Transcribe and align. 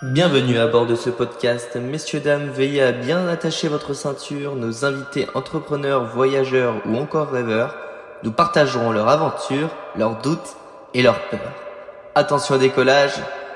Bienvenue 0.00 0.58
à 0.58 0.68
bord 0.68 0.86
de 0.86 0.94
ce 0.94 1.10
podcast. 1.10 1.74
Messieurs, 1.74 2.20
dames, 2.20 2.50
veillez 2.50 2.82
à 2.82 2.92
bien 2.92 3.26
attacher 3.26 3.66
votre 3.66 3.94
ceinture. 3.94 4.54
Nos 4.54 4.84
invités 4.84 5.26
entrepreneurs, 5.34 6.04
voyageurs 6.04 6.80
ou 6.86 6.96
encore 6.96 7.30
rêveurs 7.30 7.74
nous 8.22 8.30
partageront 8.30 8.92
leur 8.92 9.08
aventure, 9.08 9.70
leurs 9.96 10.22
doutes 10.22 10.56
et 10.94 11.02
leurs 11.02 11.20
peurs. 11.30 11.52
Attention 12.14 12.54
au 12.54 12.58
décollage. 12.58 13.14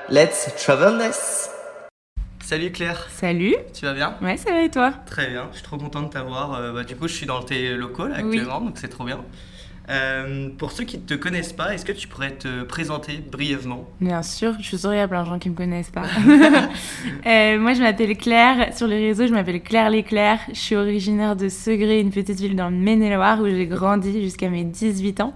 Let's 0.09 0.53
travelness! 0.57 1.49
Salut 2.43 2.73
Claire, 2.73 3.07
Salut, 3.09 3.55
tu 3.73 3.85
vas 3.85 3.93
bien? 3.93 4.17
Ouais, 4.21 4.35
ça 4.35 4.51
va 4.51 4.63
et 4.63 4.69
toi? 4.69 4.91
Très 5.05 5.27
bien, 5.27 5.47
je 5.51 5.59
suis 5.59 5.63
trop 5.63 5.77
content 5.77 6.01
de 6.01 6.09
t'avoir. 6.09 6.55
Euh, 6.55 6.73
bah, 6.73 6.83
du 6.83 6.97
coup, 6.97 7.07
je 7.07 7.13
suis 7.13 7.25
dans 7.25 7.41
tes 7.41 7.69
locaux 7.69 8.07
là, 8.07 8.15
actuellement, 8.15 8.59
donc 8.59 8.77
c'est 8.77 8.89
trop 8.89 9.05
bien. 9.05 9.21
Euh, 9.89 10.49
pour 10.57 10.71
ceux 10.71 10.85
qui 10.85 10.97
ne 10.97 11.03
te 11.03 11.13
connaissent 11.13 11.51
pas, 11.51 11.73
est-ce 11.73 11.83
que 11.83 11.91
tu 11.91 12.07
pourrais 12.07 12.31
te 12.31 12.63
présenter 12.63 13.17
brièvement 13.17 13.85
Bien 13.99 14.23
sûr, 14.23 14.55
je 14.59 14.77
suis 14.77 14.87
y 14.87 14.97
a 14.97 15.07
plein 15.07 15.23
de 15.23 15.29
gens 15.29 15.39
qui 15.39 15.49
me 15.49 15.55
connaissent 15.55 15.91
pas. 15.91 16.03
Euh, 17.25 17.57
moi, 17.57 17.73
je 17.73 17.81
m'appelle 17.81 18.17
Claire. 18.17 18.75
Sur 18.75 18.87
les 18.87 18.99
réseaux, 18.99 19.27
je 19.27 19.33
m'appelle 19.33 19.61
Claire 19.61 19.89
Léclair. 19.89 20.39
Je 20.49 20.59
suis 20.59 20.75
originaire 20.75 21.35
de 21.35 21.47
Segré, 21.47 21.99
une 21.99 22.11
petite 22.11 22.39
ville 22.39 22.55
dans 22.55 22.69
le 22.69 22.75
Maine-et-Loire 22.75 23.39
où 23.41 23.47
j'ai 23.47 23.65
grandi 23.65 24.21
jusqu'à 24.21 24.49
mes 24.49 24.63
18 24.63 25.21
ans. 25.21 25.33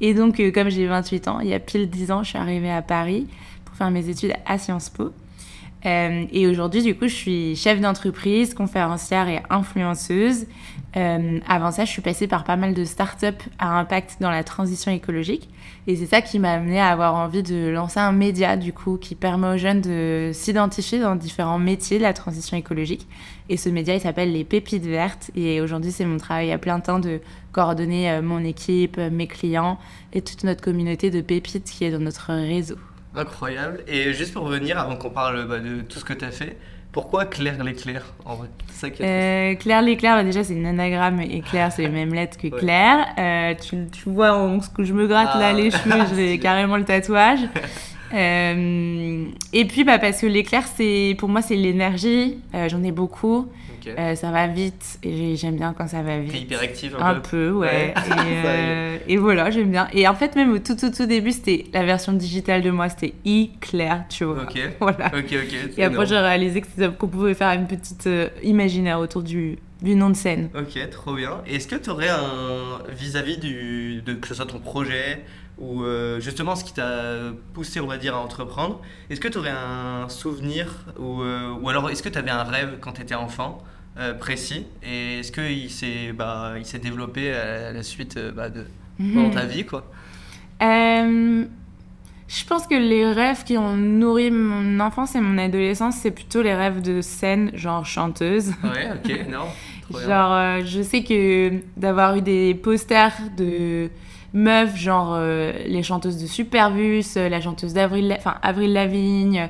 Et 0.00 0.14
donc, 0.14 0.38
euh, 0.40 0.50
comme 0.50 0.68
j'ai 0.68 0.86
28 0.86 1.28
ans, 1.28 1.40
il 1.40 1.48
y 1.48 1.54
a 1.54 1.58
pile 1.58 1.88
10 1.88 2.10
ans, 2.10 2.22
je 2.22 2.30
suis 2.30 2.38
arrivée 2.38 2.70
à 2.70 2.82
Paris 2.82 3.26
pour 3.64 3.74
faire 3.76 3.90
mes 3.90 4.08
études 4.08 4.32
à 4.46 4.58
Sciences 4.58 4.90
Po. 4.90 5.12
Euh, 5.86 6.26
et 6.30 6.46
aujourd'hui, 6.46 6.82
du 6.82 6.94
coup, 6.94 7.08
je 7.08 7.14
suis 7.14 7.56
chef 7.56 7.80
d'entreprise, 7.80 8.54
conférencière 8.54 9.28
et 9.28 9.40
influenceuse. 9.48 10.46
Euh, 10.96 11.38
avant 11.48 11.70
ça, 11.70 11.84
je 11.84 11.90
suis 11.90 12.02
passée 12.02 12.26
par 12.26 12.44
pas 12.44 12.56
mal 12.56 12.74
de 12.74 12.84
startups 12.84 13.48
à 13.58 13.78
impact 13.78 14.18
dans 14.20 14.30
la 14.30 14.44
transition 14.44 14.92
écologique. 14.92 15.48
Et 15.86 15.96
c'est 15.96 16.06
ça 16.06 16.20
qui 16.20 16.38
m'a 16.38 16.52
amenée 16.52 16.80
à 16.80 16.88
avoir 16.88 17.14
envie 17.14 17.42
de 17.42 17.68
lancer 17.68 17.98
un 17.98 18.12
média, 18.12 18.56
du 18.56 18.72
coup, 18.72 18.98
qui 18.98 19.14
permet 19.14 19.54
aux 19.54 19.56
jeunes 19.56 19.80
de 19.80 20.30
s'identifier 20.34 20.98
dans 20.98 21.16
différents 21.16 21.58
métiers 21.58 21.98
de 21.98 22.02
la 22.02 22.12
transition 22.12 22.56
écologique. 22.56 23.08
Et 23.48 23.56
ce 23.56 23.68
média, 23.68 23.94
il 23.94 24.00
s'appelle 24.00 24.32
Les 24.32 24.44
Pépites 24.44 24.84
Vertes. 24.84 25.30
Et 25.34 25.60
aujourd'hui, 25.60 25.92
c'est 25.92 26.04
mon 26.04 26.18
travail 26.18 26.52
à 26.52 26.58
plein 26.58 26.80
temps 26.80 26.98
de 26.98 27.20
coordonner 27.52 28.10
euh, 28.10 28.22
mon 28.22 28.44
équipe, 28.44 28.98
mes 28.98 29.26
clients 29.26 29.78
et 30.12 30.20
toute 30.20 30.44
notre 30.44 30.60
communauté 30.60 31.10
de 31.10 31.20
pépites 31.20 31.64
qui 31.64 31.84
est 31.84 31.90
dans 31.90 31.98
notre 31.98 32.32
réseau. 32.32 32.76
Incroyable. 33.16 33.80
Et 33.88 34.12
juste 34.12 34.32
pour 34.34 34.44
revenir, 34.44 34.78
avant 34.78 34.96
qu'on 34.96 35.10
parle 35.10 35.46
bah, 35.46 35.58
de 35.58 35.80
tout 35.82 35.98
ce 35.98 36.04
que 36.04 36.12
tu 36.12 36.24
as 36.24 36.30
fait, 36.30 36.56
pourquoi 36.92 37.24
Claire 37.24 37.62
l'éclair 37.62 38.02
en 38.24 38.34
vrai? 38.36 38.48
Ça 38.72 38.88
Euh, 39.00 39.54
Claire 39.54 39.82
l'éclair, 39.82 40.16
bah, 40.16 40.24
déjà 40.24 40.42
c'est 40.44 40.54
une 40.54 40.66
anagramme 40.66 41.20
et 41.20 41.40
Claire 41.40 41.70
c'est 41.72 41.82
les 41.82 41.88
mêmes 41.88 42.12
lettres 42.14 42.36
que 42.38 42.48
Ouais. 42.48 42.58
Claire. 42.58 43.06
Euh, 43.18 43.54
tu, 43.54 43.76
tu 43.92 44.08
vois 44.10 44.58
ce 44.62 44.68
que 44.70 44.82
je 44.84 44.92
me 44.92 45.06
gratte 45.06 45.34
là 45.38 45.48
Ah. 45.50 45.52
les 45.52 45.70
cheveux, 45.70 46.04
j'ai 46.16 46.38
carrément 46.38 46.76
le 46.76 46.84
tatouage. 46.84 47.40
Euh, 48.12 49.24
et 49.52 49.64
puis 49.66 49.84
bah, 49.84 50.00
parce 50.00 50.20
que 50.20 50.26
l'éclair 50.26 50.64
c'est 50.66 51.14
pour 51.16 51.28
moi 51.28 51.42
c'est 51.42 51.54
l'énergie, 51.54 52.38
j'en 52.68 52.82
ai 52.82 52.90
beaucoup, 52.90 53.46
Euh, 53.86 54.14
ça 54.14 54.30
va 54.30 54.46
vite 54.46 54.98
et 55.02 55.16
j'ai- 55.16 55.36
j'aime 55.36 55.56
bien 55.56 55.74
quand 55.76 55.88
ça 55.88 56.02
va 56.02 56.16
T'es 56.16 56.20
vite. 56.22 56.40
hyperactive 56.42 56.96
un, 56.98 57.04
Un 57.06 57.14
peu 57.14 57.20
peu, 57.20 57.50
ouais. 57.52 57.94
Et, 57.96 58.10
euh, 58.46 58.98
et 59.08 59.16
voilà, 59.16 59.50
j'aime 59.50 59.70
bien. 59.70 59.88
Et 59.92 60.06
en 60.08 60.14
fait, 60.14 60.34
même 60.36 60.52
au 60.52 60.58
tout, 60.58 60.74
tout, 60.76 60.90
tout 60.90 61.06
début, 61.06 61.32
c'était 61.32 61.64
la 61.72 61.84
version 61.84 62.12
digitale 62.12 62.62
de 62.62 62.70
moi, 62.70 62.88
c'était 62.88 63.14
e-claire, 63.26 64.04
tu 64.08 64.24
vois. 64.24 64.42
Ok. 64.42 64.58
Voilà. 64.80 65.06
Ok, 65.08 65.32
ok. 65.32 65.78
Et 65.78 65.84
après, 65.84 66.06
j'ai 66.06 66.18
réalisé 66.18 66.62
qu'on 66.98 67.08
pouvait 67.08 67.34
faire 67.34 67.50
une 67.52 67.66
petite 67.66 68.06
euh, 68.06 68.28
imaginaire 68.42 68.98
autour 68.98 69.22
du, 69.22 69.58
du 69.82 69.94
nom 69.94 70.10
de 70.10 70.16
scène. 70.16 70.50
Ok, 70.58 70.78
trop 70.90 71.14
bien. 71.14 71.38
Est-ce 71.46 71.66
que 71.68 71.76
tu 71.76 71.90
aurais 71.90 72.08
un 72.08 72.78
vis-à-vis 72.90 73.38
du, 73.38 74.02
de 74.02 74.14
que 74.14 74.26
ce 74.28 74.34
soit 74.34 74.46
ton 74.46 74.58
projet 74.58 75.22
ou 75.60 75.82
euh, 75.84 76.18
justement 76.20 76.56
ce 76.56 76.64
qui 76.64 76.72
t'a 76.72 77.32
poussé, 77.52 77.80
on 77.80 77.86
va 77.86 77.98
dire, 77.98 78.14
à 78.16 78.18
entreprendre 78.20 78.80
Est-ce 79.10 79.20
que 79.20 79.28
tu 79.28 79.38
aurais 79.38 79.50
un 79.50 80.08
souvenir 80.08 80.86
ou, 80.98 81.22
euh, 81.22 81.52
ou 81.60 81.68
alors 81.68 81.90
est-ce 81.90 82.02
que 82.02 82.08
tu 82.08 82.18
avais 82.18 82.30
un 82.30 82.44
rêve 82.44 82.78
quand 82.80 82.92
tu 82.92 83.02
étais 83.02 83.14
enfant 83.14 83.62
euh, 83.98 84.14
précis? 84.14 84.66
Et 84.82 85.20
est-ce 85.20 85.32
qu'il 85.32 85.70
s'est 85.70 86.12
bah, 86.12 86.54
il 86.58 86.64
s'est 86.64 86.78
développé 86.78 87.32
à 87.32 87.72
la 87.72 87.82
suite 87.82 88.18
bah, 88.34 88.48
de 88.48 88.64
dans 88.98 89.24
Mhm. 89.28 89.30
ta 89.30 89.44
vie 89.46 89.64
quoi? 89.66 89.84
Je 92.28 92.44
pense 92.46 92.66
que 92.66 92.74
les 92.74 93.10
rêves 93.12 93.42
qui 93.44 93.58
ont 93.58 93.76
nourri 93.76 94.30
mon 94.30 94.78
enfance 94.80 95.16
et 95.16 95.20
mon 95.20 95.36
adolescence, 95.36 95.96
c'est 95.96 96.12
plutôt 96.12 96.42
les 96.42 96.54
rêves 96.54 96.80
de 96.80 97.00
scène, 97.00 97.50
genre 97.54 97.84
chanteuse. 97.84 98.52
Ouais, 98.62 98.90
ok, 98.94 99.26
non. 99.28 99.46
Trop. 99.90 99.98
Genre, 100.00 100.64
je 100.64 100.82
sais 100.82 101.02
que 101.02 101.54
d'avoir 101.76 102.14
eu 102.16 102.22
des 102.22 102.54
posters 102.54 103.16
de 103.36 103.90
meufs, 104.32 104.76
genre 104.76 105.14
euh, 105.14 105.52
les 105.66 105.82
chanteuses 105.82 106.20
de 106.20 106.26
Superbus, 106.26 107.04
euh, 107.16 107.28
la 107.28 107.40
chanteuse 107.40 107.74
d'Avril, 107.74 108.14
enfin 108.16 108.34
Avril 108.42 108.72
Lavigne, 108.72 109.48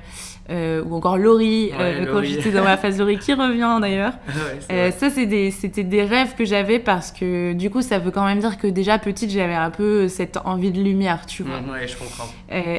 euh, 0.48 0.82
ou 0.84 0.94
encore 0.96 1.16
Laurie, 1.16 1.70
Ouais, 1.78 2.06
quand 2.10 2.22
j'étais 2.22 2.50
dans 2.50 2.64
ma 2.64 2.76
phase 2.76 2.98
Laurie, 2.98 3.18
qui 3.18 3.32
revient 3.34 3.78
d'ailleurs. 3.80 4.14
Ouais, 4.70 4.90
ça, 4.92 5.08
des- 5.10 5.50
c'était 5.50 5.84
des, 5.84 6.02
rêves 6.02 6.34
que 6.36 6.44
j'avais 6.44 6.78
parce 6.78 7.10
que 7.12 7.52
du 7.52 7.70
coup, 7.70 7.82
ça 7.82 7.98
veut 7.98 8.10
quand 8.10 8.24
même 8.24 8.38
dire 8.40 8.56
que 8.58 8.66
déjà 8.66 8.98
petite, 8.98 9.30
j'avais 9.30 9.54
un 9.54 9.70
peu 9.70 10.08
cette 10.08 10.38
envie 10.44 10.70
de 10.70 10.80
lumière, 10.80 11.26
tu 11.26 11.42
vois. 11.42 11.60
Mm, 11.60 11.70
ouais, 11.70 11.88
je 11.88 11.96
comprends. 11.96 12.28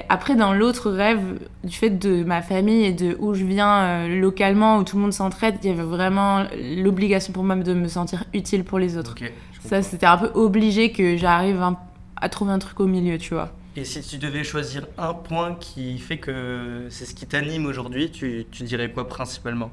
Après, 0.09 0.35
dans 0.35 0.53
l'autre 0.53 0.89
rêve, 0.89 1.19
du 1.63 1.75
fait 1.75 1.89
de 1.89 2.23
ma 2.23 2.41
famille 2.41 2.85
et 2.85 2.93
de 2.93 3.15
où 3.19 3.33
je 3.33 3.43
viens 3.43 4.07
localement, 4.07 4.77
où 4.77 4.83
tout 4.83 4.95
le 4.95 5.03
monde 5.03 5.13
s'entraide, 5.13 5.55
il 5.63 5.69
y 5.69 5.73
avait 5.73 5.83
vraiment 5.83 6.43
l'obligation 6.77 7.33
pour 7.33 7.43
moi 7.43 7.55
de 7.55 7.73
me 7.73 7.87
sentir 7.87 8.23
utile 8.33 8.63
pour 8.63 8.79
les 8.79 8.97
autres. 8.97 9.15
Ça, 9.63 9.81
c'était 9.81 10.05
un 10.07 10.17
peu 10.17 10.31
obligé 10.33 10.91
que 10.91 11.17
j'arrive 11.17 11.61
un- 11.61 11.77
à 12.21 12.29
trouver 12.29 12.51
un 12.53 12.59
truc 12.59 12.79
au 12.79 12.87
milieu, 12.87 13.17
tu 13.17 13.33
vois. 13.33 13.51
Et 13.75 13.85
si 13.85 14.01
tu 14.01 14.17
devais 14.17 14.43
choisir 14.43 14.85
un 14.97 15.13
point 15.13 15.55
qui 15.55 15.97
fait 15.97 16.17
que 16.17 16.87
c'est 16.89 17.05
ce 17.05 17.15
qui 17.15 17.25
t'anime 17.25 17.65
aujourd'hui, 17.65 18.11
tu, 18.11 18.45
tu 18.51 18.63
dirais 18.63 18.91
quoi 18.91 19.07
principalement? 19.07 19.71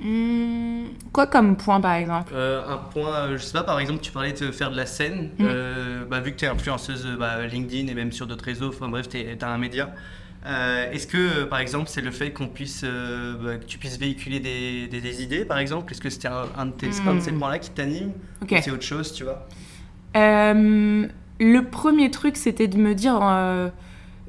Hmm, 0.00 0.84
quoi 1.12 1.26
comme 1.26 1.56
point, 1.56 1.80
par 1.80 1.94
exemple? 1.94 2.32
Euh, 2.34 2.62
un 2.68 2.76
point, 2.76 3.14
euh, 3.14 3.36
je 3.38 3.42
sais 3.42 3.52
pas, 3.52 3.64
par 3.64 3.80
exemple, 3.80 4.00
tu 4.00 4.12
parlais 4.12 4.32
de 4.32 4.52
faire 4.52 4.70
de 4.70 4.76
la 4.76 4.86
scène. 4.86 5.30
Mm. 5.38 5.42
euh, 5.44 6.04
bah, 6.04 6.20
vu 6.20 6.32
que 6.32 6.36
tu 6.36 6.44
es 6.44 6.48
influenceuse 6.48 7.06
bah, 7.18 7.46
LinkedIn 7.46 7.88
et 7.88 7.94
même 7.94 8.12
sur 8.12 8.26
d'autres 8.28 8.44
réseaux, 8.44 8.68
enfin 8.68 8.88
bref, 8.88 9.08
tu 9.08 9.18
as 9.40 9.48
un 9.48 9.58
média. 9.58 9.92
Euh, 10.46 10.92
Est-ce 10.92 11.08
que, 11.08 11.44
par 11.44 11.58
exemple, 11.58 11.88
c'est 11.88 12.00
le 12.00 12.12
fait 12.12 12.30
qu'on 12.32 12.46
puisse, 12.46 12.82
euh, 12.84 13.34
bah, 13.42 13.56
que 13.56 13.64
tu 13.64 13.78
puisses 13.78 13.98
véhiculer 13.98 14.38
des, 14.38 14.86
des- 14.86 15.00
des 15.00 15.22
idées, 15.22 15.44
par 15.44 15.58
exemple? 15.58 15.90
Est-ce 15.92 16.00
que 16.00 16.10
c'était 16.10 16.28
un, 16.28 16.44
un 16.56 16.66
de 16.66 16.72
tes, 16.72 16.88
Mm. 16.90 17.20
ces 17.20 17.32
points-là 17.32 17.58
qui 17.58 17.70
t'anime? 17.70 18.12
Ok. 18.40 18.52
Ou 18.52 18.56
c'est 18.62 18.70
autre 18.70 18.82
chose, 18.84 19.12
tu 19.12 19.24
vois? 19.24 19.48
Euh, 20.16 21.08
le 21.38 21.62
premier 21.64 22.10
truc, 22.10 22.36
c'était 22.36 22.68
de 22.68 22.76
me 22.78 22.94
dire 22.94 23.18
euh, 23.22 23.68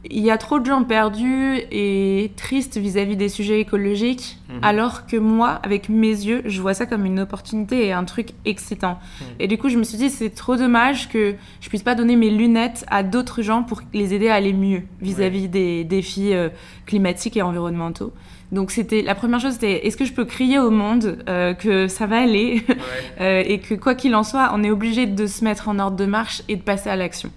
il 0.09 0.19
y 0.23 0.31
a 0.31 0.37
trop 0.37 0.59
de 0.59 0.65
gens 0.65 0.83
perdus 0.85 1.57
et 1.71 2.31
tristes 2.37 2.77
vis-à-vis 2.77 3.17
des 3.17 3.27
sujets 3.27 3.59
écologiques, 3.59 4.37
Mhm. 4.49 4.59
alors 4.61 5.05
que 5.07 5.17
moi, 5.17 5.59
avec 5.63 5.89
mes 5.89 6.07
yeux, 6.07 6.41
je 6.45 6.61
vois 6.61 6.73
ça 6.73 6.85
comme 6.85 7.05
une 7.05 7.19
opportunité 7.19 7.85
et 7.87 7.91
un 7.91 8.05
truc 8.05 8.29
excitant. 8.45 8.97
Mhm. 9.21 9.27
Et 9.39 9.47
du 9.47 9.57
coup, 9.57 9.67
je 9.69 9.77
me 9.77 9.83
suis 9.83 9.97
dit 9.97 10.09
c'est 10.09 10.29
trop 10.29 10.55
dommage 10.55 11.09
que 11.09 11.35
je 11.59 11.67
puisse 11.69 11.83
pas 11.83 11.95
donner 11.95 12.15
mes 12.15 12.29
lunettes 12.29 12.85
à 12.89 13.03
d'autres 13.03 13.41
gens 13.41 13.63
pour 13.63 13.81
les 13.93 14.13
aider 14.13 14.29
à 14.29 14.35
aller 14.35 14.53
mieux 14.53 14.83
vis-à-vis 15.01 15.49
des 15.49 15.83
défis 15.83 16.33
euh, 16.33 16.47
climatiques 16.85 17.35
et 17.35 17.41
environnementaux. 17.41 18.13
Donc 18.51 18.71
c'était 18.71 19.01
la 19.01 19.13
première 19.13 19.39
chose, 19.39 19.53
c'était 19.53 19.85
est-ce 19.85 19.95
que 19.95 20.05
je 20.05 20.13
peux 20.13 20.25
crier 20.25 20.57
au 20.57 20.71
monde 20.71 21.23
euh, 21.29 21.53
que 21.53 21.87
ça 21.87 22.07
va 22.07 22.21
aller? 22.21 22.63
Ouais. 22.67 22.75
euh, 23.21 23.43
et 23.45 23.59
que 23.59 23.75
quoi 23.75 23.93
qu'il 23.95 24.15
en 24.15 24.23
soit, 24.23 24.51
on 24.53 24.63
est 24.63 24.71
obligé 24.71 25.05
de 25.05 25.27
se 25.27 25.43
mettre 25.43 25.69
en 25.69 25.77
ordre 25.77 25.97
de 25.97 26.05
marche 26.05 26.41
et 26.47 26.55
de 26.55 26.61
passer 26.61 26.89
à 26.89 26.95
l'action. 26.95 27.29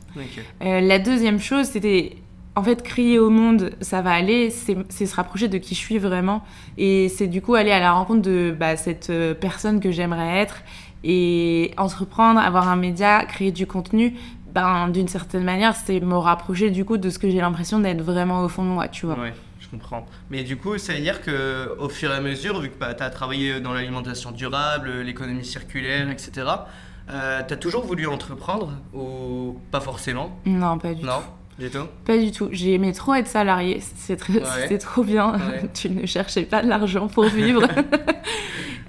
Euh, 0.63 0.81
la 0.81 0.99
deuxième 0.99 1.39
chose, 1.39 1.67
c'était 1.67 2.17
en 2.55 2.63
fait 2.63 2.83
crier 2.83 3.19
au 3.19 3.31
monde, 3.31 3.73
ça 3.81 4.03
va 4.03 4.13
aller, 4.13 4.51
c'est 4.51 5.07
se 5.07 5.15
rapprocher 5.15 5.49
de 5.49 5.59
qui 5.59 5.75
je 5.75 5.81
suis 5.81 5.99
vraiment 5.99 6.43
et 6.77 7.09
c'est 7.09 7.27
du 7.27 7.41
coup 7.41 7.55
aller 7.55 7.71
à 7.71 7.81
la 7.81 7.93
rencontre 7.93 8.21
de 8.21 8.55
bah, 8.59 8.77
cette 8.77 9.11
personne 9.41 9.81
que 9.81 9.91
j'aimerais 9.91 10.39
être 10.39 10.63
et 11.03 11.73
entreprendre, 11.79 12.41
avoir 12.41 12.69
un 12.69 12.77
média, 12.77 13.25
créer 13.25 13.53
du 13.53 13.67
contenu. 13.67 14.15
Ben, 14.55 14.89
d'une 14.89 15.09
certaine 15.09 15.45
manière, 15.45 15.75
c'est 15.75 15.99
me 16.01 16.17
rapprocher 16.17 16.71
du 16.71 16.85
coup 16.85 16.99
de 16.99 17.09
ce 17.09 17.19
que 17.19 17.31
j'ai 17.31 17.41
l'impression 17.41 17.81
d'être 17.81 18.03
vraiment 18.03 18.43
au 18.43 18.49
fond 18.49 18.65
de 18.65 18.69
moi, 18.69 18.89
tu 18.89 19.07
vois. 19.07 19.19
Ouais, 19.19 19.33
comprends. 19.73 20.07
Mais 20.31 20.45
du 20.45 20.57
coup, 20.57 20.79
ça 20.79 20.93
veut 20.93 21.01
dire 21.01 21.21
que 21.23 21.75
au 21.79 21.89
fur 21.89 22.11
et 22.13 22.15
à 22.15 22.21
mesure, 22.21 22.61
vu 22.61 22.71
que 22.71 22.79
bah, 22.79 22.95
tu 22.95 23.03
as 23.03 23.11
travaillé 23.11 23.61
dans 23.61 23.73
l'alimentation 23.73 24.31
durable, 24.31 25.01
l'économie 25.01 25.45
circulaire, 25.45 26.09
etc., 26.11 26.47
euh, 27.11 27.43
tu 27.47 27.55
as 27.55 27.57
toujours 27.57 27.85
voulu 27.85 28.07
entreprendre 28.07 28.73
ou 28.95 29.59
pas 29.73 29.81
forcément? 29.81 30.39
Non, 30.47 30.79
pas 30.79 30.95
du 30.95 31.01
tout. 31.01 31.07
Non, 31.07 31.21
du 31.59 31.69
tout? 31.71 31.87
Pas 32.05 32.17
du 32.17 32.31
tout. 32.31 32.49
J'ai 32.53 32.75
aimé 32.75 32.93
trop 32.93 33.15
être 33.15 33.27
salarié. 33.27 33.81
C'est 33.97 34.17
très- 34.17 34.35
Ouais. 34.35 34.45
c'était 34.63 34.79
trop 34.79 35.03
bien. 35.03 35.33
Ouais. 35.35 35.69
tu 35.75 35.91
ne 35.91 36.07
cherchais 36.07 36.45
pas 36.45 36.63
de 36.63 36.69
l'argent 36.69 37.09
pour 37.09 37.25
vivre. 37.25 37.67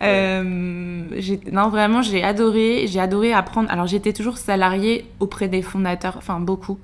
Euh, 0.02 1.04
non, 1.52 1.70
vraiment, 1.70 2.02
j'ai 2.02 2.24
adoré. 2.24 2.86
J'ai 2.88 3.00
adoré 3.00 3.34
apprendre. 3.34 3.70
Alors, 3.72 3.88
j'étais 3.88 4.14
toujours 4.14 4.38
salariée 4.38 5.06
auprès 5.20 5.48
des 5.48 5.62
fondateurs, 5.62 6.16
enfin 6.18 6.40
beaucoup. 6.40 6.80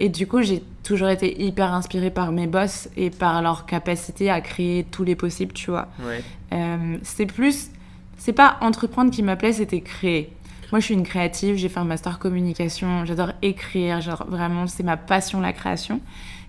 Et 0.00 0.08
du 0.08 0.26
coup, 0.26 0.42
j'ai 0.42 0.62
toujours 0.82 1.08
été 1.08 1.42
hyper 1.42 1.72
inspirée 1.72 2.10
par 2.10 2.32
mes 2.32 2.46
boss 2.46 2.88
et 2.96 3.10
par 3.10 3.40
leur 3.42 3.66
capacité 3.66 4.30
à 4.30 4.40
créer 4.40 4.84
tous 4.90 5.04
les 5.04 5.14
possibles, 5.16 5.52
tu 5.52 5.70
vois. 5.70 5.88
Ouais, 6.04 6.22
Euh, 6.52 6.96
c'est 7.02 7.26
plus. 7.26 7.70
C'est 8.16 8.32
pas 8.32 8.56
entreprendre 8.60 9.10
qui 9.10 9.22
m'appelait, 9.22 9.52
c'était 9.52 9.80
créer. 9.80 10.30
Moi, 10.70 10.80
je 10.80 10.86
suis 10.86 10.94
une 10.94 11.02
créative, 11.02 11.56
j'ai 11.56 11.68
fait 11.68 11.80
un 11.80 11.84
master 11.84 12.18
communication, 12.18 13.04
j'adore 13.04 13.32
écrire, 13.42 14.00
genre 14.00 14.24
vraiment, 14.28 14.66
c'est 14.66 14.82
ma 14.82 14.96
passion, 14.96 15.40
la 15.40 15.52
création. 15.52 16.00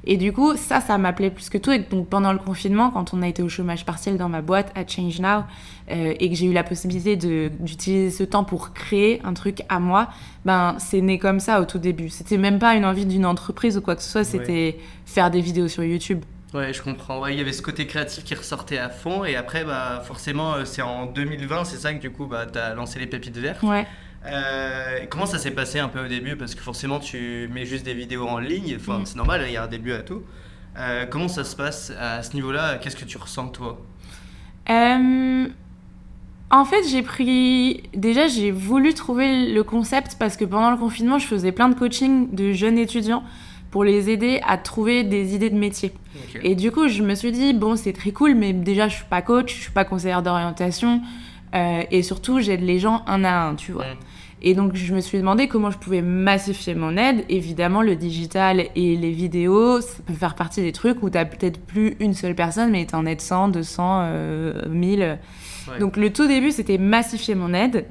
Et 0.05 0.17
du 0.17 0.33
coup, 0.33 0.55
ça, 0.57 0.81
ça 0.81 0.97
m'appelait 0.97 1.29
plus 1.29 1.49
que 1.49 1.57
tout. 1.57 1.71
Et 1.71 1.79
donc, 1.79 2.09
pendant 2.09 2.33
le 2.33 2.39
confinement, 2.39 2.91
quand 2.91 3.13
on 3.13 3.21
a 3.21 3.27
été 3.27 3.41
au 3.41 3.49
chômage 3.49 3.85
partiel 3.85 4.17
dans 4.17 4.29
ma 4.29 4.41
boîte 4.41 4.71
à 4.75 4.85
Change 4.85 5.19
Now, 5.19 5.43
euh, 5.91 6.13
et 6.19 6.29
que 6.29 6.35
j'ai 6.35 6.45
eu 6.45 6.53
la 6.53 6.63
possibilité 6.63 7.15
d'utiliser 7.15 8.11
ce 8.11 8.23
temps 8.23 8.43
pour 8.43 8.73
créer 8.73 9.21
un 9.23 9.33
truc 9.33 9.61
à 9.69 9.79
moi, 9.79 10.09
ben, 10.45 10.75
c'est 10.79 11.01
né 11.01 11.17
comme 11.19 11.39
ça 11.39 11.61
au 11.61 11.65
tout 11.65 11.79
début. 11.79 12.09
C'était 12.09 12.37
même 12.37 12.59
pas 12.59 12.75
une 12.75 12.85
envie 12.85 13.05
d'une 13.05 13.25
entreprise 13.25 13.77
ou 13.77 13.81
quoi 13.81 13.95
que 13.95 14.01
ce 14.01 14.09
soit, 14.09 14.23
c'était 14.23 14.77
faire 15.05 15.31
des 15.31 15.41
vidéos 15.41 15.67
sur 15.67 15.83
YouTube. 15.83 16.23
Ouais, 16.53 16.71
je 16.71 16.81
comprends. 16.83 17.19
Ouais, 17.19 17.33
il 17.33 17.37
y 17.39 17.41
avait 17.41 17.51
ce 17.51 17.63
côté 17.63 17.87
créatif 17.87 18.23
qui 18.23 18.35
ressortait 18.35 18.77
à 18.77 18.89
fond. 18.89 19.25
Et 19.25 19.35
après, 19.35 19.63
bah, 19.63 20.03
forcément, 20.05 20.53
euh, 20.53 20.65
c'est 20.65 20.83
en 20.83 21.07
2020, 21.07 21.65
c'est 21.65 21.77
ça 21.77 21.93
que 21.93 21.99
du 21.99 22.11
coup, 22.11 22.27
bah, 22.27 22.45
tu 22.51 22.59
as 22.59 22.75
lancé 22.75 22.99
les 22.99 23.07
pépites 23.07 23.37
vertes. 23.37 23.63
Ouais. 23.63 23.87
Euh, 24.25 24.99
comment 25.09 25.25
ça 25.25 25.37
s'est 25.37 25.51
passé 25.51 25.79
un 25.79 25.89
peu 25.89 26.05
au 26.05 26.07
début? 26.07 26.35
Parce 26.35 26.55
que 26.55 26.61
forcément, 26.61 26.99
tu 26.99 27.49
mets 27.51 27.65
juste 27.65 27.85
des 27.85 27.93
vidéos 27.93 28.27
en 28.27 28.39
ligne. 28.39 28.75
Enfin, 28.79 28.99
mm. 28.99 29.05
c'est 29.05 29.15
normal, 29.15 29.43
il 29.45 29.53
y 29.53 29.57
a 29.57 29.63
un 29.63 29.67
début 29.67 29.93
à 29.93 29.99
tout. 29.99 30.23
Euh, 30.77 31.05
comment 31.09 31.27
ça 31.27 31.43
se 31.43 31.55
passe 31.55 31.91
à 31.99 32.23
ce 32.23 32.33
niveau-là? 32.33 32.77
Qu'est-ce 32.77 32.95
que 32.95 33.05
tu 33.05 33.17
ressens 33.17 33.49
toi? 33.49 33.79
Euh, 34.69 35.47
En 36.49 36.65
fait, 36.65 36.87
j'ai 36.87 37.01
pris. 37.01 37.83
Déjà, 37.93 38.27
j'ai 38.27 38.51
voulu 38.51 38.93
trouver 38.93 39.51
le 39.51 39.63
concept 39.63 40.15
parce 40.17 40.37
que 40.37 40.45
pendant 40.45 40.71
le 40.71 40.77
confinement, 40.77 41.19
je 41.19 41.27
faisais 41.27 41.51
plein 41.51 41.69
de 41.69 41.75
coaching 41.75 42.33
de 42.33 42.53
jeunes 42.53 42.77
étudiants 42.77 43.23
pour 43.71 43.83
les 43.83 44.09
aider 44.09 44.39
à 44.45 44.57
trouver 44.57 45.03
des 45.03 45.33
idées 45.35 45.49
de 45.49 45.57
métier. 45.57 45.93
Et 46.43 46.53
du 46.53 46.71
coup, 46.71 46.87
je 46.87 47.01
me 47.01 47.15
suis 47.15 47.31
dit, 47.31 47.53
bon, 47.53 47.75
c'est 47.75 47.93
très 47.93 48.11
cool, 48.11 48.35
mais 48.35 48.53
déjà, 48.53 48.87
je 48.87 48.97
suis 48.97 49.05
pas 49.05 49.23
coach, 49.23 49.55
je 49.55 49.61
suis 49.61 49.71
pas 49.71 49.83
conseillère 49.83 50.21
d'orientation. 50.21 51.01
et 51.53 52.03
surtout, 52.03 52.39
j'aide 52.39 52.61
les 52.61 52.79
gens 52.79 53.03
un 53.07 53.23
à 53.23 53.47
un, 53.47 53.55
tu 53.55 53.71
vois. 53.71 53.85
Mm. 53.85 53.97
Et 54.45 54.55
donc, 54.55 54.75
je 54.75 54.93
me 54.93 54.99
suis 54.99 55.17
demandé 55.17 55.47
comment 55.47 55.71
je 55.71 55.77
pouvais 55.77 56.01
massifier 56.01 56.75
mon 56.75 56.97
aide. 56.97 57.23
Évidemment, 57.29 57.81
le 57.81 57.95
digital 57.95 58.65
et 58.75 58.95
les 58.97 59.11
vidéos, 59.11 59.79
ça 59.79 60.03
peut 60.05 60.13
faire 60.13 60.35
partie 60.35 60.61
des 60.61 60.73
trucs 60.73 61.01
où 61.01 61.09
tu 61.09 61.17
n'as 61.17 61.25
peut-être 61.25 61.59
plus 61.59 61.95
une 62.01 62.13
seule 62.13 62.35
personne, 62.35 62.71
mais 62.71 62.85
tu 62.85 62.93
en 62.93 63.05
aides 63.05 63.21
100, 63.21 63.47
200, 63.47 64.09
1000. 64.69 65.17
Donc, 65.79 65.95
le 65.95 66.11
tout 66.11 66.27
début, 66.27 66.51
c'était 66.51 66.77
massifier 66.77 67.35
mon 67.35 67.53
aide. 67.53 67.85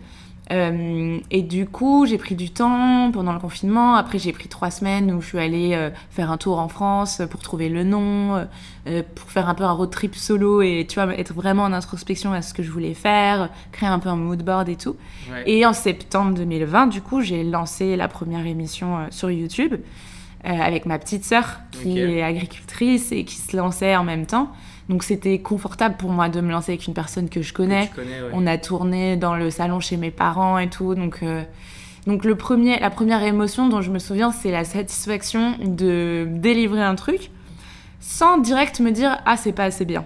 Euh, 0.53 1.19
et 1.31 1.43
du 1.43 1.67
coup, 1.67 2.05
j'ai 2.07 2.19
pris 2.19 2.35
du 2.35 2.51
temps 2.51 3.11
pendant 3.13 3.33
le 3.33 3.39
confinement. 3.39 3.95
Après, 3.95 4.19
j'ai 4.19 4.33
pris 4.33 4.49
trois 4.49 4.71
semaines 4.71 5.13
où 5.13 5.21
je 5.21 5.29
suis 5.29 5.39
allée 5.39 5.73
euh, 5.75 5.91
faire 6.11 6.31
un 6.31 6.37
tour 6.37 6.59
en 6.59 6.69
France 6.69 7.23
pour 7.31 7.41
trouver 7.41 7.69
le 7.69 7.85
nom, 7.85 8.47
euh, 8.87 9.03
pour 9.15 9.31
faire 9.31 9.49
un 9.49 9.55
peu 9.55 9.65
un 9.65 9.73
road 9.73 9.91
trip 9.91 10.15
solo 10.15 10.61
et 10.61 10.87
tu 10.89 11.01
vois, 11.01 11.17
être 11.17 11.33
vraiment 11.33 11.65
en 11.65 11.73
introspection 11.73 12.33
à 12.33 12.43
ce 12.43 12.53
que 12.53 12.63
je 12.63 12.71
voulais 12.71 12.95
faire, 12.95 13.49
créer 13.73 13.89
un 13.89 13.99
peu 13.99 14.11
un 14.11 14.17
mood 14.17 14.43
board 14.43 14.69
et 14.69 14.77
tout. 14.77 14.97
Et 15.47 15.65
en 15.65 15.73
septembre 15.73 16.35
2020, 16.35 16.89
du 16.89 17.01
coup, 17.01 17.23
j'ai 17.23 17.45
lancé 17.45 17.97
la 17.97 18.09
première 18.09 18.47
émission 18.47 19.07
sur 19.11 19.31
YouTube 19.31 19.77
avec 20.45 20.87
ma 20.87 20.99
petite 20.99 21.25
sœur 21.25 21.61
qui 21.71 22.01
est 22.01 22.21
agricultrice 22.21 23.13
et 23.13 23.25
qui 23.25 23.37
se 23.37 23.57
lançait 23.57 23.97
en 23.97 24.03
même 24.03 24.27
temps. 24.27 24.51
Donc 24.89 25.05
c'était 25.05 25.39
confortable 25.39 25.97
pour 25.97 26.11
moi 26.11 26.29
de 26.29 26.41
me 26.41 26.51
lancer 26.51 26.73
avec 26.73 26.87
une 26.87 26.95
personne 26.95 27.29
que 27.29 27.43
je 27.43 27.53
connais. 27.53 27.91
On 28.33 28.47
a 28.47 28.59
tourné 28.59 29.17
dans 29.17 29.37
le 29.37 29.51
salon 29.51 29.81
chez 29.81 29.97
mes 29.97 30.11
parents 30.11 30.59
et 30.59 30.69
tout. 30.69 30.95
Donc, 30.95 31.21
euh, 31.23 31.43
donc 32.07 32.25
le 32.25 32.35
premier, 32.35 32.79
la 32.79 32.91
première 32.91 33.23
émotion 33.23 33.69
dont 33.69 33.81
je 33.81 33.91
me 33.91 33.99
souviens, 33.99 34.33
c'est 34.33 34.51
la 34.51 34.65
satisfaction 34.65 35.57
de 35.61 36.27
délivrer 36.29 36.83
un 36.83 36.95
truc 36.95 37.31
sans 38.01 38.39
direct 38.39 38.81
me 38.81 38.91
dire 38.91 39.19
Ah, 39.25 39.37
c'est 39.37 39.53
pas 39.53 39.65
assez 39.65 39.85
bien. 39.85 40.05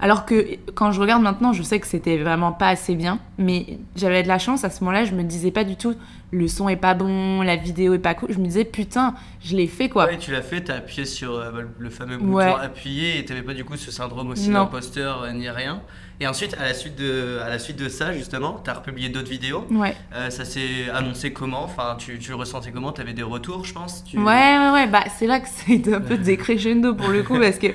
Alors 0.00 0.26
que 0.26 0.56
quand 0.74 0.92
je 0.92 1.00
regarde 1.00 1.22
maintenant, 1.22 1.52
je 1.52 1.62
sais 1.62 1.80
que 1.80 1.86
c'était 1.86 2.18
vraiment 2.18 2.52
pas 2.52 2.68
assez 2.68 2.94
bien, 2.94 3.18
mais 3.38 3.78
j'avais 3.96 4.22
de 4.22 4.28
la 4.28 4.38
chance 4.38 4.64
à 4.64 4.70
ce 4.70 4.82
moment-là, 4.84 5.04
je 5.04 5.14
me 5.14 5.22
disais 5.22 5.50
pas 5.50 5.64
du 5.64 5.76
tout 5.76 5.94
le 6.32 6.48
son 6.48 6.68
est 6.68 6.76
pas 6.76 6.94
bon, 6.94 7.42
la 7.42 7.56
vidéo 7.56 7.92
est 7.94 7.98
pas 7.98 8.14
cool. 8.14 8.32
Je 8.32 8.38
me 8.38 8.46
disais 8.46 8.64
putain, 8.64 9.14
je 9.44 9.54
l'ai 9.54 9.66
fait 9.66 9.88
quoi. 9.90 10.06
Ouais, 10.06 10.18
tu 10.18 10.32
l'as 10.32 10.42
fait, 10.42 10.62
t'as 10.62 10.76
appuyé 10.76 11.04
sur 11.04 11.34
euh, 11.34 11.62
le 11.78 11.90
fameux 11.90 12.16
bouton 12.16 12.56
appuyer 12.56 13.18
et 13.18 13.24
t'avais 13.24 13.42
pas 13.42 13.52
du 13.52 13.64
coup 13.64 13.76
ce 13.76 13.90
syndrome 13.90 14.30
aussi 14.30 14.48
d'imposteur 14.48 15.22
euh, 15.22 15.32
ni 15.32 15.48
rien. 15.48 15.82
Et 16.20 16.26
ensuite, 16.26 16.54
à 16.58 16.64
la 16.64 16.74
suite 16.74 16.96
de, 16.96 17.38
à 17.44 17.48
la 17.48 17.58
suite 17.58 17.76
de 17.76 17.88
ça, 17.88 18.12
justement, 18.12 18.60
tu 18.64 18.70
as 18.70 18.74
republié 18.74 19.08
d'autres 19.08 19.30
vidéos. 19.30 19.66
Ouais. 19.70 19.94
Euh, 20.14 20.30
ça 20.30 20.44
s'est 20.44 20.88
annoncé 20.92 21.32
comment? 21.32 21.64
Enfin, 21.64 21.96
tu, 21.98 22.18
tu 22.18 22.30
le 22.30 22.36
ressentais 22.36 22.70
comment? 22.70 22.92
Tu 22.92 23.00
avais 23.00 23.12
des 23.12 23.24
retours, 23.24 23.64
je 23.64 23.74
pense? 23.74 24.04
Ouais, 24.14 24.20
ouais, 24.22 24.70
ouais. 24.72 24.86
Bah, 24.86 25.04
c'est 25.18 25.26
là 25.26 25.40
que 25.40 25.48
c'est 25.48 25.92
un 25.92 26.00
peu 26.00 26.16
décrescendo 26.18 26.94
pour 26.94 27.08
le 27.08 27.22
coup, 27.24 27.38
parce 27.38 27.58
que 27.58 27.68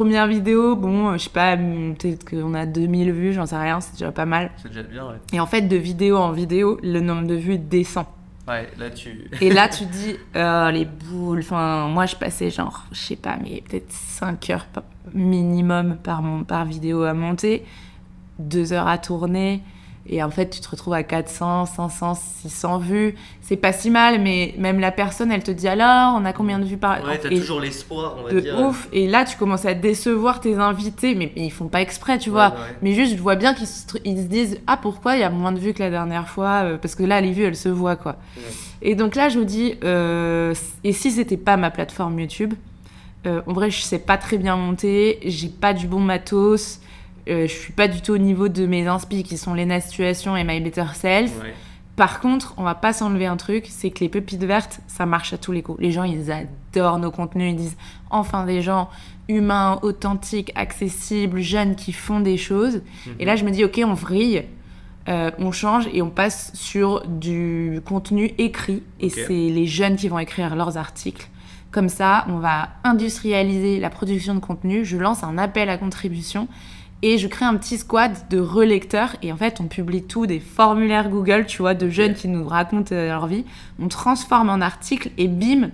Première 0.00 0.26
vidéo, 0.26 0.76
bon, 0.76 1.12
je 1.12 1.24
sais 1.24 1.28
pas, 1.28 1.58
peut-être 1.58 2.24
qu'on 2.24 2.54
a 2.54 2.64
2000 2.64 3.12
vues, 3.12 3.32
j'en 3.34 3.44
sais 3.44 3.58
rien, 3.58 3.82
c'est 3.82 3.92
déjà 3.92 4.10
pas 4.10 4.24
mal. 4.24 4.50
C'est 4.56 4.68
déjà 4.68 4.82
bien, 4.82 5.06
ouais. 5.06 5.16
Et 5.34 5.40
en 5.40 5.46
fait, 5.46 5.60
de 5.60 5.76
vidéo 5.76 6.16
en 6.16 6.32
vidéo, 6.32 6.80
le 6.82 7.00
nombre 7.00 7.26
de 7.26 7.34
vues 7.34 7.58
descend. 7.58 8.06
Ouais, 8.48 8.70
là 8.78 8.88
tu. 8.88 9.30
Et 9.42 9.52
là 9.52 9.68
tu 9.68 9.84
dis, 9.84 10.16
oh, 10.34 10.68
les 10.72 10.86
boules. 10.86 11.40
Enfin, 11.40 11.88
moi 11.88 12.06
je 12.06 12.16
passais 12.16 12.48
genre, 12.48 12.86
je 12.92 12.98
sais 12.98 13.16
pas, 13.16 13.36
mais 13.42 13.62
peut-être 13.68 13.92
5 13.92 14.48
heures 14.48 14.66
minimum 15.12 15.98
par, 16.02 16.22
mon, 16.22 16.44
par 16.44 16.64
vidéo 16.64 17.02
à 17.02 17.12
monter, 17.12 17.66
2 18.38 18.72
heures 18.72 18.88
à 18.88 18.96
tourner. 18.96 19.60
Et 20.12 20.24
en 20.24 20.30
fait, 20.30 20.50
tu 20.50 20.60
te 20.60 20.68
retrouves 20.68 20.94
à 20.94 21.04
400, 21.04 21.66
500, 21.66 22.14
600 22.14 22.78
vues. 22.78 23.14
C'est 23.42 23.56
pas 23.56 23.72
si 23.72 23.90
mal, 23.90 24.20
mais 24.20 24.54
même 24.58 24.80
la 24.80 24.90
personne, 24.90 25.30
elle 25.30 25.44
te 25.44 25.52
dit 25.52 25.68
alors, 25.68 26.16
on 26.20 26.24
a 26.24 26.32
combien 26.32 26.58
de 26.58 26.64
vues 26.64 26.78
par. 26.78 27.04
Ouais, 27.04 27.16
t'as 27.16 27.28
toujours 27.28 27.60
l'espoir, 27.60 28.16
on 28.18 28.24
va 28.24 28.32
de 28.32 28.40
dire. 28.40 28.58
ouf. 28.58 28.88
Et 28.92 29.06
là, 29.06 29.24
tu 29.24 29.36
commences 29.36 29.66
à 29.66 29.74
décevoir 29.74 30.40
tes 30.40 30.56
invités, 30.56 31.14
mais, 31.14 31.30
ils 31.36 31.52
font 31.52 31.68
pas 31.68 31.80
exprès, 31.80 32.18
tu 32.18 32.28
vois. 32.28 32.54
Mais 32.82 32.92
juste, 32.92 33.16
je 33.16 33.22
vois 33.22 33.36
bien 33.36 33.54
qu'ils 33.54 33.68
se, 33.68 33.84
ils 34.04 34.16
se 34.16 34.26
disent 34.26 34.58
ah, 34.66 34.76
pourquoi 34.76 35.14
il 35.14 35.20
y 35.20 35.22
a 35.22 35.30
moins 35.30 35.52
de 35.52 35.60
vues 35.60 35.74
que 35.74 35.82
la 35.82 35.90
dernière 35.90 36.28
fois 36.28 36.64
euh, 36.64 36.76
Parce 36.76 36.96
que 36.96 37.04
là, 37.04 37.20
les 37.20 37.30
vues, 37.30 37.44
elles 37.44 37.56
se 37.56 37.68
voient, 37.68 37.96
quoi. 37.96 38.16
Et 38.82 38.96
donc 38.96 39.14
là, 39.14 39.28
je 39.28 39.38
me 39.38 39.44
dis, 39.44 39.76
euh, 39.84 40.54
et 40.82 40.92
si 40.92 41.12
c'était 41.12 41.36
pas 41.36 41.56
ma 41.56 41.70
plateforme 41.70 42.18
YouTube 42.18 42.54
euh, 43.26 43.42
En 43.46 43.52
vrai, 43.52 43.70
je 43.70 43.80
sais 43.80 44.00
pas 44.00 44.18
très 44.18 44.38
bien 44.38 44.56
monter, 44.56 45.20
j'ai 45.24 45.48
pas 45.48 45.72
du 45.72 45.86
bon 45.86 46.00
matos. 46.00 46.80
Euh, 47.30 47.46
je 47.46 47.52
suis 47.52 47.72
pas 47.72 47.86
du 47.86 48.02
tout 48.02 48.12
au 48.12 48.18
niveau 48.18 48.48
de 48.48 48.66
mes 48.66 48.86
inspi 48.86 49.22
qui 49.22 49.38
sont 49.38 49.54
Lena 49.54 49.80
Situation 49.80 50.36
et 50.36 50.44
My 50.44 50.60
Better 50.60 50.86
Self. 50.94 51.32
Par 51.96 52.20
contre, 52.20 52.54
on 52.56 52.62
va 52.62 52.74
pas 52.74 52.92
s'enlever 52.92 53.26
un 53.26 53.36
truc, 53.36 53.66
c'est 53.68 53.90
que 53.90 54.00
les 54.00 54.08
pépites 54.08 54.42
vertes, 54.42 54.80
ça 54.86 55.06
marche 55.06 55.32
à 55.32 55.38
tous 55.38 55.52
les 55.52 55.62
coups. 55.62 55.80
Les 55.80 55.92
gens, 55.92 56.04
ils 56.04 56.32
adorent 56.32 56.98
nos 56.98 57.10
contenus, 57.10 57.52
ils 57.52 57.56
disent 57.56 57.76
enfin 58.08 58.46
des 58.46 58.62
gens 58.62 58.88
humains, 59.28 59.78
authentiques, 59.82 60.50
accessibles, 60.54 61.40
jeunes 61.40 61.76
qui 61.76 61.92
font 61.92 62.20
des 62.20 62.36
choses. 62.36 62.82
Et 63.18 63.24
là, 63.24 63.36
je 63.36 63.44
me 63.44 63.50
dis 63.50 63.64
ok, 63.64 63.80
on 63.84 63.94
vrille. 63.94 64.44
Euh, 65.08 65.30
on 65.38 65.50
change 65.50 65.88
et 65.92 66.02
on 66.02 66.10
passe 66.10 66.52
sur 66.54 67.06
du 67.06 67.80
contenu 67.84 68.32
écrit. 68.38 68.82
Et 69.00 69.08
c'est 69.08 69.28
les 69.28 69.66
jeunes 69.66 69.96
qui 69.96 70.08
vont 70.08 70.18
écrire 70.18 70.54
leurs 70.56 70.76
articles. 70.76 71.28
Comme 71.70 71.88
ça, 71.88 72.26
on 72.28 72.38
va 72.38 72.70
industrialiser 72.82 73.78
la 73.78 73.90
production 73.90 74.34
de 74.34 74.40
contenu. 74.40 74.84
Je 74.84 74.96
lance 74.96 75.22
un 75.22 75.38
appel 75.38 75.68
à 75.68 75.78
contribution 75.78 76.48
et 77.02 77.18
je 77.18 77.26
crée 77.28 77.44
un 77.44 77.56
petit 77.56 77.78
squad 77.78 78.12
de 78.28 78.38
relecteurs. 78.38 79.16
Et 79.22 79.32
en 79.32 79.36
fait, 79.36 79.60
on 79.60 79.64
publie 79.64 80.02
tout, 80.02 80.26
des 80.26 80.40
formulaires 80.40 81.08
Google, 81.08 81.46
tu 81.46 81.58
vois, 81.58 81.74
de 81.74 81.88
jeunes 81.88 82.14
qui 82.14 82.28
nous 82.28 82.46
racontent 82.46 82.94
euh, 82.94 83.08
leur 83.08 83.26
vie. 83.26 83.44
On 83.80 83.88
transforme 83.88 84.50
en 84.50 84.60
article 84.60 85.10
et 85.16 85.28
bim, 85.28 85.70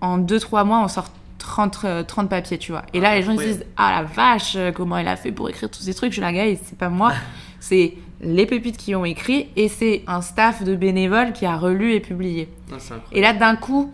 en 0.00 0.18
2-3 0.18 0.64
mois, 0.64 0.80
on 0.82 0.88
sort 0.88 1.10
30, 1.38 1.86
30 2.06 2.24
euh, 2.24 2.28
papiers, 2.28 2.58
tu 2.58 2.72
vois. 2.72 2.82
Et 2.92 3.00
là, 3.00 3.14
les 3.16 3.22
gens 3.22 3.36
se 3.36 3.42
disent 3.42 3.64
Ah 3.76 4.02
la 4.02 4.02
vache, 4.02 4.54
euh, 4.56 4.72
comment 4.72 4.98
elle 4.98 5.08
a 5.08 5.16
fait 5.16 5.32
pour 5.32 5.48
écrire 5.48 5.70
tous 5.70 5.82
ces 5.82 5.94
trucs? 5.94 6.12
Je 6.12 6.20
la 6.20 6.32
gars, 6.32 6.44
c'est 6.62 6.78
pas 6.78 6.88
moi. 6.88 7.12
c'est 7.60 7.94
les 8.20 8.46
pépites 8.46 8.76
qui 8.76 8.94
ont 8.94 9.04
écrit 9.04 9.48
et 9.56 9.68
c'est 9.68 10.02
un 10.06 10.22
staff 10.22 10.62
de 10.62 10.74
bénévoles 10.74 11.32
qui 11.32 11.46
a 11.46 11.56
relu 11.56 11.92
et 11.92 12.00
publié. 12.00 12.48
Ah, 12.72 12.76
et 13.12 13.20
là, 13.20 13.32
d'un 13.32 13.56
coup, 13.56 13.92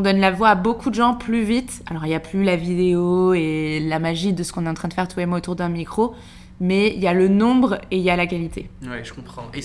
on 0.00 0.02
donne 0.02 0.20
la 0.20 0.30
voix 0.30 0.48
à 0.48 0.54
beaucoup 0.54 0.88
de 0.88 0.94
gens 0.94 1.14
plus 1.14 1.42
vite. 1.42 1.82
Alors, 1.90 2.06
il 2.06 2.08
n'y 2.08 2.14
a 2.14 2.20
plus 2.20 2.42
la 2.42 2.56
vidéo 2.56 3.34
et 3.34 3.80
la 3.80 3.98
magie 3.98 4.32
de 4.32 4.42
ce 4.42 4.50
qu'on 4.50 4.64
est 4.64 4.68
en 4.68 4.74
train 4.74 4.88
de 4.88 4.94
faire 4.94 5.06
tous 5.06 5.20
et 5.20 5.26
moi 5.26 5.36
autour 5.36 5.56
d'un 5.56 5.68
micro, 5.68 6.14
mais 6.58 6.94
il 6.94 7.02
y 7.02 7.06
a 7.06 7.12
le 7.12 7.28
nombre 7.28 7.74
et 7.90 7.98
il 7.98 8.02
y 8.02 8.08
a 8.08 8.16
la 8.16 8.26
qualité. 8.26 8.70
Oui, 8.82 8.96
je 9.02 9.12
comprends. 9.12 9.50
Et, 9.52 9.60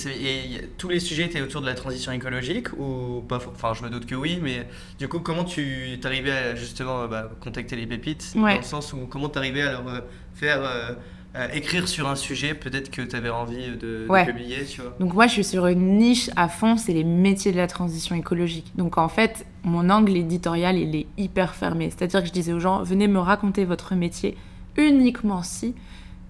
tous 0.77 0.89
les 0.89 0.99
sujets 0.99 1.23
étaient 1.23 1.39
autour 1.39 1.61
de 1.61 1.67
la 1.67 1.73
transition 1.73 2.11
écologique 2.11 2.67
ou 2.77 3.23
pas 3.29 3.37
Enfin, 3.37 3.73
je 3.73 3.83
me 3.83 3.89
doute 3.89 4.05
que 4.05 4.15
oui, 4.15 4.39
mais 4.41 4.67
du 4.99 5.07
coup, 5.07 5.19
comment 5.21 5.45
tu 5.45 5.97
t'arrivais 6.01 6.31
à 6.31 6.55
justement 6.55 7.07
bah, 7.07 7.31
contacter 7.39 7.77
les 7.77 7.87
pépites? 7.87 8.33
Dans 8.35 8.45
le 8.45 8.61
sens 8.61 8.91
où 8.91 9.07
comment 9.07 9.29
tu 9.29 9.37
arrivais 9.37 9.61
à 9.61 9.71
leur 9.71 9.87
euh, 9.87 10.01
faire. 10.33 10.59
Euh, 10.63 10.95
euh, 11.35 11.47
écrire 11.53 11.87
sur 11.87 12.07
un 12.07 12.15
sujet, 12.15 12.53
peut-être 12.53 12.89
que 12.89 13.01
tu 13.01 13.15
avais 13.15 13.29
envie 13.29 13.75
de, 13.75 14.07
publier, 14.25 14.63
tu 14.65 14.81
vois. 14.81 14.95
Donc 14.99 15.13
moi, 15.13 15.27
je 15.27 15.33
suis 15.33 15.43
sur 15.43 15.67
une 15.67 15.97
niche 15.97 16.29
à 16.35 16.47
fond, 16.47 16.77
c'est 16.77 16.93
les 16.93 17.03
métiers 17.03 17.51
de 17.51 17.57
la 17.57 17.67
transition 17.67 18.15
écologique. 18.15 18.71
Donc 18.75 18.97
en 18.97 19.09
fait, 19.09 19.45
mon 19.63 19.89
angle 19.89 20.15
éditorial, 20.15 20.77
il 20.77 20.95
est 20.95 21.07
hyper 21.17 21.53
fermé. 21.55 21.89
C'est-à-dire 21.89 22.21
que 22.21 22.27
je 22.27 22.31
disais 22.31 22.53
aux 22.53 22.59
gens, 22.59 22.83
venez 22.83 23.07
me 23.07 23.19
raconter 23.19 23.65
votre 23.65 23.95
métier 23.95 24.37
uniquement 24.77 25.43
si 25.43 25.75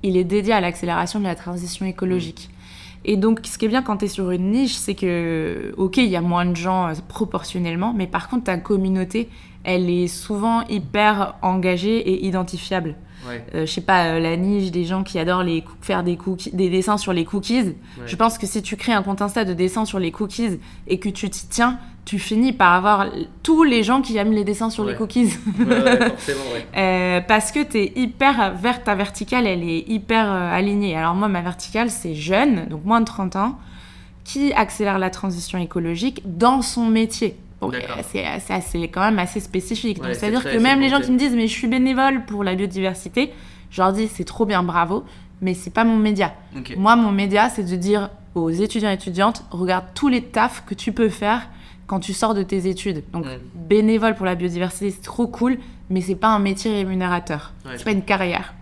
il 0.02 0.18
est 0.18 0.24
dédié 0.24 0.54
à 0.54 0.62
l'accélération 0.62 1.20
de 1.20 1.26
la 1.26 1.36
transition 1.36 1.86
écologique. 1.86 2.50
Et 3.04 3.18
donc, 3.18 3.42
ce 3.44 3.60
qui 3.60 3.66
est 3.66 3.70
bien 3.70 3.84
quand 3.84 3.98
tu 3.98 4.06
es 4.06 4.08
sur 4.08 4.32
une 4.32 4.50
niche, 4.52 4.74
c'est 4.74 4.96
que, 4.96 5.74
ok, 5.78 5.98
il 5.98 6.10
y 6.10 6.16
a 6.16 6.22
moins 6.22 6.46
de 6.46 6.56
gens 6.56 6.88
euh, 6.88 6.94
proportionnellement, 7.08 7.94
mais 7.94 8.08
par 8.08 8.28
contre, 8.28 8.46
ta 8.46 8.58
communauté, 8.58 9.30
elle 9.64 9.90
est 9.90 10.08
souvent 10.08 10.66
hyper 10.68 11.36
engagée 11.44 11.98
et 11.98 12.26
identifiable. 12.26 12.96
Ouais. 13.28 13.44
euh, 13.54 13.66
je 13.66 13.72
sais 13.72 13.82
pas, 13.82 14.06
euh, 14.06 14.20
la 14.20 14.38
niche 14.38 14.72
des 14.72 14.86
gens 14.86 15.04
qui 15.04 15.20
adorent 15.20 15.44
les 15.44 15.64
faire 15.82 16.04
des, 16.04 16.18
cookies, 16.18 16.52
des 16.52 16.70
dessins 16.70 16.98
sur 16.98 17.14
les 17.14 17.26
cookies. 17.26 17.62
Ouais. 17.62 17.76
Je 18.06 18.16
pense 18.16 18.38
que 18.38 18.48
si 18.48 18.62
tu 18.62 18.76
crées 18.76 18.94
un 18.94 19.04
compte 19.04 19.22
Insta 19.22 19.46
de 19.46 19.54
dessins 19.54 19.86
sur 19.86 20.00
les 20.00 20.12
cookies 20.12 20.60
et 20.88 21.00
que 21.00 21.10
tu 21.10 21.30
t'y 21.30 21.48
tiens, 21.48 21.80
tu 22.06 22.20
finis 22.20 22.54
par 22.54 22.74
avoir 22.74 23.08
tous 23.42 23.64
les 23.64 23.84
gens 23.84 24.02
qui 24.02 24.16
aiment 24.16 24.32
les 24.32 24.44
dessins 24.44 24.70
sur 24.70 24.86
les 24.86 24.96
cookies. 24.96 25.30
Forcément. 25.30 26.42
Euh, 26.78 27.22
parce 27.22 27.52
que 27.52 27.64
t'es 27.64 27.94
hyper 27.96 28.54
ta 28.84 28.96
verticale, 28.96 29.48
elle 29.48 29.64
est 29.64 29.86
hyper 29.88 30.30
euh, 30.30 30.52
alignée. 30.52 30.96
Alors 30.96 31.16
moi, 31.16 31.30
ma 31.30 31.42
verticale, 31.42 31.90
c'est 31.90 32.14
jeune, 32.14 32.68
donc 32.68 32.84
moins 32.84 33.00
de 33.00 33.06
30 33.06 33.38
ans, 33.38 33.58
qui 34.24 34.52
accélère 34.54 35.00
la 35.00 35.10
transition 35.10 35.58
écologique 35.58 36.22
dans 36.26 36.62
son 36.62 36.86
métier. 36.86 37.38
C'est 38.12 38.54
assez- 38.54 38.88
quand 38.90 39.02
même 39.02 39.20
assez 39.20 39.40
spécifique. 39.40 39.98
Ouais, 40.02 40.14
c'est-à-dire 40.20 40.40
que 40.44 40.58
même 40.64 40.80
les 40.80 40.90
gens 40.90 40.98
qui 41.06 41.12
me 41.14 41.18
disent 41.18 41.36
mais 41.36 41.48
je 41.48 41.54
suis 41.54 41.68
bénévole 41.68 42.26
pour 42.26 42.44
la 42.44 42.56
biodiversité, 42.56 43.34
je 43.72 43.82
leur 43.82 43.94
dis 43.94 44.08
c'est 44.08 44.24
trop 44.24 44.46
bien, 44.46 44.64
bravo, 44.64 45.04
mais 45.42 45.54
c'est 45.54 45.70
pas 45.74 45.84
mon 45.84 45.98
média. 45.98 46.34
Moi, 46.78 46.96
mon 46.96 47.12
média, 47.12 47.50
c'est 47.50 47.64
de 47.64 47.76
dire 47.76 48.10
aux 48.34 48.50
étudiants 48.50 48.90
et 48.90 48.94
étudiantes, 48.96 49.44
regarde 49.52 49.86
tous 49.94 50.08
les 50.10 50.22
tafs 50.24 50.64
que 50.66 50.74
tu 50.74 50.92
peux 50.92 51.10
faire 51.10 51.48
quand 51.88 52.00
tu 52.00 52.14
sors 52.14 52.34
de 52.34 52.42
tes 52.42 52.68
études. 52.68 53.04
Donc, 53.14 53.26
Ouais. 53.26 53.40
bénévole 53.54 54.16
pour 54.16 54.26
la 54.26 54.34
biodiversité, 54.36 54.90
c'est 54.92 55.02
trop 55.04 55.28
cool, 55.28 55.58
mais 55.92 56.02
c'est 56.02 56.16
pas 56.16 56.30
un 56.30 56.40
métier 56.40 56.74
rémunérateur. 56.74 57.54
Ouais, 57.64 57.74
c'est 57.78 57.84
pas 57.84 57.92
une 57.92 58.02
carrière. 58.02 58.55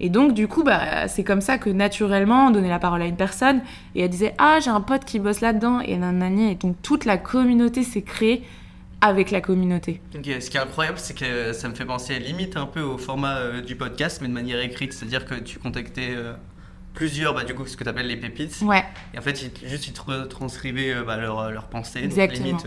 Et 0.00 0.08
donc, 0.08 0.32
du 0.34 0.48
coup, 0.48 0.62
bah, 0.64 1.08
c'est 1.08 1.24
comme 1.24 1.40
ça 1.42 1.58
que 1.58 1.68
naturellement, 1.70 2.46
on 2.46 2.50
donnait 2.50 2.68
la 2.70 2.78
parole 2.78 3.02
à 3.02 3.06
une 3.06 3.16
personne 3.16 3.60
et 3.94 4.02
elle 4.02 4.08
disait 4.10 4.34
Ah, 4.38 4.58
j'ai 4.62 4.70
un 4.70 4.80
pote 4.80 5.04
qui 5.04 5.18
bosse 5.18 5.40
là-dedans 5.40 5.80
et 5.80 5.96
nanani. 5.96 6.52
Et 6.52 6.54
donc, 6.54 6.76
toute 6.82 7.04
la 7.04 7.18
communauté 7.18 7.82
s'est 7.82 8.02
créée 8.02 8.42
avec 9.02 9.30
la 9.30 9.40
communauté. 9.40 10.00
Ok, 10.14 10.26
Ce 10.40 10.50
qui 10.50 10.56
est 10.56 10.60
incroyable, 10.60 10.98
c'est 10.98 11.14
que 11.16 11.52
ça 11.52 11.68
me 11.68 11.74
fait 11.74 11.84
penser 11.84 12.18
limite 12.18 12.56
un 12.56 12.66
peu 12.66 12.80
au 12.80 12.98
format 12.98 13.36
euh, 13.36 13.60
du 13.62 13.76
podcast, 13.76 14.20
mais 14.22 14.28
de 14.28 14.32
manière 14.32 14.60
écrite. 14.60 14.92
C'est-à-dire 14.92 15.24
que 15.24 15.34
tu 15.34 15.58
contactais 15.58 16.10
euh, 16.14 16.32
plusieurs, 16.94 17.34
bah, 17.34 17.44
du 17.44 17.54
coup, 17.54 17.66
ce 17.66 17.76
que 17.76 17.84
tu 17.84 17.90
appelles 17.90 18.06
les 18.08 18.16
pépites. 18.16 18.58
Ouais, 18.62 18.84
Et 19.14 19.18
en 19.18 19.22
fait, 19.22 19.42
ils, 19.42 19.68
juste 19.68 19.86
ils 19.86 19.92
te 19.92 20.00
retranscrivaient 20.02 20.94
euh, 20.94 21.02
bah, 21.04 21.16
leurs 21.18 21.68
pensées. 21.68 22.08
donc 22.08 22.32
limite 22.32 22.66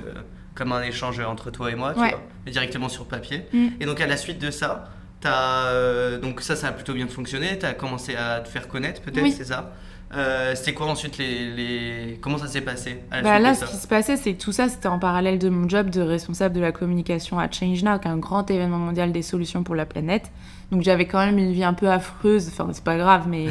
comme 0.55 0.71
un 0.71 0.83
échange 0.83 1.19
entre 1.19 1.49
toi 1.49 1.71
et 1.71 1.75
moi, 1.75 1.93
tu 1.95 1.99
Ouais. 1.99 2.09
vois, 2.11 2.21
mais 2.45 2.51
directement 2.51 2.87
sur 2.89 3.05
papier. 3.07 3.41
Mm. 3.53 3.67
Et 3.79 3.85
donc 3.87 3.99
à 4.01 4.05
la 4.05 4.17
suite 4.17 4.39
de 4.39 4.51
ça, 4.51 4.83
as, 5.27 5.67
euh, 5.67 6.19
donc 6.19 6.41
ça, 6.41 6.55
ça 6.55 6.67
a 6.67 6.71
plutôt 6.71 6.93
bien 6.93 7.07
fonctionné. 7.07 7.57
Tu 7.59 7.65
as 7.65 7.73
commencé 7.73 8.15
à 8.15 8.39
te 8.39 8.49
faire 8.49 8.67
connaître, 8.67 9.01
peut-être, 9.01 9.23
Oui. 9.23 9.33
c'est 9.35 9.45
ça 9.45 9.73
euh, 10.15 10.53
C'était 10.55 10.73
quoi 10.73 10.87
ensuite 10.87 11.17
les, 11.17 11.49
les... 11.51 12.19
Comment 12.21 12.37
ça 12.37 12.47
s'est 12.47 12.61
passé 12.61 12.99
à 13.11 13.17
la 13.17 13.23
Bah 13.23 13.39
là, 13.39 13.53
ce 13.53 13.65
qui 13.65 13.77
se 13.77 13.87
passait, 13.87 14.17
c'est 14.17 14.33
que 14.33 14.41
tout 14.41 14.51
ça, 14.51 14.69
c'était 14.69 14.87
en 14.87 14.99
parallèle 14.99 15.39
de 15.39 15.49
mon 15.49 15.67
job 15.67 15.89
de 15.89 16.01
responsable 16.01 16.55
de 16.55 16.61
la 16.61 16.71
communication 16.71 17.39
à 17.39 17.49
Change 17.49 17.83
Now, 17.83 17.99
qui 17.99 18.07
est 18.07 18.11
un 18.11 18.17
grand 18.17 18.49
événement 18.49 18.77
mondial 18.77 19.11
des 19.11 19.21
solutions 19.21 19.63
pour 19.63 19.75
la 19.75 19.85
planète. 19.85 20.31
Donc 20.71 20.81
j'avais 20.81 21.05
quand 21.05 21.25
même 21.25 21.37
une 21.37 21.51
vie 21.51 21.63
un 21.63 21.73
peu 21.73 21.89
affreuse, 21.89 22.47
enfin 22.47 22.67
c'est 22.71 22.83
pas 22.83 22.97
grave, 22.97 23.25
mais 23.27 23.47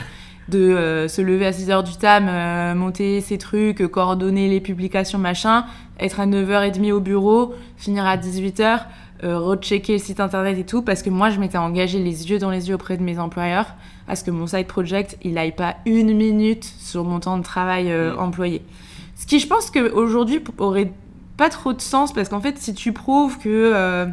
de 0.49 0.59
euh, 0.59 1.09
se 1.09 1.23
lever 1.23 1.47
à 1.47 1.53
6h 1.53 1.85
du 1.85 1.97
tam, 1.97 2.27
euh, 2.29 2.75
monter 2.75 3.21
ses 3.21 3.39
trucs, 3.39 3.87
coordonner 3.89 4.49
les 4.49 4.61
publications, 4.61 5.19
machin, 5.19 5.65
être 6.01 6.21
à 6.21 6.27
9h30 6.27 6.93
au 6.93 7.01
bureau, 7.01 7.55
finir 7.77 8.05
à 8.07 8.17
18h, 8.17 8.81
euh, 9.25 9.39
rechecker 9.39 9.95
le 9.95 9.99
site 9.99 10.21
internet 10.21 10.59
et 10.59 10.65
tout, 10.65 10.83
parce 10.83 11.03
que 11.03 11.11
moi 11.11 11.31
je 11.31 11.39
m'étais 11.39 11.59
engagée 11.59 11.99
les 11.99 12.31
yeux 12.31 12.39
dans 12.39 12.51
les 12.51 12.69
yeux 12.69 12.75
auprès 12.75 12.97
de 12.97 13.03
mes 13.03 13.19
employeurs 13.19 13.67
à 14.09 14.17
ce 14.17 14.25
que 14.25 14.31
mon 14.33 14.47
side 14.49 14.67
project, 14.67 15.17
il 15.23 15.39
aille 15.39 15.55
pas 15.55 15.77
une 15.87 16.13
minute 16.17 16.65
sur 16.65 17.05
mon 17.05 17.21
temps 17.21 17.39
de 17.39 17.43
travail 17.45 17.91
euh, 17.93 18.15
Mm. 18.15 18.19
employé. 18.19 18.63
Ce 19.17 19.27
qui, 19.27 19.39
je 19.39 19.47
pense 19.47 19.71
qu'aujourd'hui, 19.71 20.43
aurait 20.59 20.91
pas 21.37 21.49
trop 21.49 21.73
de 21.73 21.81
sens 21.81 22.13
parce 22.13 22.29
qu'en 22.29 22.41
fait, 22.41 22.59
si 22.59 22.75
tu 22.75 22.93
prouves 22.93 23.39
que 23.39 23.49
euh, 23.75 24.07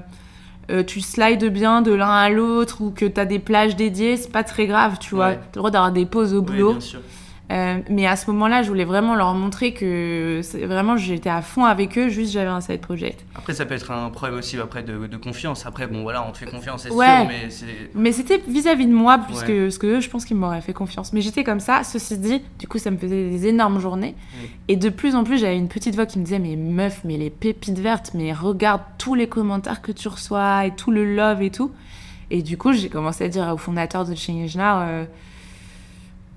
euh, 0.69 0.83
tu 0.83 1.01
slides 1.01 1.45
bien 1.51 1.81
de 1.81 1.91
l'un 1.91 2.09
à 2.11 2.29
l'autre 2.29 2.81
ou 2.81 2.91
que 2.91 3.05
tu 3.05 3.19
as 3.19 3.25
des 3.25 3.39
plages 3.39 3.75
dédiées, 3.75 4.15
c'est 4.17 4.31
pas 4.31 4.43
très 4.43 4.67
grave, 4.67 4.97
tu 4.99 5.15
vois. 5.15 5.29
Ouais. 5.29 5.33
Tu 5.35 5.39
as 5.39 5.45
le 5.55 5.59
droit 5.59 5.71
d'avoir 5.71 5.91
des 5.91 6.05
pauses 6.05 6.33
au 6.35 6.39
Oui, 6.41 6.45
boulot. 6.45 6.71
bien 6.73 6.79
sûr. 6.79 6.99
Euh, 7.51 7.79
mais 7.89 8.05
à 8.05 8.15
ce 8.15 8.29
moment-là, 8.29 8.61
je 8.61 8.67
voulais 8.69 8.85
vraiment 8.85 9.15
leur 9.15 9.33
montrer 9.33 9.73
que 9.73 10.39
vraiment 10.67 10.97
j'étais 10.97 11.31
à 11.31 11.41
fond 11.41 11.65
avec 11.65 11.97
eux, 11.97 12.07
juste 12.09 12.31
j'avais 12.33 12.49
un 12.49 12.61
side 12.61 12.79
project. 12.79 13.25
Après, 13.35 13.55
ça 13.55 13.65
peut 13.65 13.73
être 13.73 13.89
un 13.89 14.11
problème 14.11 14.37
aussi 14.37 14.57
après 14.59 14.83
de, 14.83 15.07
de 15.07 15.17
confiance. 15.17 15.65
Après, 15.65 15.87
bon, 15.87 16.03
voilà, 16.03 16.23
on 16.27 16.31
te 16.31 16.37
fait 16.37 16.45
confiance, 16.45 16.83
c'est 16.83 16.91
Ouais. 16.91 17.05
sûr, 17.07 17.25
mais 17.27 17.49
c'est. 17.49 17.65
Mais 17.95 18.11
c'était 18.11 18.39
vis-à-vis 18.47 18.85
de 18.85 18.93
moi, 18.93 19.17
plus 19.17 19.33
Ouais. 19.41 19.63
parce 19.63 19.77
que 19.79 19.87
eux, 19.87 19.99
je 19.99 20.09
pense 20.09 20.25
qu'ils 20.25 20.37
m'auraient 20.37 20.61
fait 20.61 20.73
confiance. 20.73 21.11
Mais 21.11 21.21
j'étais 21.21 21.43
comme 21.43 21.59
ça. 21.59 21.83
Ceci 21.83 22.19
dit, 22.19 22.41
du 22.59 22.67
coup, 22.67 22.77
ça 22.77 22.91
me 22.91 22.97
faisait 22.97 23.29
des 23.29 23.47
énormes 23.47 23.79
journées. 23.79 24.15
Oui. 24.41 24.49
Et 24.67 24.75
de 24.75 24.89
plus 24.89 25.15
en 25.15 25.23
plus, 25.23 25.39
j'avais 25.39 25.57
une 25.57 25.69
petite 25.69 25.95
voix 25.95 26.05
qui 26.05 26.19
me 26.19 26.23
disait 26.25 26.37
Mais 26.39 26.55
meuf, 26.55 27.01
mais 27.03 27.17
les 27.17 27.31
pépites 27.31 27.79
vertes, 27.79 28.11
mais 28.13 28.31
regarde 28.31 28.81
tous 28.99 29.15
les 29.15 29.27
commentaires 29.27 29.81
que 29.81 29.91
tu 29.91 30.07
reçois 30.07 30.67
et 30.67 30.71
tout 30.75 30.91
le 30.91 31.15
love 31.15 31.41
et 31.41 31.49
tout. 31.49 31.71
Et 32.29 32.43
du 32.43 32.57
coup, 32.57 32.73
j'ai 32.73 32.89
commencé 32.89 33.23
à 33.23 33.27
dire 33.27 33.47
au 33.51 33.57
fondateur 33.57 34.05
de 34.05 34.13
Change 34.13 34.55
Now 34.55 34.63
euh, 34.81 35.05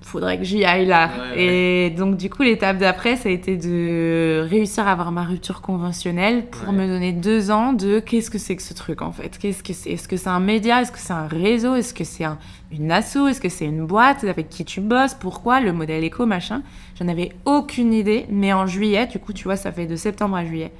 Faudrait 0.03 0.37
que 0.37 0.45
j'y 0.45 0.65
aille 0.65 0.87
là. 0.87 1.09
Ouais, 1.35 1.43
et 1.87 1.91
donc, 1.91 2.17
du 2.17 2.29
coup, 2.29 2.43
l'étape 2.43 2.77
d'après, 2.79 3.17
ça 3.17 3.29
a 3.29 3.33
été 3.33 3.57
de 3.57 4.45
réussir 4.51 4.87
à 4.87 4.93
avoir 4.93 5.13
ma 5.13 5.23
rupture 5.25 5.61
conventionnelle 5.63 6.47
pour 6.51 6.69
Ouais. 6.69 6.75
me 6.75 6.87
donner 6.87 7.13
deux 7.13 7.51
ans 7.51 7.73
de 7.73 8.01
qu'est-ce 8.01 8.31
que 8.31 8.39
c'est 8.39 8.57
que 8.57 8.63
ce 8.63 8.75
truc 8.75 9.01
en 9.01 9.13
fait? 9.13 9.39
Qu'est-ce 9.39 9.63
que 9.63 9.73
c'est? 9.73 9.91
Est-ce 9.91 10.09
que 10.09 10.17
c'est 10.17 10.29
un 10.29 10.41
média? 10.41 10.83
Est-ce 10.83 10.93
que 10.93 10.99
c'est 10.99 11.13
un 11.13 11.27
réseau? 11.29 11.75
Est-ce 11.77 11.95
que 11.95 12.05
c'est 12.05 12.25
un- 12.25 12.39
une 12.73 12.91
asso? 12.91 13.29
Est-ce 13.29 13.41
que 13.41 13.49
c'est 13.49 13.65
une 13.67 13.87
boîte 13.87 14.25
avec 14.25 14.49
qui 14.49 14.65
tu 14.65 14.81
bosses? 14.81 15.15
Pourquoi? 15.15 15.61
Le 15.61 15.73
modèle 15.73 16.03
éco, 16.05 16.27
machin? 16.27 16.63
J'en 17.01 17.09
avais 17.09 17.31
aucune 17.45 17.93
idée. 17.93 18.27
Mais 18.29 18.53
en 18.53 18.67
juillet, 18.67 19.07
du 19.07 19.19
coup, 19.19 19.33
tu 19.33 19.45
vois, 19.45 19.57
ça 19.57 19.73
fait 19.73 19.87
de 19.87 19.97
septembre 19.97 20.37
à 20.37 20.45
juillet. 20.45 20.73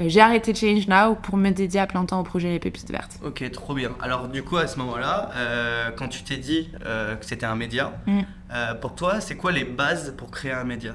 Euh, 0.00 0.04
j'ai 0.08 0.20
arrêté 0.20 0.54
Change 0.54 0.88
Now 0.88 1.14
pour 1.14 1.36
me 1.36 1.50
dédier 1.50 1.80
à 1.80 1.86
plein 1.86 2.04
temps 2.04 2.20
au 2.20 2.24
projet 2.24 2.50
Les 2.50 2.58
Pépites 2.58 2.90
Vertes. 2.90 3.18
Ok, 3.24 3.48
trop 3.52 3.74
bien. 3.74 3.90
Alors, 4.00 4.28
du 4.28 4.42
coup, 4.42 4.56
à 4.56 4.66
ce 4.66 4.78
moment-là, 4.78 5.30
euh, 5.36 5.90
quand 5.96 6.08
tu 6.08 6.22
t'es 6.24 6.36
dit 6.36 6.70
euh, 6.84 7.14
que 7.16 7.24
c'était 7.24 7.46
un 7.46 7.56
média, 7.56 7.92
Mm. 8.06 8.20
euh, 8.52 8.74
pour 8.74 8.94
toi, 8.94 9.20
c'est 9.20 9.36
quoi 9.36 9.52
les 9.52 9.64
bases 9.64 10.14
pour 10.16 10.30
créer 10.30 10.52
un 10.52 10.64
média? 10.64 10.94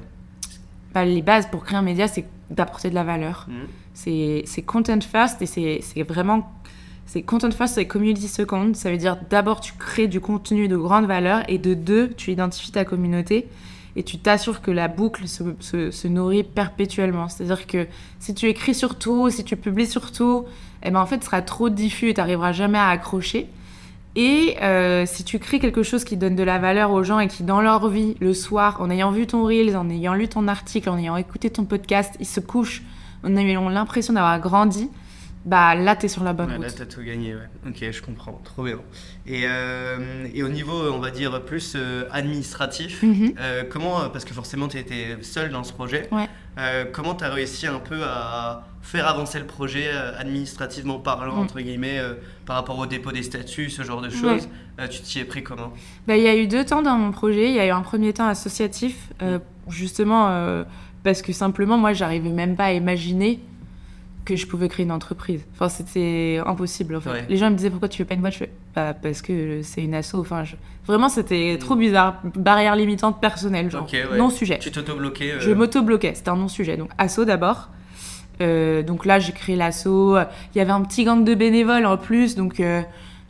Bah, 0.94 1.06
les 1.06 1.22
bases 1.22 1.48
pour 1.48 1.64
créer 1.64 1.78
un 1.78 1.82
média, 1.84 2.08
c'est 2.08 2.26
d'apporter 2.50 2.90
de 2.90 2.96
la 2.96 3.04
valeur. 3.04 3.48
Mm. 3.48 3.54
C'est 3.94 4.62
content 4.66 5.00
first 5.02 5.42
et 5.42 5.46
c'est 5.46 6.04
vraiment. 6.04 6.52
C'est 7.06 7.24
content 7.24 7.50
first 7.52 7.78
et 7.80 7.88
community 7.88 8.28
second. 8.28 8.74
Ça 8.76 8.92
veut 8.92 8.98
dire 8.98 9.18
d'abord 9.30 9.62
tu 9.62 9.74
crées 9.74 10.08
du 10.08 10.20
contenu 10.22 10.68
de 10.68 10.78
grande 10.78 11.06
valeur 11.08 11.44
et 11.48 11.58
de 11.58 11.74
deux, 11.74 12.10
tu 12.16 12.32
identifies 12.32 12.72
ta 12.72 12.86
communauté 12.86 13.48
et 14.00 14.04
tu 14.04 14.18
t'assures 14.18 14.62
que 14.62 14.72
la 14.72 14.88
boucle 14.88 15.28
se, 15.28 15.44
se- 15.60 16.08
nourrit 16.08 16.44
perpétuellement. 16.44 17.28
C'est-à-dire 17.28 17.68
que 17.68 17.86
si 18.20 18.34
tu 18.34 18.48
écris 18.48 18.74
sur 18.74 18.98
tout, 18.98 19.30
si 19.30 19.44
tu 19.44 19.58
publies 19.58 19.88
sur 19.88 20.14
tout, 20.14 20.46
eh 20.84 20.90
ben 20.90 21.02
en 21.02 21.06
fait, 21.06 21.20
ce 21.20 21.26
sera 21.26 21.42
trop 21.42 21.68
diffus 21.70 22.10
et 22.10 22.14
tu 22.14 22.22
n'arriveras 22.22 22.54
jamais 22.54 22.78
à 22.78 22.88
accrocher. 22.88 23.48
Et 24.16 24.56
euh, 24.62 25.06
si 25.06 25.26
tu 25.26 25.38
crées 25.38 25.60
quelque 25.60 25.84
chose 25.84 26.06
qui 26.06 26.16
donne 26.16 26.38
de 26.38 26.44
la 26.44 26.60
valeur 26.60 26.92
aux 26.92 27.04
gens 27.04 27.20
et 27.20 27.28
qui, 27.28 27.44
dans 27.44 27.60
leur 27.60 27.90
vie, 27.90 28.16
le 28.22 28.34
soir, 28.34 28.78
en 28.80 28.90
ayant 28.90 29.12
vu 29.12 29.28
ton 29.28 29.44
Reels, 29.44 29.76
en 29.76 29.90
ayant 29.90 30.14
lu 30.14 30.30
ton 30.30 30.48
article, 30.48 30.90
en 30.90 30.98
ayant 30.98 31.18
écouté 31.18 31.50
ton 31.50 31.66
podcast, 31.66 32.16
ils 32.22 32.26
se 32.26 32.40
couchent, 32.40 32.82
en 33.26 33.36
ayant 33.36 33.68
l'impression 33.68 34.14
d'avoir 34.14 34.40
grandi, 34.40 34.90
bah 35.46 35.74
là, 35.74 35.96
t'es 35.96 36.08
sur 36.10 36.24
la 36.24 36.34
bonne 36.34 36.52
Ouais, 36.52 36.58
là, 36.60 36.68
route. 36.68 36.76
t'as 36.78 36.86
tout 36.86 37.02
gagné, 37.02 37.34
ouais. 37.34 37.50
Ok, 37.68 37.78
je 37.92 38.02
comprends. 38.02 38.40
Trop 38.44 38.64
bien. 38.64 38.80
Et, 39.26 39.44
euh, 39.46 40.28
et 40.34 40.44
au 40.44 40.50
niveau, 40.50 40.74
on 40.92 41.00
va 41.00 41.12
dire, 41.12 41.42
plus 41.46 41.74
euh, 41.76 42.04
administratif, 42.12 43.02
Mhm. 43.04 43.34
euh, 43.40 43.64
comment, 43.70 44.10
parce 44.10 44.26
que 44.26 44.34
forcément, 44.34 44.68
tu 44.68 44.78
étais 44.78 45.18
seul 45.22 45.50
dans 45.52 45.64
ce 45.64 45.72
projet, 45.74 46.10
Ouais. 46.12 46.28
comment 46.92 47.16
tu 47.16 47.24
as 47.24 47.30
réussi 47.30 47.68
un 47.68 47.80
peu 47.80 48.04
à 48.04 48.66
faire 48.82 49.08
avancer 49.08 49.40
le 49.40 49.46
projet 49.46 49.90
administrativement 50.18 51.00
parlant, 51.00 51.36
Mm. 51.38 51.40
entre 51.40 51.60
guillemets, 51.62 52.00
par 52.46 52.58
rapport 52.58 52.78
au 52.78 52.86
dépôt 52.86 53.12
des 53.12 53.24
statuts, 53.24 53.70
ce 53.70 53.84
genre 53.84 54.02
de 54.02 54.10
choses 54.10 54.48
Tu 54.90 55.02
t'y 55.02 55.20
es 55.20 55.26
pris 55.26 55.44
comment? 55.44 55.74
Bah, 56.08 56.16
il 56.18 56.24
y 56.24 56.28
a 56.28 56.36
eu 56.36 56.48
deux 56.48 56.64
temps 56.66 56.82
dans 56.82 56.98
mon 56.98 57.12
projet. 57.12 57.50
Il 57.50 57.56
y 57.56 57.60
a 57.60 57.66
eu 57.68 57.70
un 57.72 57.82
premier 57.82 58.14
temps 58.14 58.28
associatif, 58.28 59.10
euh, 59.22 59.40
justement 59.70 60.64
parce 61.04 61.22
que 61.22 61.32
simplement, 61.34 61.78
moi, 61.78 61.94
j'arrivais 61.94 62.30
même 62.30 62.56
pas 62.58 62.66
à 62.66 62.74
imaginer 62.74 63.40
que 64.36 64.40
je 64.42 64.48
pouvais 64.48 64.68
créer 64.70 64.86
une 64.86 64.92
entreprise. 64.92 65.46
Enfin, 65.54 65.70
c'était 65.70 66.42
impossible. 66.46 66.96
En 66.96 67.02
fait. 67.02 67.10
Ouais. 67.10 67.26
Les 67.30 67.38
gens 67.38 67.50
me 67.50 67.56
disaient 67.56 67.70
pourquoi 67.70 67.90
tu 67.90 67.98
fais 67.98 68.06
pas 68.06 68.16
une 68.16 68.22
boîte. 68.22 68.34
Je 68.34 68.38
fais 68.40 68.52
bah, 68.76 68.94
parce 68.94 69.22
que 69.22 69.62
c'est 69.64 69.84
une 69.84 69.94
asso. 69.94 70.16
Enfin, 70.16 70.44
je- 70.44 70.56
vraiment, 70.88 71.10
c'était 71.10 71.56
Mm. 71.56 71.60
trop 71.60 71.76
bizarre. 71.76 72.22
Barrière 72.36 72.76
limitante 72.76 73.20
personnelle, 73.22 73.70
genre 73.70 73.84
Ok, 73.84 73.94
ouais. 73.94 74.18
non 74.18 74.30
sujet. 74.30 74.60
Tu 74.60 74.72
t'auto-bloquais 74.72 75.34
euh, 75.34 75.40
Je 75.40 75.52
m'auto-bloquais, 75.52 76.14
c'était 76.16 76.30
un 76.30 76.36
non-sujet. 76.38 76.78
Donc, 76.78 76.90
asso 76.98 77.20
d'abord. 77.26 77.70
Euh, 78.42 78.84
donc 78.84 79.06
là, 79.06 79.20
j'ai 79.20 79.34
créé 79.34 79.56
l'asso. 79.56 80.16
Il 80.56 80.58
y 80.58 80.62
avait 80.62 80.72
un 80.72 80.82
petit 80.82 81.04
gang 81.04 81.24
de 81.26 81.34
bénévoles 81.36 81.86
en 81.86 81.98
plus. 81.98 82.36
Donc, 82.36 82.60
euh, 82.62 82.82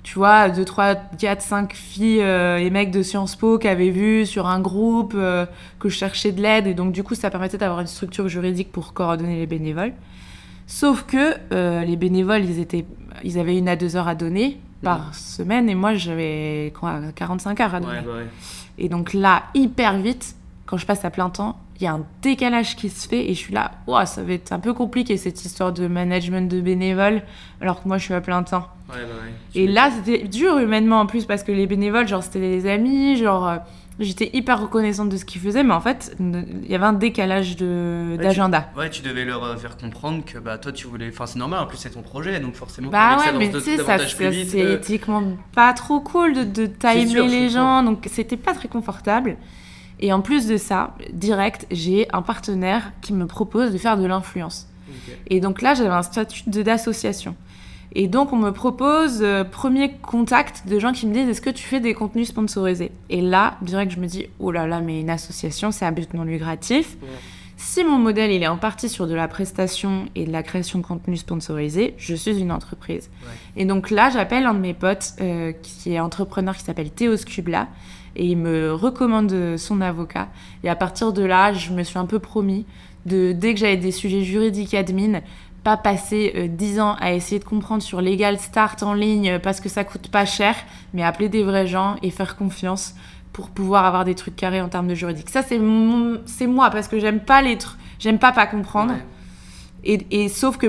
tu 0.04 0.16
vois, 0.20 0.50
2, 0.50 0.64
3, 0.64 0.96
4, 0.96 1.42
5 1.42 1.74
filles 1.74 2.22
euh, 2.22 2.58
et 2.58 2.70
mecs 2.70 2.92
de 2.92 3.02
Sciences 3.02 3.36
Po 3.36 3.58
qui 3.58 3.68
avaient 3.68 3.90
vu 3.90 4.26
sur 4.26 4.48
un 4.48 4.60
groupe 4.60 5.14
euh, 5.16 5.46
que 5.80 5.90
je 5.90 5.96
cherchais 5.98 6.32
de 6.32 6.42
l'aide. 6.42 6.68
Et 6.68 6.74
donc, 6.76 6.92
du 6.94 7.04
coup, 7.04 7.16
ça 7.16 7.30
permettait 7.32 7.58
d'avoir 7.58 7.80
une 7.82 7.88
structure 7.88 8.28
juridique 8.30 8.72
pour 8.72 8.94
coordonner 8.94 9.38
les 9.38 9.48
bénévoles. 9.48 9.94
Sauf 10.70 11.04
que 11.08 11.34
euh, 11.52 11.84
les 11.84 11.96
bénévoles, 11.96 12.46
ils, 12.46 12.60
étaient, 12.60 12.86
ils 13.24 13.40
avaient 13.40 13.58
une 13.58 13.68
à 13.68 13.76
deux 13.76 13.96
heures 13.96 14.08
à 14.08 14.14
donner 14.14 14.60
par 14.84 15.16
semaine. 15.16 15.68
Et 15.68 15.74
moi, 15.74 15.96
j'avais 15.96 16.72
quoi, 16.80 17.00
45 17.16 17.60
heures 17.60 17.74
à 17.74 17.80
donner. 17.80 17.94
Ouais, 17.94 18.02
bah 18.06 18.12
ouais. 18.18 18.28
Et 18.78 18.88
donc 18.88 19.14
là, 19.16 19.46
hyper 19.56 19.98
vite, 19.98 20.36
quand 20.68 20.78
je 20.78 20.86
passe 20.86 21.04
à 21.04 21.10
plein 21.10 21.32
temps, 21.32 21.58
il 21.80 21.86
y 21.86 21.88
a 21.88 21.94
un 21.94 22.06
décalage 22.22 22.76
qui 22.76 22.90
se 22.90 23.08
fait 23.08 23.32
et 23.32 23.34
je 23.34 23.40
suis 23.40 23.54
là, 23.54 23.72
ça 24.06 24.22
va 24.22 24.32
être 24.32 24.52
un 24.52 24.60
peu 24.60 24.76
compliqué 24.76 25.18
cette 25.18 25.44
histoire 25.44 25.74
de 25.74 25.88
management 25.88 26.48
de 26.48 26.62
bénévoles, 26.62 27.24
alors 27.62 27.82
que 27.82 27.88
moi 27.88 27.98
je 27.98 28.04
suis 28.04 28.14
à 28.14 28.22
plein 28.22 28.44
temps. 28.44 28.68
Bah. 28.88 28.94
Et 29.56 29.66
là, 29.66 29.90
c'était 29.90 30.28
dur 30.28 30.60
humainement 30.60 31.00
en 31.00 31.08
plus 31.08 31.26
parce 31.26 31.42
que 31.42 31.52
les 31.52 31.66
bénévoles, 31.66 32.08
genre, 32.08 32.22
c'était 32.22 32.40
des 32.42 32.70
amis, 32.70 33.18
genre, 33.18 33.48
euh, 33.48 33.58
j'étais 34.00 34.30
hyper 34.34 34.62
reconnaissante 34.62 35.10
de 35.10 35.18
ce 35.18 35.26
qu'ils 35.26 35.42
faisaient, 35.42 35.64
mais 35.64 35.74
en 35.74 35.82
fait, 35.82 36.16
il 36.20 36.70
y 36.70 36.76
avait 36.76 36.86
un 36.86 36.94
décalage 36.94 37.56
Ouais, 37.60 38.18
d'agenda. 38.18 38.70
Ouais, 38.78 38.90
tu 38.90 39.02
devais 39.02 39.26
leur 39.26 39.44
euh, 39.44 39.56
faire 39.58 39.78
comprendre 39.78 40.24
que 40.26 40.38
bah 40.38 40.58
toi 40.58 40.72
tu 40.72 40.88
voulais. 40.88 41.10
Enfin, 41.10 41.26
c'est 41.26 41.40
normal, 41.40 41.62
en 41.64 41.68
plus 41.68 41.78
c'est 41.78 41.90
ton 41.90 42.02
projet, 42.02 42.40
donc 42.40 42.56
forcément. 42.56 42.90
Bah 42.90 43.18
ouais, 43.18 43.32
mais 43.38 43.52
tu 43.52 43.60
sais, 43.60 43.78
ça, 43.78 43.98
c'est 43.98 44.62
euh. 44.62 44.76
éthiquement 44.76 45.24
pas 45.54 45.74
trop 45.74 46.00
cool 46.00 46.34
de, 46.34 46.44
de 46.44 46.66
timer 46.68 47.08
sûr, 47.08 47.28
les 47.28 47.50
gens, 47.50 47.84
donc 47.84 48.08
c'était 48.12 48.38
pas 48.38 48.54
très 48.54 48.68
confortable. 48.68 49.38
Et 50.00 50.14
en 50.14 50.22
plus 50.22 50.48
de 50.48 50.58
ça, 50.58 50.96
direct, 51.12 51.68
j'ai 51.72 52.08
un 52.14 52.22
partenaire 52.22 52.94
qui 53.02 53.14
me 53.14 53.26
propose 53.28 53.74
de 53.74 53.78
faire 53.78 53.98
de 53.98 54.06
l'influence. 54.06 54.68
Et 55.28 55.40
donc 55.40 55.62
là, 55.62 55.74
j'avais 55.74 55.90
un 55.90 56.02
statut 56.02 56.44
d'association. 56.48 57.36
Et 57.94 58.08
donc, 58.08 58.34
on 58.34 58.38
me 58.38 58.52
propose, 58.52 59.22
euh, 59.22 59.44
premier 59.44 59.94
contact 59.94 60.68
de 60.68 60.80
gens 60.80 60.92
qui 60.92 61.08
me 61.08 61.14
disent 61.14 61.28
Est-ce 61.28 61.42
que 61.42 61.50
tu 61.50 61.64
fais 61.64 61.80
des 61.80 61.94
contenus 61.94 62.28
sponsorisés? 62.28 62.92
Et 63.10 63.22
là, 63.22 63.58
direct, 63.62 63.92
je 63.92 64.00
me 64.00 64.06
dis 64.06 64.28
Oh 64.40 64.52
là 64.52 64.68
là, 64.68 64.80
mais 64.80 65.00
une 65.02 65.10
association, 65.10 65.72
c'est 65.72 65.86
un 65.86 65.92
but 65.92 66.14
non 66.14 66.24
lucratif. 66.24 66.98
Ouais. 67.02 67.08
Si 67.58 67.84
mon 67.84 67.98
modèle 67.98 68.32
il 68.32 68.42
est 68.42 68.48
en 68.48 68.56
partie 68.56 68.88
sur 68.88 69.06
de 69.06 69.14
la 69.14 69.28
prestation 69.28 70.06
et 70.16 70.26
de 70.26 70.32
la 70.32 70.44
création 70.44 70.80
de 70.80 70.86
contenu 70.86 71.18
sponsorisé, 71.18 71.94
je 71.98 72.16
suis 72.16 72.40
une 72.40 72.54
entreprise. 72.54 73.10
Ouais. 73.24 73.62
Et 73.62 73.66
donc 73.66 73.90
là, 73.90 74.10
j'appelle 74.10 74.46
un 74.46 74.54
de 74.54 74.60
mes 74.60 74.74
potes 74.74 75.14
euh, 75.20 75.52
qui 75.62 75.94
est 75.94 76.00
entrepreneur 76.00 76.56
qui 76.56 76.64
s'appelle 76.64 76.90
Théo 76.90 77.18
Scubla 77.18 77.68
et 78.16 78.26
il 78.26 78.38
me 78.38 78.74
recommande 78.74 79.58
son 79.58 79.82
avocat. 79.82 80.30
Et 80.64 80.70
à 80.70 80.76
partir 80.76 81.12
de 81.12 81.24
là, 81.24 81.52
je 81.52 81.72
me 81.72 81.84
suis 81.84 81.98
un 81.98 82.06
peu 82.06 82.20
promis 82.20 82.66
de 83.06 83.34
dès 83.34 83.54
que 83.54 83.60
j'avais 83.60 83.78
des 83.78 83.92
sujets 83.92 84.24
juridiques 84.24 84.74
admin, 84.74 85.22
pas 85.64 85.78
passer 85.78 86.34
euh, 86.36 86.48
10 86.48 86.80
ans 86.80 86.96
à 87.00 87.14
essayer 87.14 87.40
de 87.40 87.46
comprendre 87.46 87.84
sur 87.84 88.02
Legal 88.02 88.40
Start 88.40 88.82
en 88.84 88.94
ligne 88.94 89.32
euh, 89.32 89.40
parce 89.40 89.60
que 89.60 89.70
ça 89.70 89.84
coûte 89.84 90.10
pas 90.10 90.26
cher, 90.26 90.56
mais 90.94 91.04
appeler 91.04 91.30
des 91.30 91.44
vrais 91.44 91.68
gens 91.68 91.96
et 92.02 92.12
faire 92.12 92.36
confiance 92.36 92.96
pour 93.34 93.50
pouvoir 93.50 93.86
avoir 93.86 94.06
des 94.06 94.16
trucs 94.16 94.36
carrés 94.36 94.62
en 94.62 94.70
termes 94.70 94.88
de 94.88 94.96
juridique. 94.96 95.30
Ça, 95.30 95.44
c'est 95.44 95.60
moi 95.60 96.70
parce 96.70 96.88
que 96.88 97.00
j'aime 97.00 97.20
pas 97.20 97.42
les 97.42 97.58
trucs, 97.58 97.80
j'aime 98.00 98.20
pas 98.20 98.32
pas 98.32 98.48
comprendre. 98.48 98.94
Ouais. 98.94 99.06
Et, 99.84 100.24
et 100.24 100.30
sauf 100.30 100.58
que 100.58 100.68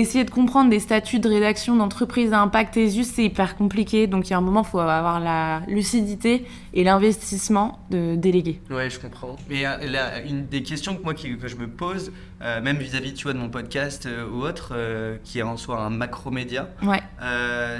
essayer 0.00 0.24
de 0.24 0.30
comprendre 0.30 0.70
des 0.70 0.80
statuts 0.80 1.18
de 1.20 1.28
rédaction 1.28 1.74
d'entreprise 1.76 2.32
à 2.32 2.40
impact 2.40 2.76
ESUS, 2.76 3.04
c'est 3.04 3.24
hyper 3.24 3.56
compliqué. 3.56 4.06
Donc 4.06 4.28
il 4.28 4.30
y 4.32 4.34
a 4.34 4.38
un 4.38 4.42
moment, 4.42 4.62
il 4.62 4.68
faut 4.70 4.78
avoir 4.78 5.20
la 5.20 5.62
lucidité 5.68 6.46
et 6.74 6.84
l'investissement 6.84 7.78
de 7.90 8.14
déléguer. 8.16 8.60
Ouais, 8.70 8.90
je 8.90 8.98
comprends. 9.00 9.36
Mais 9.48 9.66
euh, 9.66 9.78
là, 9.90 10.20
une 10.22 10.46
des 10.46 10.62
questions 10.62 10.96
que 10.96 11.02
moi 11.02 11.14
qui- 11.14 11.36
que 11.38 11.48
je 11.48 11.56
me 11.56 11.66
pose, 11.68 12.12
euh, 12.42 12.60
même 12.60 12.76
vis-à-vis 12.78 13.14
tu 13.14 13.24
vois, 13.24 13.32
de 13.32 13.38
mon 13.38 13.48
podcast 13.48 14.06
euh, 14.06 14.28
ou 14.28 14.42
autre, 14.42 14.72
euh, 14.76 15.16
qui 15.24 15.38
est 15.38 15.42
en 15.42 15.56
soi 15.56 15.80
un 15.80 15.90
macro-média, 15.90 16.68
Ouais. 16.82 17.00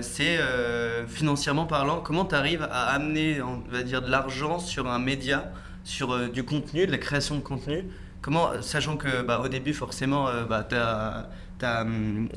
c'est 0.03 0.39
financièrement 1.09 1.67
parlant, 1.67 2.01
comment 2.01 2.25
tu 2.25 2.35
arrives 2.35 2.67
à 2.71 2.87
amener, 2.95 3.41
on 3.43 3.63
va 3.71 3.83
dire, 3.83 4.03
de 4.03 4.11
l'argent 4.11 4.59
sur 4.59 4.89
un 4.89 4.99
média, 4.99 5.51
sur 5.85 6.29
du 6.31 6.43
contenu, 6.45 6.87
de 6.87 6.93
la 6.93 6.99
création 6.99 7.37
de 7.37 7.41
contenu? 7.41 7.85
Comment, 8.23 8.49
sachant 8.61 8.97
que 8.97 9.23
bah, 9.23 9.41
au 9.45 9.49
début, 9.49 9.73
forcément, 9.73 10.27
bah, 10.49 10.65
ta, 10.65 11.29
ta, 11.59 11.87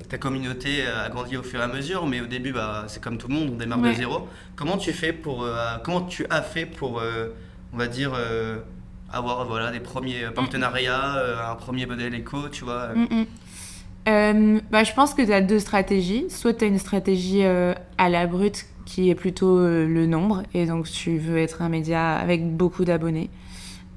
ta 0.07 0.17
communauté 0.17 0.85
a 0.88 1.09
grandi 1.09 1.35
au 1.38 1.43
fur 1.43 1.59
et 1.59 1.63
à 1.63 1.67
mesure, 1.67 2.05
mais 2.07 2.21
au 2.21 2.25
début, 2.25 2.53
bah, 2.53 2.85
c'est 2.88 3.01
comme 3.03 3.17
tout 3.17 3.27
le 3.27 3.33
monde, 3.35 3.49
on 3.53 3.57
démarre 3.57 3.79
Ouais. 3.81 3.91
de 3.91 3.97
zéro. 3.97 4.27
Comment 4.55 4.77
tu 4.77 4.93
fais 4.93 5.11
pour, 5.13 5.43
euh, 5.43 5.55
comment 5.83 6.01
tu 6.01 6.25
as 6.29 6.41
fait 6.41 6.65
pour, 6.65 6.99
euh, 6.99 7.27
on 7.73 7.77
va 7.77 7.88
dire, 7.88 8.11
euh, 8.15 8.59
avoir 9.11 9.45
voilà, 9.45 9.71
des 9.71 9.79
premiers 9.79 10.25
partenariats, 10.33 11.17
euh, 11.17 11.51
un 11.51 11.55
premier 11.55 11.85
modèle 11.85 12.13
éco, 12.15 12.47
tu 12.49 12.63
vois 12.63 12.89
Mm, 12.95 13.25
mm. 14.07 14.61
Bah, 14.71 14.83
je 14.83 14.93
pense 14.93 15.13
que 15.13 15.21
tu 15.21 15.31
as 15.33 15.41
deux 15.41 15.59
stratégies. 15.59 16.25
Soit 16.29 16.53
tu 16.53 16.63
as 16.65 16.67
une 16.67 16.79
stratégie 16.79 17.43
à 17.43 18.09
la 18.09 18.25
brute 18.25 18.65
qui 18.85 19.09
est 19.11 19.15
plutôt 19.15 19.59
le 19.59 20.05
nombre, 20.07 20.41
et 20.55 20.65
donc 20.65 20.89
tu 20.89 21.17
veux 21.19 21.38
être 21.38 21.61
un 21.61 21.69
média 21.69 22.15
avec 22.15 22.43
beaucoup 22.55 22.85
d'abonnés. 22.85 23.29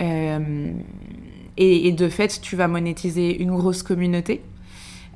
Et, 0.00 1.86
et 1.88 1.92
de 1.92 2.08
fait, 2.08 2.40
tu 2.42 2.56
vas 2.56 2.68
monétiser 2.68 3.40
une 3.42 3.54
grosse 3.56 3.82
communauté. 3.82 4.42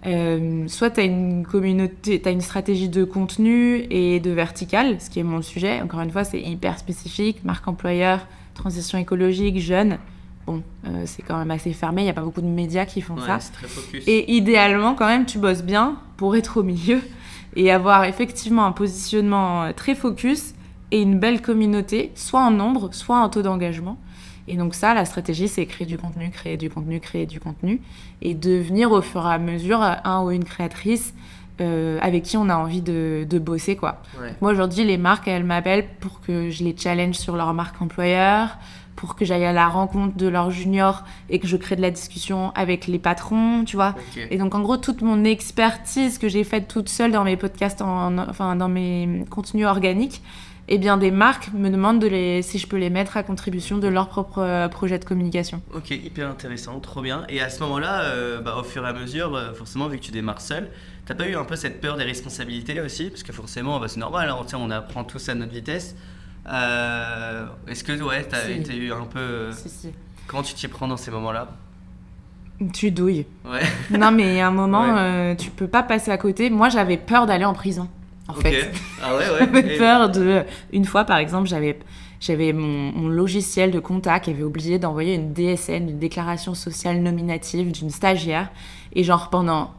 Euh, 0.06 0.68
soit 0.68 0.90
tu 0.90 1.00
as 1.00 1.04
une 1.04 1.44
communauté, 1.44 2.20
tu 2.20 2.28
une 2.28 2.40
stratégie 2.40 2.88
de 2.88 3.04
contenu 3.04 3.86
et 3.90 4.20
de 4.20 4.30
vertical, 4.30 5.00
ce 5.00 5.10
qui 5.10 5.18
est 5.18 5.25
mon 5.25 5.42
sujet. 5.42 5.80
Encore 5.82 6.00
une 6.00 6.10
fois, 6.10 6.25
c'est 6.25 6.40
hyper 6.40 6.78
spécifique, 6.78 7.44
marque 7.44 7.66
employeur, 7.66 8.26
transition 8.54 8.98
écologique, 8.98 9.59
jeune. 9.59 9.98
Bon, 10.46 10.62
euh, 10.87 11.02
c'est 11.07 11.22
quand 11.22 11.37
même 11.37 11.50
assez 11.50 11.72
fermé, 11.72 12.02
il 12.02 12.04
n'y 12.04 12.11
a 12.11 12.14
pas 12.14 12.22
beaucoup 12.22 12.40
de 12.40 12.46
médias 12.46 12.87
qui 12.87 13.00
font 13.00 13.14
Ouais, 13.16 13.26
ça. 13.26 13.40
c'est 13.40 13.52
très 13.52 13.66
focus. 13.66 14.04
Et 14.07 14.37
idéalement, 14.37 14.94
quand 14.94 15.07
même, 15.07 15.26
tu 15.26 15.38
bosses 15.38 15.64
bien 15.64 15.96
pour 16.16 16.37
être 16.37 16.59
au 16.59 16.62
milieu 16.62 17.00
et 17.57 17.72
avoir 17.72 18.04
effectivement 18.04 18.64
un 18.64 18.72
positionnement 18.72 19.64
euh, 19.64 19.72
très 19.72 19.96
focus 19.96 20.54
et 20.92 21.02
une 21.02 21.18
belle 21.18 21.42
communauté, 21.42 22.12
soit 22.14 22.40
en 22.40 22.52
nombre, 22.52 22.90
soit 22.94 23.18
en 23.18 23.28
taux 23.28 23.42
d'engagement. 23.42 23.98
Et 24.48 24.56
donc 24.56 24.74
ça, 24.74 24.94
la 24.94 25.04
stratégie, 25.04 25.48
c'est 25.48 25.66
créer 25.66 25.87
du 25.87 25.98
contenu, 25.98 26.30
créer 26.30 26.56
du 26.56 26.70
contenu, 26.70 27.00
créer 27.00 27.26
du 27.26 27.40
contenu 27.40 27.80
et 28.22 28.35
devenir 28.35 28.92
au 28.92 29.02
fur 29.02 29.26
et 29.26 29.32
à 29.32 29.38
mesure 29.38 29.80
un 29.82 30.22
ou 30.22 30.30
une 30.30 30.44
créatrice 30.44 31.14
euh, 31.61 31.98
avec 32.02 32.22
qui 32.24 32.37
on 32.37 32.48
a 32.48 32.56
envie 32.56 32.82
de, 32.82 33.26
de 33.28 33.38
bosser, 33.38 33.76
quoi. 33.76 34.02
Ouais. 34.20 34.35
Moi, 34.42 34.52
aujourd'hui, 34.52 34.85
les 34.85 34.98
marques, 34.98 35.26
elles 35.26 35.42
m'appellent 35.44 35.87
pour 36.00 36.20
que 36.20 36.50
je 36.50 36.62
les 36.62 36.76
challenge 36.76 37.14
sur 37.14 37.35
leur 37.35 37.54
marque 37.54 37.80
employeur, 37.80 38.59
pour 38.94 39.16
que 39.16 39.24
j'aille 39.24 39.44
à 39.44 39.52
la 39.52 39.66
rencontre 39.68 40.16
de 40.16 40.26
leurs 40.28 40.50
juniors 40.50 41.04
et 41.28 41.38
que 41.38 41.46
je 41.46 41.56
crée 41.56 41.74
de 41.76 41.82
la 41.82 41.90
discussion 41.90 42.50
avec 42.54 42.87
les 42.87 42.98
patrons, 42.98 43.64
tu 43.64 43.76
vois. 43.76 43.94
Et 44.30 44.38
donc, 44.38 44.54
en 44.54 44.61
gros, 44.61 44.76
toute 44.76 45.00
mon 45.02 45.24
expertise 45.24 46.18
que 46.18 46.28
j'ai 46.28 46.44
faite 46.44 46.68
toute 46.68 46.88
seule 46.88 47.11
dans 47.12 47.24
mes 47.24 47.37
podcasts, 47.37 47.82
en- 47.82 48.16
enfin, 48.18 48.54
dans 48.56 48.68
mes 48.68 49.24
contenus 49.30 49.66
organiques, 49.66 50.22
eh 50.68 50.79
bien, 50.79 50.96
des 50.96 51.11
marques 51.11 51.50
me 51.55 51.68
demandent 51.70 52.00
de 52.00 52.07
les, 52.09 52.42
si 52.42 52.59
je 52.59 52.66
peux 52.66 52.76
les 52.76 52.90
mettre 52.90 53.16
à 53.16 53.22
contribution 53.22 53.79
de 53.79 53.87
leur 53.88 54.09
propre 54.09 54.38
euh, 54.40 54.68
projet 54.68 54.98
de 54.98 55.05
communication. 55.05 55.62
Ok, 55.74 55.90
hyper 55.90 56.29
intéressant, 56.29 56.81
trop 56.81 57.02
bien. 57.02 57.24
Et 57.29 57.40
à 57.40 57.48
ce 57.50 57.61
moment-là, 57.61 58.02
euh, 58.02 58.40
bah, 58.40 58.57
au 58.59 58.64
fur 58.64 58.85
et 58.85 58.88
à 58.88 58.92
mesure, 58.92 59.35
euh, 59.37 59.52
forcément, 59.55 59.87
vu 59.88 59.98
que 59.98 60.02
tu 60.05 60.11
démarres 60.12 60.40
seul, 60.40 60.68
t'as 61.07 61.14
pas 61.14 61.29
eu 61.29 61.37
un 61.37 61.44
peu 61.44 61.55
cette 61.57 61.81
peur 61.81 61.96
des 61.96 62.05
responsabilités 62.05 62.81
aussi? 62.81 63.11
Parce 63.11 63.22
que 63.22 63.33
forcément, 63.33 63.79
bah, 63.79 63.87
c'est 63.88 64.00
normal, 64.00 64.29
hein, 64.29 64.37
on 64.59 64.70
apprend 64.70 65.05
tous 65.05 65.29
à 65.29 65.35
notre 65.35 65.52
vitesse. 65.52 65.94
Euh, 66.48 67.46
Est-ce 67.68 67.83
que 67.85 67.92
ouais, 68.02 68.24
t'as 68.24 68.42
Si. 68.46 68.76
eu 68.76 68.92
un 68.92 69.05
peu. 69.05 69.50
Si, 69.52 69.68
si. 69.68 69.88
Comment 70.26 70.42
tu 70.42 70.55
t'y 70.55 70.68
prends 70.68 70.88
dans 70.88 70.96
ces 70.96 71.11
moments-là? 71.11 71.48
Tu 72.72 72.90
douilles. 72.90 73.26
Ouais, 73.44 73.61
non, 73.90 74.11
mais 74.11 74.40
à 74.40 74.48
un 74.48 74.50
moment, 74.50 74.81
Ouais. 74.94 74.98
euh, 74.98 75.35
tu 75.35 75.50
peux 75.50 75.66
pas 75.68 75.83
passer 75.83 76.11
à 76.11 76.18
côté. 76.18 76.48
Moi, 76.50 76.68
j'avais 76.70 76.96
peur 76.96 77.26
d'aller 77.26 77.44
en 77.44 77.52
prison, 77.52 77.88
en 78.28 78.34
fait. 78.34 78.70
Ah 79.02 79.14
ouais, 79.14 79.22
ouais. 79.22 79.38
J'avais 79.52 79.78
peur 79.78 80.10
de. 80.10 80.42
Une 80.72 80.84
fois, 80.84 81.04
par 81.04 81.18
exemple, 81.18 81.48
j'avais. 81.48 81.78
J'avais 82.18 82.54
mon, 82.54 82.92
mon 82.92 83.08
logiciel 83.08 83.70
de 83.70 83.78
compta 83.78 84.20
qui 84.20 84.30
avait 84.30 84.42
oublié 84.42 84.78
d'envoyer 84.78 85.14
une 85.14 85.34
DSN, 85.34 85.90
une 85.90 85.98
déclaration 85.98 86.54
sociale 86.54 87.02
nominative 87.02 87.72
d'une 87.72 87.90
stagiaire. 87.90 88.48
Et 88.94 89.04
genre 89.04 89.28
pendant 89.28 89.74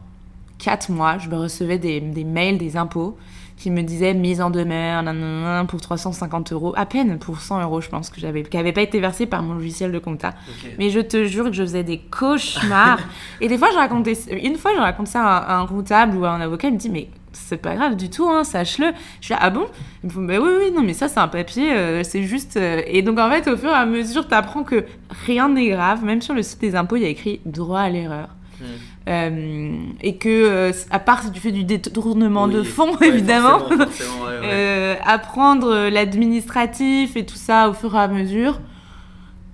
quatre 0.58 0.90
mois, 0.90 1.18
je 1.18 1.28
me 1.28 1.36
recevais 1.36 1.78
des, 1.78 2.00
des 2.00 2.22
mails 2.22 2.58
des 2.58 2.76
impôts 2.76 3.18
qui 3.58 3.70
me 3.70 3.82
disaient 3.82 4.14
mise 4.14 4.40
en 4.40 4.50
demeure 4.50 5.02
nanana, 5.02 5.64
pour 5.64 5.80
350 5.80 6.52
euros, 6.52 6.72
à 6.76 6.86
peine 6.86 7.18
pour 7.18 7.40
100 7.40 7.62
euros, 7.62 7.80
je 7.80 7.88
pense, 7.88 8.08
que 8.08 8.20
j'avais, 8.20 8.44
qui 8.44 8.56
n'avait 8.56 8.72
pas 8.72 8.82
été 8.82 9.00
versé 9.00 9.26
par 9.26 9.42
mon 9.42 9.54
logiciel 9.54 9.90
de 9.90 9.98
compta. 9.98 10.28
ok. 10.28 10.74
Mais 10.78 10.90
je 10.90 11.00
te 11.00 11.24
jure 11.24 11.46
que 11.46 11.52
je 11.52 11.62
faisais 11.62 11.82
des 11.82 11.98
cauchemars. 11.98 13.00
et 13.40 13.48
des 13.48 13.58
fois, 13.58 13.68
je 13.72 13.76
racontais, 13.76 14.16
une 14.30 14.56
fois, 14.56 14.70
je 14.74 14.80
raconte 14.80 15.08
ça 15.08 15.24
à 15.24 15.54
un, 15.54 15.56
à 15.56 15.60
un 15.60 15.66
comptable 15.66 16.16
ou 16.16 16.24
à 16.24 16.30
un 16.30 16.40
avocat, 16.40 16.68
il 16.68 16.74
me 16.74 16.78
dit, 16.78 16.88
mais 16.88 17.08
c'est 17.48 17.56
pas 17.56 17.74
grave 17.74 17.96
du 17.96 18.10
tout, 18.10 18.28
hein, 18.28 18.44
sache-le. 18.44 18.88
Je 19.20 19.26
suis 19.26 19.34
là, 19.34 19.40
ah 19.42 19.50
bon? 19.50 19.66
Me 20.04 20.26
bah 20.26 20.34
oui, 20.40 20.50
oui, 20.64 20.70
non, 20.74 20.82
mais 20.82 20.92
ça, 20.92 21.08
c'est 21.08 21.18
un 21.20 21.28
papier, 21.28 21.72
euh, 21.72 22.02
c'est 22.04 22.22
juste. 22.24 22.56
euh. 22.56 22.82
Et 22.86 23.02
donc, 23.02 23.18
en 23.18 23.30
fait, 23.30 23.48
au 23.48 23.56
fur 23.56 23.70
et 23.70 23.72
à 23.74 23.86
mesure, 23.86 24.28
tu 24.28 24.34
apprends 24.34 24.62
que 24.64 24.84
rien 25.26 25.48
n'est 25.48 25.68
grave. 25.68 26.04
Même 26.04 26.20
sur 26.22 26.34
le 26.34 26.42
site 26.42 26.60
des 26.60 26.74
impôts, 26.76 26.96
il 26.96 27.02
y 27.02 27.06
a 27.06 27.08
écrit 27.08 27.40
droit 27.46 27.80
à 27.80 27.88
l'erreur. 27.88 28.28
Hmm. 28.60 28.64
Euh, 29.08 29.70
et 30.02 30.16
que, 30.16 30.28
euh, 30.28 30.72
à 30.90 30.98
part 30.98 31.22
si 31.22 31.30
tu 31.30 31.40
fais 31.40 31.52
du 31.52 31.64
détournement 31.64 32.48
de 32.48 32.60
Oui, 32.60 32.66
fonds, 32.66 32.94
ouais, 32.96 33.08
évidemment, 33.08 33.60
forcément, 33.60 33.84
forcément, 33.86 34.24
ouais, 34.24 34.40
ouais. 34.40 34.46
euh, 34.52 34.94
apprendre 35.06 35.68
euh, 35.72 35.90
l'administratif 35.90 37.16
et 37.16 37.24
tout 37.24 37.36
ça 37.36 37.70
au 37.70 37.72
fur 37.72 37.94
et 37.94 37.98
à 37.98 38.08
mesure, 38.08 38.60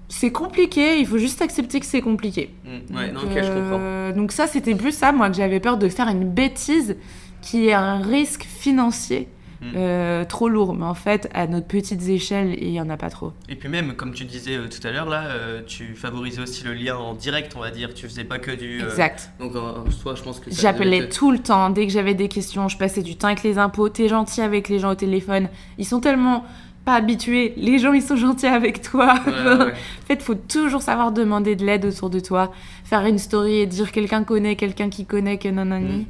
c'est 0.09 0.33
compliqué, 0.33 0.99
il 0.99 1.07
faut 1.07 1.19
juste 1.19 1.43
accepter 1.43 1.81
que 1.81 1.87
c'est 1.87 2.01
compliqué. 2.01 2.55
Hmm, 2.65 2.97
ouais, 2.97 3.13
non, 3.13 3.21
ok, 3.21 3.31
je 3.35 3.41
comprends. 3.41 3.79
euh, 3.81 4.13
donc 4.13 4.33
ça, 4.33 4.47
c'était 4.47 4.75
plus 4.75 4.93
ça, 4.93 5.13
moi, 5.13 5.29
que 5.29 5.37
j'avais 5.37 5.61
peur 5.61 5.77
de 5.77 5.89
faire 5.89 6.09
une 6.09 6.25
bêtise 6.25 6.97
qui 7.45 7.69
est 7.69 7.73
un 7.75 7.99
risque 8.01 8.45
financier 8.45 9.29
Mm. 9.61 9.67
euh, 9.77 10.25
trop 10.27 10.49
lourd. 10.51 10.75
Mais 10.75 10.85
en 10.85 10.93
fait, 10.95 11.31
à 11.33 11.47
notre 11.47 11.67
petites 11.67 12.07
échelles, 12.09 12.55
il 12.61 12.71
n'y 12.73 12.81
en 12.83 12.91
a 12.91 12.99
pas 12.99 13.09
trop. 13.09 13.33
Et 13.49 13.55
puis 13.57 13.71
même, 13.71 13.95
comme 13.95 14.13
tu 14.13 14.25
disais 14.27 14.57
euh, 14.57 14.69
tout 14.69 14.87
à 14.87 14.91
l'heure, 14.91 15.09
là, 15.09 15.23
euh, 15.29 15.63
tu 15.67 15.95
favorisais 15.95 16.43
aussi 16.43 16.65
le 16.65 16.75
lien 16.75 16.97
en 16.97 17.15
direct, 17.15 17.55
on 17.57 17.61
va 17.61 17.71
dire. 17.71 17.95
Tu 17.95 18.07
faisais 18.07 18.25
pas 18.25 18.39
que 18.39 18.51
du. 18.51 18.83
Exact. 18.83 19.31
Donc, 19.41 19.57
en 19.57 19.91
soi, 19.91 20.17
je 20.17 20.23
pense 20.23 20.39
que 20.41 20.51
J'appelais 20.51 21.09
tout 21.09 21.31
le 21.31 21.39
temps, 21.39 21.71
dès 21.71 21.87
que 21.87 21.93
j'avais 21.93 22.13
des 22.13 22.29
questions, 22.29 22.69
je 22.69 22.77
passais 22.77 23.01
du 23.01 23.17
temps 23.17 23.29
avec 23.29 23.43
les 23.43 23.57
impôts, 23.57 23.89
t'es 23.89 24.09
gentil 24.09 24.43
avec 24.43 24.69
les 24.69 24.81
gens 24.81 24.91
au 24.91 24.97
téléphone. 24.97 25.49
Ils 25.79 25.87
sont 25.87 26.01
tellement 26.01 26.45
pas 26.85 26.97
habitué. 26.97 27.55
Les 27.57 27.79
gens, 27.79 27.95
ils 27.95 28.03
sont 28.03 28.17
gentils 28.17 28.47
avec 28.47 28.83
toi. 28.83 29.15
Ouais, 29.27 29.33
ouais, 29.33 29.65
ouais. 29.65 29.73
En 29.73 30.07
fait, 30.07 30.21
faut 30.21 30.35
toujours 30.35 30.83
savoir 30.83 31.11
demander 31.13 31.57
de 31.57 31.65
l'aide 31.65 31.87
autour 31.87 32.11
de 32.11 32.21
toi. 32.21 32.53
Faire 32.85 33.07
une 33.07 33.17
story 33.19 33.61
et 33.61 33.67
dire 33.67 33.91
quelqu'un 33.93 34.25
connaît, 34.25 34.57
quelqu'un 34.57 34.91
qui 34.91 35.07
connaît, 35.07 35.39
que 35.39 35.49
non, 35.49 35.65
non, 35.65 35.81
Mm. 35.81 36.05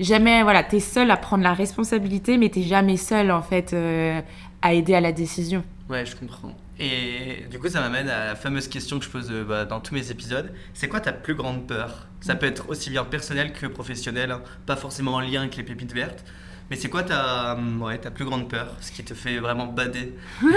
Jamais, 0.00 0.42
voilà, 0.42 0.62
t'es 0.62 0.80
seul 0.80 1.10
à 1.10 1.16
prendre 1.16 1.42
la 1.42 1.54
responsabilité, 1.54 2.38
mais 2.38 2.48
t'es 2.48 2.62
jamais 2.62 2.96
seul, 2.96 3.30
en 3.30 3.42
fait, 3.42 3.72
euh, 3.72 4.20
à 4.62 4.72
aider 4.72 4.94
à 4.94 5.00
la 5.00 5.12
décision. 5.12 5.64
Ouais, 5.88 6.06
je 6.06 6.14
comprends. 6.14 6.54
Et 6.78 7.44
du 7.50 7.58
coup, 7.58 7.68
ça 7.68 7.80
m'amène 7.80 8.08
à 8.08 8.26
la 8.26 8.34
fameuse 8.36 8.68
question 8.68 8.98
que 8.98 9.04
je 9.04 9.10
pose 9.10 9.28
euh, 9.32 9.44
bah, 9.44 9.64
dans 9.64 9.80
tous 9.80 9.94
mes 9.94 10.10
épisodes. 10.10 10.52
C'est 10.74 10.88
quoi 10.88 11.00
ta 11.00 11.12
plus 11.12 11.34
grande 11.34 11.66
peur? 11.66 12.06
Ça 12.20 12.36
peut 12.36 12.46
être 12.46 12.68
aussi 12.68 12.90
bien 12.90 13.04
personnel 13.04 13.52
que 13.52 13.66
professionnel, 13.66 14.30
hein, 14.30 14.42
pas 14.66 14.76
forcément 14.76 15.14
en 15.14 15.20
lien 15.20 15.40
avec 15.40 15.56
les 15.56 15.64
pépites 15.64 15.92
vertes. 15.92 16.24
Mais 16.70 16.76
c'est 16.76 16.88
quoi 16.88 17.02
ta, 17.02 17.54
hum, 17.54 17.82
ouais, 17.82 17.98
ta 17.98 18.10
plus 18.10 18.24
grande 18.24 18.48
peur? 18.48 18.76
Ce 18.80 18.92
qui 18.92 19.02
te 19.02 19.14
fait 19.14 19.38
vraiment 19.38 19.66
bader 19.66 20.14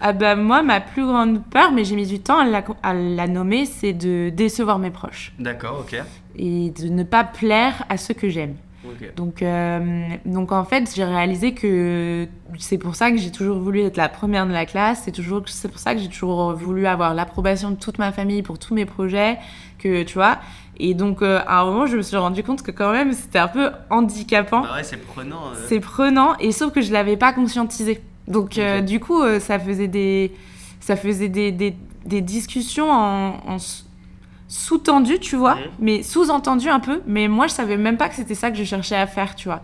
Ah 0.00 0.12
bah 0.12 0.34
moi, 0.34 0.62
ma 0.62 0.80
plus 0.80 1.06
grande 1.06 1.44
peur, 1.44 1.70
mais 1.70 1.84
j'ai 1.84 1.94
mis 1.94 2.06
du 2.06 2.20
temps 2.20 2.38
à 2.40 2.44
la, 2.44 2.64
à 2.82 2.94
la 2.94 3.28
nommer, 3.28 3.64
c'est 3.64 3.92
de 3.92 4.28
décevoir 4.30 4.78
mes 4.78 4.90
proches 4.90 5.32
D'accord, 5.38 5.80
ok. 5.80 6.02
Et 6.36 6.70
de 6.70 6.88
ne 6.88 7.02
pas 7.02 7.24
plaire 7.24 7.84
à 7.88 7.96
ceux 7.96 8.14
que 8.14 8.28
j'aime. 8.28 8.54
Donc, 9.16 9.40
euh, 9.42 10.08
donc 10.26 10.52
en 10.52 10.64
fait, 10.64 10.92
j'ai 10.94 11.04
réalisé 11.04 11.54
que 11.54 12.28
c'est 12.58 12.76
pour 12.76 12.96
ça 12.96 13.10
que 13.10 13.16
j'ai 13.16 13.30
toujours 13.30 13.58
voulu 13.58 13.80
être 13.80 13.96
la 13.96 14.10
première 14.10 14.46
de 14.46 14.52
la 14.52 14.66
classe. 14.66 15.02
C'est 15.04 15.10
toujours, 15.12 15.42
c'est 15.46 15.68
pour 15.68 15.78
ça 15.78 15.94
que 15.94 16.00
j'ai 16.00 16.08
toujours 16.10 16.52
voulu 16.52 16.86
avoir 16.86 17.14
l'approbation 17.14 17.70
de 17.70 17.76
toute 17.76 17.98
ma 17.98 18.12
famille 18.12 18.42
pour 18.42 18.58
tous 18.58 18.74
mes 18.74 18.84
projets, 18.84 19.38
que 19.78 20.02
tu 20.02 20.14
vois. 20.14 20.36
Et 20.78 20.92
donc, 20.92 21.22
euh, 21.22 21.40
à 21.46 21.60
un 21.62 21.64
moment, 21.64 21.86
je 21.86 21.96
me 21.96 22.02
suis 22.02 22.16
rendu 22.18 22.42
compte 22.42 22.60
que 22.62 22.72
quand 22.72 22.92
même, 22.92 23.14
c'était 23.14 23.38
un 23.38 23.48
peu 23.48 23.70
handicapant. 23.88 24.60
Bah 24.62 24.74
ouais, 24.76 24.84
c'est 24.84 24.98
prenant. 24.98 25.46
euh. 25.46 25.64
C'est 25.66 25.80
prenant, 25.80 26.36
et 26.38 26.52
sauf 26.52 26.70
que 26.72 26.82
je 26.82 26.92
l'avais 26.92 27.16
pas 27.16 27.32
conscientisé. 27.32 28.02
Donc, 28.28 28.60
du 28.84 29.00
coup, 29.00 29.22
ça 29.38 29.58
faisait 29.58 29.88
des, 29.88 30.30
ça 30.80 30.96
faisait 30.96 31.28
des, 31.30 31.52
des, 31.52 31.74
des 32.04 32.20
discussions 32.20 32.90
en, 32.90 33.40
en 33.46 33.56
s- 34.48 34.54
sous-tendues, 34.56 35.18
tu 35.18 35.36
vois, 35.36 35.54
Mhm. 35.56 35.60
mais 35.80 36.02
sous-entendues 36.02 36.68
un 36.70 36.80
peu. 36.80 37.00
Mais 37.06 37.28
moi, 37.28 37.46
je 37.46 37.52
savais 37.52 37.76
même 37.76 37.96
pas 37.96 38.08
que 38.08 38.14
c'était 38.14 38.34
ça 38.34 38.50
que 38.50 38.56
je 38.56 38.64
cherchais 38.64 38.96
à 38.96 39.06
faire, 39.06 39.34
tu 39.34 39.48
vois. 39.48 39.62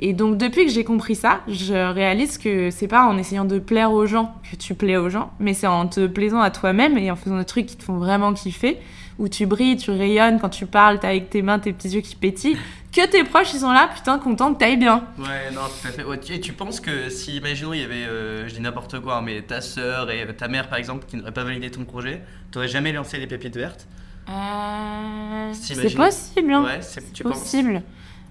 Et 0.00 0.12
donc, 0.12 0.38
depuis 0.38 0.64
que 0.64 0.70
j'ai 0.70 0.84
compris 0.84 1.16
ça, 1.16 1.40
je 1.48 1.74
réalise 1.92 2.38
que 2.38 2.70
c'est 2.70 2.86
pas 2.86 3.04
en 3.06 3.18
essayant 3.18 3.44
de 3.44 3.58
plaire 3.58 3.90
aux 3.92 4.06
gens 4.06 4.32
que 4.48 4.54
tu 4.56 4.74
plais 4.74 4.96
aux 4.96 5.08
gens, 5.10 5.32
mais 5.40 5.54
c'est 5.54 5.66
en 5.66 5.88
te 5.88 6.06
plaisant 6.06 6.40
à 6.40 6.50
toi-même 6.52 6.96
et 6.96 7.10
en 7.10 7.16
faisant 7.16 7.36
des 7.36 7.44
trucs 7.44 7.66
qui 7.66 7.76
te 7.76 7.82
font 7.82 7.96
vraiment 7.98 8.32
kiffer, 8.32 8.78
où 9.18 9.26
tu 9.28 9.46
brilles, 9.46 9.76
tu 9.76 9.90
rayonnes 9.90 10.38
quand 10.38 10.50
tu 10.50 10.66
parles, 10.66 11.00
t'as 11.00 11.08
avec 11.08 11.30
tes 11.30 11.42
mains, 11.42 11.58
tes 11.58 11.72
petits 11.72 11.88
yeux 11.88 12.00
qui 12.02 12.14
pétillent, 12.14 12.56
que 12.92 13.04
tes 13.10 13.24
proches, 13.24 13.52
ils 13.54 13.58
sont 13.58 13.72
là, 13.72 13.90
putain, 13.92 14.20
contents 14.20 14.54
que 14.54 14.60
t'ailles 14.60 14.76
bien. 14.76 15.02
Ouais, 15.18 15.50
non, 15.52 15.62
tout 15.62 15.88
à 15.88 15.90
fait. 15.90 16.04
Ouais, 16.04 16.20
tu- 16.20 16.32
et 16.32 16.40
tu 16.40 16.52
penses 16.52 16.78
que 16.78 17.10
si, 17.10 17.36
imaginons, 17.38 17.72
il 17.72 17.80
y 17.80 17.84
avait, 17.84 17.94
euh, 18.06 18.46
je 18.48 18.54
dis 18.54 18.60
n'importe 18.60 19.00
quoi, 19.00 19.20
mais 19.20 19.42
ta 19.42 19.60
sœur 19.60 20.12
et 20.12 20.24
ta 20.36 20.46
mère, 20.46 20.68
par 20.68 20.78
exemple, 20.78 21.06
qui 21.08 21.16
n'auraient 21.16 21.32
pas 21.32 21.42
validé 21.42 21.72
ton 21.72 21.84
projet, 21.84 22.22
t'aurais 22.52 22.68
jamais 22.68 22.92
lancé 22.92 23.18
les 23.18 23.26
pépites 23.26 23.56
vertes? 23.56 23.88
Euh, 24.30 25.52
c'est 25.54 25.94
possible, 25.94 26.52
hein. 26.52 26.64
Ouais, 26.64 26.82
c'est 26.82 27.22
possible. 27.22 27.82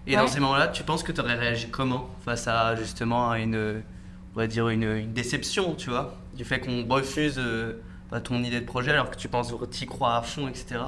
Et 0.05 0.15
dans 0.15 0.27
ces 0.27 0.39
moments-là, 0.39 0.67
tu 0.69 0.83
penses 0.83 1.03
que 1.03 1.11
tu 1.11 1.19
aurais 1.21 1.35
réagi 1.35 1.67
comment 1.69 2.09
face 2.23 2.47
à 2.47 2.75
justement 2.75 3.29
à 3.29 3.39
une, 3.39 3.81
on 4.35 4.39
va 4.39 4.47
dire 4.47 4.69
une, 4.69 4.83
une 4.83 5.13
déception, 5.13 5.73
tu 5.75 5.89
vois, 5.89 6.15
du 6.35 6.45
fait 6.45 6.59
qu'on 6.59 6.85
refuse 6.87 7.35
euh, 7.37 7.73
bah, 8.09 8.21
ton 8.21 8.41
idée 8.43 8.61
de 8.61 8.65
projet 8.65 8.91
alors 8.91 9.09
que 9.09 9.17
tu 9.17 9.27
penses 9.27 9.53
t'y 9.69 9.85
crois 9.85 10.15
à 10.15 10.21
fond, 10.21 10.47
etc. 10.47 10.79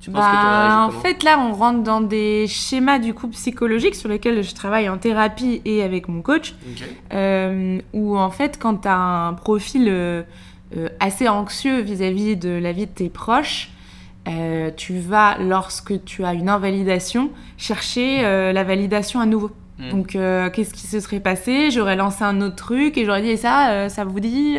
Tu 0.00 0.10
penses 0.10 0.24
que 0.26 0.30
tu 0.32 0.36
aurais 0.38 0.44
Bah, 0.46 0.60
réagi 0.86 0.96
en 0.96 1.00
fait, 1.00 1.22
là, 1.22 1.38
on 1.38 1.52
rentre 1.52 1.84
dans 1.84 2.00
des 2.00 2.46
schémas 2.48 2.98
du 2.98 3.14
coup 3.14 3.28
psychologiques 3.28 3.94
sur 3.94 4.08
lesquels 4.08 4.42
je 4.42 4.52
travaille 4.54 4.88
en 4.88 4.98
thérapie 4.98 5.62
et 5.64 5.84
avec 5.84 6.08
mon 6.08 6.22
coach, 6.22 6.54
Ok. 6.68 6.82
euh, 7.12 7.78
où 7.92 8.18
en 8.18 8.30
fait, 8.30 8.58
quand 8.58 8.78
tu 8.78 8.88
as 8.88 8.98
un 8.98 9.34
profil 9.34 9.86
euh, 9.88 10.24
assez 10.98 11.28
anxieux 11.28 11.80
vis-à-vis 11.82 12.36
de 12.36 12.48
la 12.48 12.72
vie 12.72 12.86
de 12.86 12.92
tes 12.92 13.08
proches, 13.10 13.70
euh, 14.28 14.70
tu 14.76 14.98
vas, 14.98 15.36
lorsque 15.38 16.04
tu 16.04 16.24
as 16.24 16.34
une 16.34 16.48
invalidation, 16.48 17.30
chercher 17.56 18.24
euh, 18.24 18.52
la 18.52 18.64
validation 18.64 19.20
à 19.20 19.26
nouveau. 19.26 19.50
Mm. 19.78 19.90
Donc, 19.90 20.16
euh, 20.16 20.48
qu'est-ce 20.50 20.72
qui 20.72 20.86
se 20.86 21.00
serait 21.00 21.20
passé? 21.20 21.70
J'aurais 21.70 21.96
lancé 21.96 22.22
un 22.22 22.40
autre 22.40 22.56
truc 22.56 22.96
et 22.96 23.04
j'aurais 23.04 23.22
dit, 23.22 23.30
et 23.30 23.36
ça, 23.36 23.88
ça 23.88 24.04
vous 24.04 24.20
dit 24.20 24.56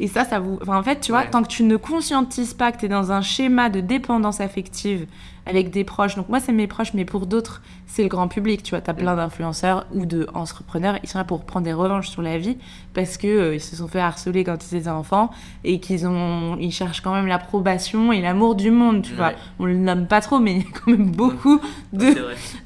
Et 0.00 0.06
ça, 0.06 0.24
ça 0.24 0.38
vous. 0.38 0.58
Enfin, 0.60 0.76
en 0.76 0.82
fait, 0.82 1.00
tu 1.00 1.12
vois, 1.12 1.22
Ouais. 1.22 1.30
tant 1.30 1.42
que 1.42 1.48
tu 1.48 1.62
ne 1.62 1.76
conscientises 1.76 2.52
pas 2.54 2.72
que 2.72 2.78
tu 2.78 2.86
es 2.86 2.88
dans 2.88 3.10
un 3.12 3.22
schéma 3.22 3.70
de 3.70 3.80
dépendance 3.80 4.40
affective 4.40 5.06
avec 5.50 5.70
des 5.70 5.84
proches, 5.84 6.14
donc 6.14 6.28
moi, 6.28 6.40
c'est 6.40 6.52
mes 6.52 6.66
proches, 6.66 6.94
mais 6.94 7.04
pour 7.04 7.26
d'autres, 7.26 7.60
c'est 7.86 8.02
le 8.02 8.08
grand 8.08 8.28
public. 8.28 8.62
Tu 8.62 8.70
vois, 8.70 8.80
tu 8.80 8.90
as 8.90 8.94
plein 8.94 9.16
d'influenceurs 9.16 9.86
ou 9.92 10.06
d'entrepreneurs, 10.06 10.96
ils 11.02 11.08
sont 11.08 11.18
là 11.18 11.24
pour 11.24 11.44
prendre 11.44 11.64
des 11.64 11.72
revanches 11.72 12.08
sur 12.08 12.22
la 12.22 12.38
vie 12.38 12.56
parce 12.94 13.16
que 13.16 13.26
euh, 13.26 13.54
ils 13.54 13.60
se 13.60 13.76
sont 13.76 13.88
fait 13.88 14.00
harceler 14.00 14.44
quand 14.44 14.56
ils 14.70 14.76
étaient 14.76 14.88
enfants 14.88 15.30
et 15.64 15.80
qu'ils 15.80 16.06
ont, 16.06 16.56
ils 16.58 16.72
cherchent 16.72 17.00
quand 17.00 17.14
même 17.14 17.26
l'approbation 17.26 18.12
et 18.12 18.20
l'amour 18.20 18.54
du 18.54 18.70
monde, 18.70 19.02
tu 19.02 19.14
vois. 19.14 19.28
Ouais. 19.28 19.36
On 19.58 19.66
le 19.66 19.74
nomme 19.74 20.06
pas 20.06 20.20
trop, 20.20 20.38
mais 20.38 20.52
il 20.52 20.58
y 20.58 20.60
a 20.60 20.70
quand 20.72 20.90
même 20.90 21.10
beaucoup 21.10 21.60
de 21.92 22.14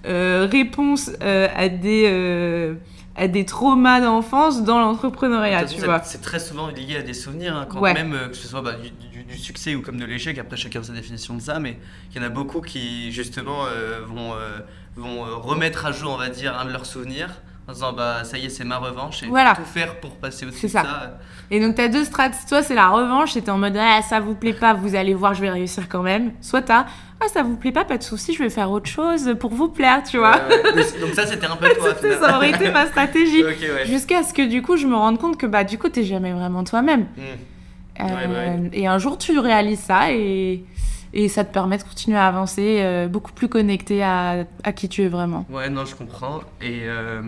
euh, 0.06 0.46
réponses 0.50 1.10
euh, 1.22 1.48
à 1.56 1.68
des 1.68 2.74
à 3.16 3.28
des 3.28 3.44
traumas 3.44 4.00
d'enfance 4.00 4.64
dans 4.64 4.80
l'entrepreneuriat, 4.80 5.64
tu 5.66 5.80
vois. 5.80 6.02
c'est- 6.02 6.18
très 6.20 6.38
souvent 6.40 6.68
lié 6.68 6.96
à 6.96 7.02
des 7.02 7.14
souvenirs, 7.14 7.56
hein, 7.56 7.66
quand 7.68 7.80
Ouais. 7.80 7.94
même 7.94 8.12
euh, 8.14 8.28
que 8.28 8.36
ce 8.36 8.48
soit 8.48 8.60
bah, 8.62 8.72
du, 8.74 8.90
du- 8.90 9.24
du 9.24 9.38
succès 9.38 9.74
ou 9.76 9.82
comme 9.82 9.98
de 9.98 10.04
l'échec, 10.04 10.36
après 10.38 10.56
chacun 10.56 10.80
a 10.80 10.82
sa 10.82 10.92
définition 10.92 11.34
de 11.34 11.40
ça, 11.40 11.60
mais 11.60 11.78
il 12.10 12.16
y 12.20 12.24
en 12.24 12.26
a 12.26 12.28
beaucoup 12.28 12.60
qui 12.60 13.12
justement 13.12 13.66
euh, 13.66 14.00
vont, 14.06 14.32
euh, 14.34 14.58
vont 14.96 15.22
remettre 15.40 15.86
à 15.86 15.92
jour, 15.92 16.12
on 16.12 16.18
va 16.18 16.28
dire, 16.28 16.58
un 16.58 16.64
de 16.64 16.70
leurs 16.72 16.86
souvenirs 16.86 17.30
en 17.68 17.72
disant 17.72 17.92
bah 17.92 18.24
ça 18.24 18.36
y 18.38 18.46
est, 18.46 18.48
c'est 18.50 18.64
ma 18.64 18.76
revanche 18.78 19.22
et 19.22 19.26
Voilà. 19.26 19.54
tout 19.54 19.64
faire 19.64 19.98
pour 20.00 20.16
passer 20.16 20.46
au-dessus 20.46 20.66
de 20.66 20.70
ça. 20.72 20.82
ça. 20.82 21.18
Et 21.50 21.60
donc 21.60 21.74
t'as 21.76 21.88
deux 21.88 22.04
strates. 22.04 22.34
Toi 22.48 22.62
c'est 22.62 22.74
la 22.74 22.88
revanche, 22.88 23.36
et 23.36 23.42
t'es 23.42 23.50
en 23.50 23.58
mode 23.58 23.76
ah 23.78 24.00
ça 24.02 24.20
vous 24.20 24.34
plaît 24.34 24.52
pas, 24.52 24.74
vous 24.74 24.94
allez 24.94 25.14
voir, 25.14 25.34
je 25.34 25.40
vais 25.40 25.50
réussir 25.50 25.88
quand 25.88 26.02
même. 26.02 26.32
Soit 26.40 26.62
t'as 26.62 26.86
ah 27.20 27.28
ça 27.32 27.42
vous 27.42 27.56
plaît 27.56 27.72
pas, 27.72 27.84
pas 27.84 27.96
de 27.96 28.02
souci, 28.02 28.34
je 28.34 28.42
vais 28.42 28.50
faire 28.50 28.70
autre 28.70 28.88
chose 28.90 29.34
pour 29.40 29.50
vous 29.54 29.68
plaire, 29.68 30.02
tu 30.02 30.18
vois. 30.18 30.36
Ouais, 30.36 30.62
ouais. 30.62 30.72
Mais- 30.76 31.00
Donc 31.00 31.14
ça 31.14 31.26
c'était 31.26 31.46
un 31.46 31.56
peu 31.56 31.68
toi. 31.70 31.94
Ça 32.20 32.36
aurait 32.36 32.50
été 32.50 32.70
ma 32.70 32.86
stratégie. 32.86 33.42
ouais. 33.44 33.86
Jusqu'à 33.86 34.22
ce 34.22 34.34
que 34.34 34.42
du 34.46 34.60
coup 34.62 34.76
je 34.76 34.86
me 34.86 34.96
rende 34.96 35.18
compte 35.18 35.38
que 35.38 35.46
bah 35.46 35.64
du 35.64 35.78
coup 35.78 35.88
t'es 35.88 36.04
jamais 36.04 36.32
vraiment 36.32 36.64
toi-même. 36.64 37.02
Hmm. 37.16 37.20
Euh, 38.00 38.04
Ouais, 38.04 38.26
bah 38.26 38.34
ouais. 38.34 38.70
Et 38.72 38.86
un 38.88 38.98
jour, 38.98 39.16
tu 39.18 39.38
réalises 39.38 39.78
ça 39.78 40.10
et, 40.10 40.64
et 41.14 41.28
ça 41.28 41.44
te 41.44 41.52
permet 41.52 41.78
de 41.78 41.84
continuer 41.84 42.18
à 42.18 42.26
avancer 42.26 42.80
euh, 42.82 43.06
beaucoup 43.06 43.32
plus 43.32 43.48
connecté 43.48 44.02
à, 44.02 44.44
à 44.64 44.72
qui 44.72 44.88
tu 44.88 45.02
es 45.02 45.08
vraiment. 45.08 45.46
Ouais, 45.48 45.70
non, 45.70 45.84
je 45.84 45.94
comprends. 45.94 46.40
Et, 46.60 46.80
euh, 46.82 47.22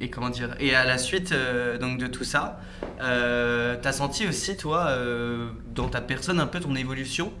et 0.00 0.10
comment 0.10 0.28
dire? 0.28 0.54
Et 0.60 0.74
à 0.74 0.84
la 0.84 0.98
suite 0.98 1.32
euh, 1.32 1.78
donc 1.78 1.98
de 1.98 2.06
tout 2.06 2.24
ça, 2.24 2.60
t'as 2.98 3.92
senti 3.92 4.28
aussi, 4.28 4.56
toi, 4.56 4.92
dans 5.74 5.88
ta 5.88 6.00
personne, 6.00 6.38
un 6.38 6.46
peu 6.46 6.60
ton 6.60 6.74
évolution? 6.76 7.32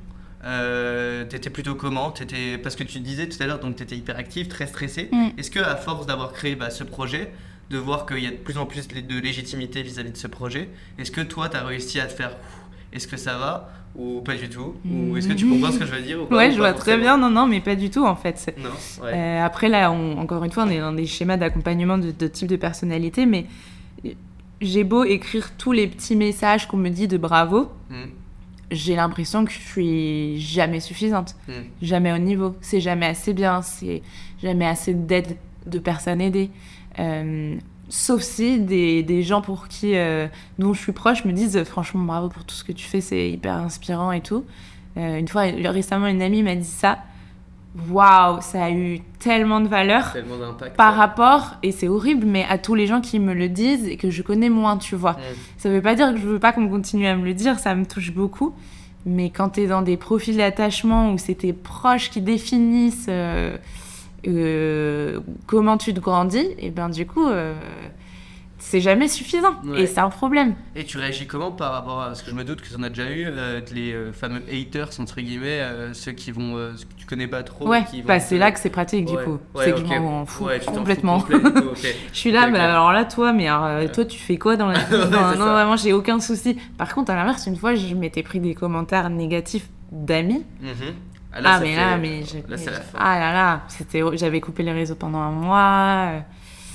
T'étais 1.28 1.50
plutôt 1.50 1.74
comment? 1.74 2.14
Parce 2.62 2.74
que 2.74 2.84
tu 2.84 3.00
disais 3.00 3.28
tout 3.28 3.40
à 3.42 3.46
l'heure, 3.46 3.58
donc 3.58 3.76
t'étais 3.76 3.96
hyper 3.96 4.16
active, 4.16 4.48
très 4.48 4.66
stressée. 4.66 5.10
Mm. 5.12 5.28
Est-ce 5.36 5.50
que 5.50 5.60
à 5.60 5.76
force 5.76 6.06
d'avoir 6.06 6.32
créé 6.32 6.56
bah, 6.56 6.70
ce 6.70 6.84
projet, 6.84 7.30
de 7.68 7.76
voir 7.76 8.06
qu'il 8.06 8.20
y 8.20 8.26
a 8.26 8.30
de 8.30 8.36
plus 8.36 8.56
en 8.56 8.64
plus 8.64 8.88
de 8.88 9.20
légitimité 9.20 9.82
vis-à-vis 9.82 10.12
de 10.12 10.16
ce 10.16 10.28
projet, 10.28 10.70
est-ce 10.98 11.10
que 11.10 11.20
toi, 11.20 11.50
t'as 11.50 11.64
réussi 11.64 12.00
à 12.00 12.06
te 12.06 12.12
faire 12.12 12.30
est-ce 12.92 13.06
que 13.06 13.16
ça 13.16 13.36
va? 13.36 13.70
Ou 13.96 14.20
pas 14.20 14.34
du 14.34 14.48
tout 14.48 14.74
Ou 14.88 15.16
est-ce 15.16 15.28
que 15.28 15.32
tu 15.32 15.48
comprends 15.48 15.72
ce 15.72 15.78
que 15.78 15.86
je 15.86 15.92
veux 15.92 16.02
dire 16.02 16.22
ou 16.22 16.26
pas, 16.26 16.36
Ouais, 16.36 16.48
ou 16.48 16.52
je 16.52 16.58
vois 16.58 16.72
très 16.72 16.96
bien. 16.98 17.16
Non, 17.18 17.30
non, 17.30 17.46
mais 17.46 17.60
pas 17.60 17.74
du 17.74 17.90
tout 17.90 18.04
en 18.06 18.14
fait. 18.16 18.38
C'est- 18.38 18.56
Non, 18.58 18.70
ouais. 19.04 19.12
Euh, 19.14 19.44
après, 19.44 19.68
là, 19.68 19.90
on- 19.92 20.18
encore 20.18 20.44
une 20.44 20.52
fois, 20.52 20.64
on 20.64 20.70
est 20.70 20.80
dans 20.80 20.92
des 20.92 21.06
schémas 21.06 21.36
d'accompagnement 21.36 21.98
de, 21.98 22.10
de 22.12 22.26
type 22.28 22.48
de 22.48 22.56
personnalité, 22.56 23.26
mais 23.26 23.46
j'ai 24.60 24.84
beau 24.84 25.04
écrire 25.04 25.50
tous 25.56 25.72
les 25.72 25.86
petits 25.86 26.16
messages 26.16 26.66
qu'on 26.66 26.76
me 26.76 26.88
dit 26.90 27.08
de 27.08 27.16
bravo, 27.16 27.70
Hmm, 27.90 28.10
j'ai 28.70 28.96
l'impression 28.96 29.44
que 29.44 29.52
je 29.52 29.58
suis 29.60 30.40
jamais 30.40 30.80
suffisante, 30.80 31.36
hmm. 31.48 31.52
jamais 31.80 32.12
au 32.12 32.18
niveau, 32.18 32.54
c'est 32.60 32.80
jamais 32.80 33.06
assez 33.06 33.32
bien, 33.32 33.62
c'est 33.62 34.02
jamais 34.42 34.66
assez 34.66 34.92
d'aide 34.94 35.36
de 35.66 35.78
personnes 35.78 36.20
aidées. 36.20 36.50
Euh, 36.98 37.56
sauf 37.88 38.22
si 38.22 38.60
des, 38.60 39.02
des 39.02 39.22
gens 39.22 39.40
pour 39.40 39.68
qui, 39.68 39.96
euh, 39.96 40.26
dont 40.58 40.72
je 40.74 40.80
suis 40.80 40.92
proche 40.92 41.24
me 41.24 41.32
disent 41.32 41.56
euh, 41.56 41.64
franchement 41.64 42.04
bravo 42.04 42.28
pour 42.28 42.44
tout 42.44 42.54
ce 42.54 42.64
que 42.64 42.72
tu 42.72 42.86
fais, 42.86 43.00
c'est 43.00 43.30
hyper 43.30 43.54
inspirant 43.54 44.12
et 44.12 44.20
tout. 44.20 44.44
Euh, 44.96 45.18
une 45.18 45.28
fois, 45.28 45.42
récemment, 45.42 46.06
une 46.06 46.22
amie 46.22 46.42
m'a 46.42 46.54
dit 46.54 46.64
ça. 46.64 46.98
Waouh, 47.90 48.40
ça 48.40 48.64
a 48.64 48.70
eu 48.70 49.00
tellement 49.20 49.60
de 49.60 49.68
valeur 49.68 50.12
Tellement 50.12 50.38
d'impact. 50.38 50.76
par 50.76 50.94
ouais. 50.94 50.98
rapport, 50.98 51.54
et 51.62 51.70
c'est 51.70 51.86
horrible, 51.86 52.26
mais 52.26 52.44
à 52.48 52.58
tous 52.58 52.74
les 52.74 52.86
gens 52.86 53.00
qui 53.00 53.20
me 53.20 53.34
le 53.34 53.48
disent 53.48 53.86
et 53.86 53.96
que 53.96 54.10
je 54.10 54.22
connais 54.22 54.48
moins, 54.48 54.78
tu 54.78 54.96
vois. 54.96 55.12
Hmm. 55.12 55.36
Ça 55.58 55.70
veut 55.70 55.82
pas 55.82 55.94
dire 55.94 56.12
que 56.12 56.18
je 56.18 56.26
veux 56.26 56.40
pas 56.40 56.52
qu'on 56.52 56.68
continue 56.68 57.06
à 57.06 57.14
me 57.14 57.24
le 57.24 57.34
dire, 57.34 57.58
ça 57.58 57.74
me 57.74 57.86
touche 57.86 58.12
beaucoup. 58.12 58.54
Mais 59.06 59.30
quand 59.30 59.50
tu 59.50 59.60
es 59.60 59.66
dans 59.66 59.82
des 59.82 59.96
profils 59.96 60.36
d'attachement 60.36 61.12
où 61.12 61.18
c'est 61.18 61.36
tes 61.36 61.52
proches 61.52 62.10
qui 62.10 62.20
définissent 62.20 63.06
euh, 63.08 63.56
euh, 64.26 65.20
comment 65.46 65.76
tu 65.78 65.94
te 65.94 66.00
grandis, 66.00 66.46
et 66.58 66.70
ben 66.70 66.88
du 66.88 67.06
coup, 67.06 67.28
euh, 67.28 67.54
c'est 68.58 68.80
jamais 68.80 69.06
suffisant. 69.06 69.54
Ouais. 69.64 69.82
Et 69.82 69.86
c'est 69.86 70.00
un 70.00 70.10
problème. 70.10 70.54
Et 70.74 70.84
tu 70.84 70.98
réagis 70.98 71.26
comment 71.26 71.52
par 71.52 71.72
rapport 71.72 72.02
à. 72.02 72.06
Parce 72.06 72.22
que 72.22 72.30
je 72.30 72.34
me 72.34 72.42
doute 72.42 72.60
que 72.60 72.68
tu 72.68 72.74
en 72.74 72.82
as 72.82 72.88
déjà 72.88 73.08
eu, 73.10 73.24
euh, 73.26 73.60
les 73.72 73.94
fameux 74.12 74.42
haters, 74.50 74.90
entre 74.98 75.20
guillemets, 75.20 75.60
ceux 75.92 76.12
qui 76.12 76.32
vont. 76.32 76.56
ceux 76.76 76.84
que 76.84 76.94
tu 76.96 77.06
connais 77.06 77.28
pas 77.28 77.42
trop. 77.44 77.68
ouais, 77.68 77.84
qui 77.84 78.02
vont 78.02 78.08
bah, 78.08 78.18
c'est 78.18 78.38
là 78.38 78.50
que 78.50 78.58
c'est 78.58 78.70
pratique 78.70 79.04
du 79.04 79.16
coup. 79.16 79.38
Ouais, 79.54 79.64
c'est 79.64 79.72
que 79.72 79.78
je 79.78 79.84
m'en 79.84 80.26
fous 80.26 80.46
t'en 80.48 80.60
fous 80.60 80.72
complètement. 80.72 81.24
Je 82.12 82.18
suis 82.18 82.32
là, 82.32 82.48
mais 82.48 82.58
alors 82.58 82.92
là, 82.92 83.04
toi, 83.04 83.32
mais 83.32 83.46
alors, 83.46 83.90
toi, 83.92 84.04
tu 84.04 84.18
fais 84.18 84.36
quoi 84.36 84.56
dans 84.56 84.66
la 84.66 84.78
vie? 84.84 84.96
Non, 85.10 85.52
vraiment, 85.52 85.76
j'ai 85.76 85.92
aucun 85.92 86.18
souci. 86.18 86.56
Par 86.76 86.92
contre, 86.94 87.12
à 87.12 87.14
l'inverse, 87.14 87.46
une 87.46 87.56
fois, 87.56 87.74
je 87.76 87.94
m'étais 87.94 88.22
pris 88.24 88.40
des 88.40 88.54
commentaires 88.54 89.08
négatifs 89.10 89.68
d'amis. 89.92 90.44
Mhm. 90.60 90.94
Ah, 91.44 91.50
Ah, 91.54 91.54
ça 91.58 91.60
mais 91.60 91.70
fait- 91.74 91.76
là, 91.76 91.96
mais 91.98 92.22
j'ai- 92.24 92.44
Là, 92.48 92.56
c'est 92.56 92.70
la 92.70 92.80
fin. 92.80 92.98
Ah 93.00 93.18
là 93.18 93.32
là, 93.32 93.62
c'était, 93.68 94.02
j'avais 94.14 94.40
coupé 94.40 94.62
les 94.62 94.72
réseaux 94.72 94.94
pendant 94.96 95.18
un 95.18 95.30
mois. 95.30 96.24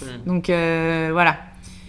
Mhm. 0.02 0.08
Donc 0.26 0.50
euh, 0.50 1.10
voilà. 1.12 1.38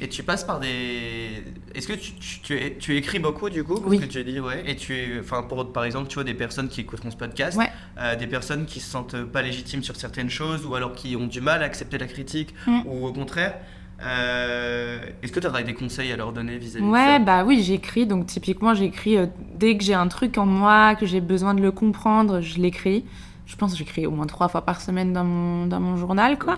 Et 0.00 0.08
tu 0.08 0.22
passes 0.24 0.42
par 0.44 0.58
des. 0.60 1.44
Est-ce 1.74 1.86
que 1.86 1.92
tu, 1.92 2.12
tu, 2.14 2.40
tu, 2.40 2.56
é- 2.58 2.76
tu 2.78 2.96
écris 2.96 3.20
beaucoup 3.20 3.48
du 3.48 3.62
coup 3.62 3.74
Parce 3.76 3.86
Oui. 3.86 4.00
que 4.00 4.04
tu 4.06 4.22
dit, 4.24 4.40
ouais. 4.40 4.62
Et 4.66 4.74
tu. 4.76 5.18
Enfin, 5.20 5.42
pour, 5.44 5.72
par 5.72 5.84
exemple, 5.84 6.08
tu 6.08 6.14
vois 6.14 6.24
des 6.24 6.34
personnes 6.34 6.68
qui 6.68 6.80
écouteront 6.80 7.10
ce 7.12 7.16
podcast, 7.16 7.56
Ouais. 7.56 7.70
euh, 7.98 8.16
des 8.16 8.26
personnes 8.26 8.66
qui 8.66 8.80
se 8.80 8.90
sentent 8.90 9.22
pas 9.24 9.40
légitimes 9.40 9.82
sur 9.84 9.94
certaines 9.96 10.30
choses 10.30 10.66
ou 10.66 10.74
alors 10.74 10.92
qui 10.94 11.14
ont 11.16 11.26
du 11.28 11.40
mal 11.40 11.62
à 11.62 11.66
accepter 11.66 11.96
la 11.98 12.06
critique 12.06 12.54
Mm. 12.66 12.80
ou 12.86 13.06
au 13.06 13.12
contraire. 13.12 13.54
Euh, 14.02 14.98
Est-ce 15.22 15.32
que 15.32 15.40
tu 15.40 15.46
aurais 15.46 15.64
des 15.64 15.74
conseils 15.74 16.12
à 16.12 16.16
leur 16.16 16.32
donner 16.32 16.58
vis-à-vis 16.58 16.84
de 16.84 16.90
Ouais, 16.90 16.98
ça 17.04 17.18
bah 17.18 17.44
oui, 17.44 17.62
j'écris. 17.62 18.06
Donc 18.06 18.26
typiquement, 18.26 18.74
j'écris 18.74 19.16
euh, 19.16 19.26
dès 19.58 19.76
que 19.76 19.84
j'ai 19.84 19.94
un 19.94 20.08
truc 20.08 20.36
en 20.38 20.46
moi, 20.46 20.94
que 20.94 21.06
j'ai 21.06 21.20
besoin 21.20 21.54
de 21.54 21.60
le 21.62 21.70
comprendre, 21.70 22.40
je 22.40 22.58
l'écris. 22.58 23.04
Je 23.46 23.56
pense 23.56 23.72
que 23.72 23.78
j'écris 23.78 24.06
au 24.06 24.10
moins 24.10 24.26
trois 24.26 24.48
fois 24.48 24.62
par 24.62 24.80
semaine 24.80 25.12
dans 25.12 25.24
mon, 25.24 25.66
dans 25.66 25.80
mon 25.80 25.96
journal, 25.96 26.38
quoi. 26.38 26.56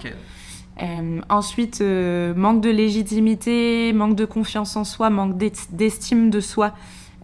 Euh, 0.83 1.21
ensuite, 1.31 1.81
manque 1.81 2.61
de 2.61 2.71
légitimité, 2.71 3.93
manque 3.93 4.15
de 4.15 4.25
confiance 4.25 4.77
en 4.77 4.85
soi, 4.85 5.11
manque 5.11 5.37
d'est- 5.37 5.73
d'estime 5.73 6.31
de 6.31 6.41
soi. 6.41 6.73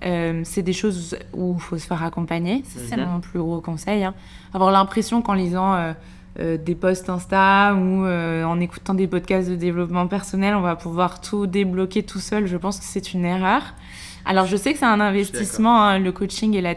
C'est 0.02 0.62
des 0.62 0.72
choses 0.72 1.16
où 1.32 1.54
il 1.56 1.60
faut 1.60 1.78
se 1.78 1.86
faire 1.86 2.02
accompagner. 2.02 2.62
C'est 2.66 2.96
Mhm. 2.96 3.06
mon 3.08 3.20
plus 3.20 3.38
gros 3.38 3.60
conseil. 3.60 4.02
hein. 4.02 4.14
Avoir 4.52 4.72
l'impression 4.72 5.22
qu'en 5.22 5.34
lisant 5.34 5.94
euh, 6.38 6.56
des 6.56 6.74
posts 6.74 7.10
Insta 7.10 7.74
ou 7.74 8.06
euh, 8.06 8.44
en 8.44 8.58
écoutant 8.58 8.94
des 8.94 9.06
podcasts 9.06 9.50
de 9.50 9.54
développement 9.54 10.06
personnel, 10.06 10.54
on 10.54 10.62
va 10.62 10.76
pouvoir 10.76 11.20
tout 11.20 11.46
débloquer 11.46 12.02
tout 12.02 12.20
seul. 12.20 12.46
Je 12.46 12.56
pense 12.56 12.78
que 12.78 12.84
c'est 12.84 13.12
une 13.12 13.24
erreur. 13.24 13.62
Alors, 14.24 14.46
je 14.46 14.56
sais 14.56 14.72
que 14.72 14.78
c'est 14.78 14.86
un 14.86 15.00
investissement, 15.00 15.82
hein, 15.82 15.98
le 15.98 16.12
coaching 16.12 16.54
et, 16.54 16.60
la 16.60 16.74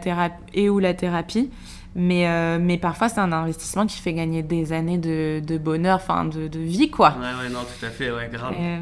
et 0.52 0.68
ou 0.68 0.78
la 0.78 0.94
thérapie. 0.94 1.50
Mais, 1.98 2.28
euh, 2.28 2.58
mais 2.60 2.76
parfois, 2.76 3.08
c'est 3.08 3.20
un 3.20 3.32
investissement 3.32 3.86
qui 3.86 3.98
fait 3.98 4.12
gagner 4.12 4.42
des 4.42 4.74
années 4.74 4.98
de, 4.98 5.40
de 5.40 5.56
bonheur, 5.56 5.96
enfin 5.96 6.26
de, 6.26 6.46
de 6.46 6.58
vie, 6.58 6.90
quoi. 6.90 7.14
Ouais, 7.18 7.44
ouais, 7.44 7.48
non, 7.50 7.60
tout 7.60 7.86
à 7.86 7.88
fait, 7.88 8.10
ouais, 8.10 8.28
grave. 8.30 8.54
Euh, 8.60 8.78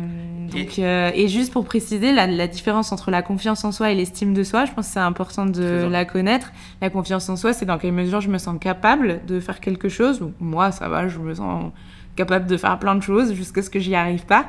donc, 0.53 0.79
euh, 0.81 1.13
et 1.15 1.29
juste 1.29 1.53
pour 1.53 1.65
préciser, 1.65 2.13
la, 2.13 2.27
la 2.27 2.49
différence 2.49 2.91
entre 2.91 3.13
la 3.13 3.23
confiance 3.23 3.65
en 3.65 3.71
soi 3.71 3.93
et 3.93 3.95
l'estime 3.95 4.35
de 4.35 4.43
soi, 4.43 4.65
je 4.65 4.73
pense 4.73 4.89
que 4.89 4.93
c'est 4.95 4.99
important 4.99 5.47
de 5.47 5.87
la 5.89 6.05
connaître. 6.05 6.51
La 6.83 6.91
confiance 6.91 7.29
en 7.29 7.37
soi, 7.37 7.53
c'est 7.53 7.67
dans 7.67 7.79
quelle 7.79 7.93
mesure 7.93 8.21
je 8.21 8.29
me 8.29 8.39
sens 8.39 8.59
capable 8.61 9.21
de 9.27 9.39
faire 9.39 9.61
quelque 9.61 9.89
chose. 9.89 10.21
Moi, 10.41 10.73
ça 10.73 10.89
va, 10.89 11.07
je 11.07 11.19
me 11.21 11.35
sens 11.35 11.71
capable 12.17 12.47
de 12.47 12.57
faire 12.57 12.79
plein 12.81 12.97
de 12.97 13.03
choses 13.03 13.33
jusqu'à 13.33 13.63
ce 13.63 13.71
que 13.71 13.79
j'y 13.79 13.95
arrive 13.95 14.27
pas. 14.27 14.47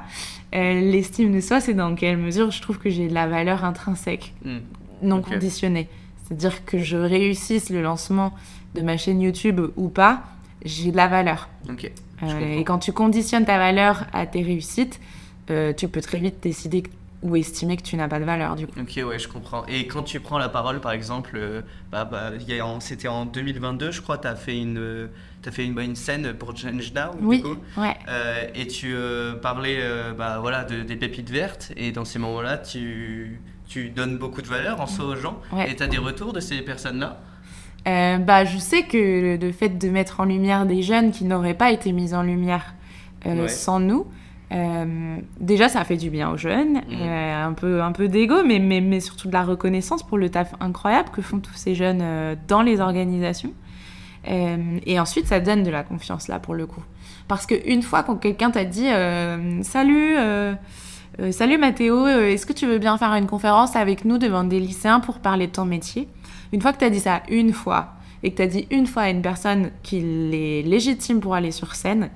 L'estime 0.54 1.32
de 1.34 1.40
soi, 1.40 1.60
c'est 1.60 1.74
dans 1.76 1.94
quelle 1.94 2.18
mesure 2.18 2.50
je 2.50 2.62
trouve 2.62 2.80
que 2.80 2.90
j'ai 2.90 3.08
de 3.10 3.14
la 3.14 3.28
valeur 3.28 3.64
intrinsèque 3.64 4.34
Mm. 4.44 4.58
non 5.04 5.22
conditionnée. 5.22 5.88
C'est-à-dire 6.28 6.66
que 6.66 6.80
je 6.80 6.98
réussisse 6.98 7.70
le 7.70 7.82
lancement 7.82 8.34
de 8.74 8.82
ma 8.82 8.98
chaîne 8.98 9.22
YouTube 9.22 9.62
ou 9.76 9.90
pas, 9.90 10.24
j'ai 10.64 10.92
de 10.92 10.98
la 10.98 11.08
valeur. 11.08 11.50
Ok. 11.70 11.92
Euh, 12.24 12.40
et 12.60 12.64
quand 12.64 12.80
tu 12.80 12.92
conditionnes 12.94 13.46
ta 13.46 13.58
valeur 13.58 14.06
à 14.14 14.26
tes 14.26 14.42
réussites, 14.42 15.00
euh, 15.52 15.74
tu 15.74 15.88
peux 15.88 16.02
très 16.02 16.18
vite 16.18 16.42
décider 16.42 16.82
que- 16.84 16.90
ou 17.22 17.36
estimer 17.36 17.76
que 17.78 17.82
tu 17.82 17.96
n'as 17.96 18.08
pas 18.08 18.20
de 18.20 18.26
valeur 18.26 18.56
du 18.56 18.68
coup. 18.68 18.80
Ok, 18.80 19.00
ouais, 19.08 19.18
je 19.20 19.28
comprends. 19.28 19.66
Et 19.68 19.88
quand 19.88 20.04
tu 20.04 20.20
prends 20.20 20.38
la 20.38 20.50
parole, 20.50 20.80
par 20.80 20.92
exemple, 20.92 21.32
euh, 21.36 21.62
bah, 21.92 22.06
bah, 22.06 22.32
c'était 22.80 23.08
en 23.08 23.26
2022, 23.26 23.92
je 23.92 24.02
crois, 24.02 24.18
tu 24.18 24.28
as 24.28 24.36
fait 24.36 24.58
une, 24.58 24.78
euh, 24.78 25.08
t'as 25.42 25.52
fait 25.52 25.66
une, 25.66 25.80
une 25.80 25.96
scène 25.96 26.34
pour 26.34 26.56
Change 26.56 26.94
Now, 26.94 27.12
Oui, 27.22 27.38
du 27.38 27.44
coup. 27.44 27.56
ouais. 27.78 27.96
Euh, 28.08 28.48
et 28.54 28.68
tu 28.68 28.94
euh, 28.96 29.36
parlais 29.36 29.78
euh, 29.82 30.14
bah, 30.14 30.38
voilà, 30.40 30.64
de, 30.66 30.82
des 30.84 30.96
pépites 30.98 31.30
vertes, 31.30 31.72
et 31.78 31.92
dans 31.92 32.06
ces 32.06 32.20
moments-là, 32.20 32.58
tu, 32.60 33.40
tu 33.68 33.90
donnes 33.90 34.18
beaucoup 34.18 34.42
de 34.42 34.48
valeur 34.48 34.80
en 34.82 34.88
soi 34.88 35.06
aux 35.06 35.16
gens. 35.16 35.40
Ouais. 35.52 35.70
Et 35.72 35.76
tu 35.76 35.84
as 35.84 35.88
des 35.88 35.98
retours 35.98 36.34
de 36.34 36.40
ces 36.40 36.62
personnes-là 36.62 37.18
Euh, 37.88 38.18
bah, 38.18 38.46
je 38.46 38.58
sais 38.58 38.84
que 38.84 39.38
le, 39.40 39.52
fait 39.52 39.70
de 39.78 39.90
mettre 39.90 40.20
en 40.20 40.26
lumière 40.26 40.66
des 40.66 40.82
jeunes 40.82 41.12
qui 41.12 41.24
n'auraient 41.24 41.54
pas 41.54 41.72
été 41.72 41.92
mis 41.92 42.14
en 42.14 42.24
lumière 42.24 42.74
euh, 43.28 43.44
Ouais. 43.44 43.48
sans 43.48 43.80
nous, 43.80 44.06
euh, 44.52 45.18
déjà 45.40 45.70
ça 45.70 45.84
fait 45.84 45.98
du 45.98 46.10
bien 46.10 46.30
aux 46.32 46.38
jeunes, 46.38 46.82
euh, 46.92 47.46
un 47.46 47.54
peu, 47.54 47.82
un 47.82 47.92
peu 47.92 48.08
d'ego, 48.08 48.44
mais, 48.46 48.60
mais, 48.60 48.82
mais 48.82 49.00
surtout 49.00 49.28
de 49.28 49.34
la 49.34 49.44
reconnaissance 49.44 50.04
pour 50.04 50.18
le 50.18 50.30
taf 50.30 50.54
incroyable 50.60 51.10
que 51.10 51.22
font 51.22 51.40
tous 51.40 51.54
ces 51.56 51.74
jeunes 51.76 52.04
dans 52.48 52.62
les 52.62 52.80
organisations. 52.82 53.54
Et 54.28 55.00
ensuite, 55.00 55.28
ça 55.28 55.40
donne 55.40 55.62
de 55.62 55.70
la 55.70 55.84
confiance 55.84 56.28
là 56.28 56.40
pour 56.40 56.56
le 56.56 56.66
coup. 56.66 56.84
Parce 57.28 57.46
qu'une 57.46 57.84
fois 57.84 58.02
quand 58.02 58.16
quelqu'un 58.16 58.50
t'a 58.50 58.66
dit 58.66 58.88
Salut, 59.64 60.16
euh, 61.20 61.32
salut 61.32 61.58
Mathéo, 61.58 62.06
euh, 62.06 62.30
est-ce 62.30 62.46
que 62.46 62.54
tu 62.54 62.68
veux 62.68 62.78
bien 62.78 62.98
faire 62.98 63.14
une 63.14 63.28
conférence 63.28 63.76
avec 63.76 64.06
nous 64.06 64.18
devant 64.18 64.44
des 64.44 64.60
lycéens 64.60 65.00
pour 65.00 65.20
parler 65.20 65.48
de 65.48 65.52
ton 65.52 65.66
métier? 65.66 66.08
Une 66.52 66.62
fois 66.62 66.74
que 66.74 66.80
tu 66.80 66.86
as 66.86 66.90
dit 66.90 67.00
ça 67.00 67.24
une 67.30 67.54
fois, 67.54 67.94
et 68.24 68.32
que 68.32 68.38
tu 68.38 68.42
as 68.42 68.48
dit 68.48 68.68
une 68.72 68.88
fois 68.88 69.04
à 69.04 69.10
une 69.10 69.22
personne 69.22 69.72
qu'il 69.84 70.34
est 70.34 70.62
légitime 70.64 71.20
pour 71.20 71.36
aller 71.36 71.52
sur 71.52 71.76
scène, 71.76 72.10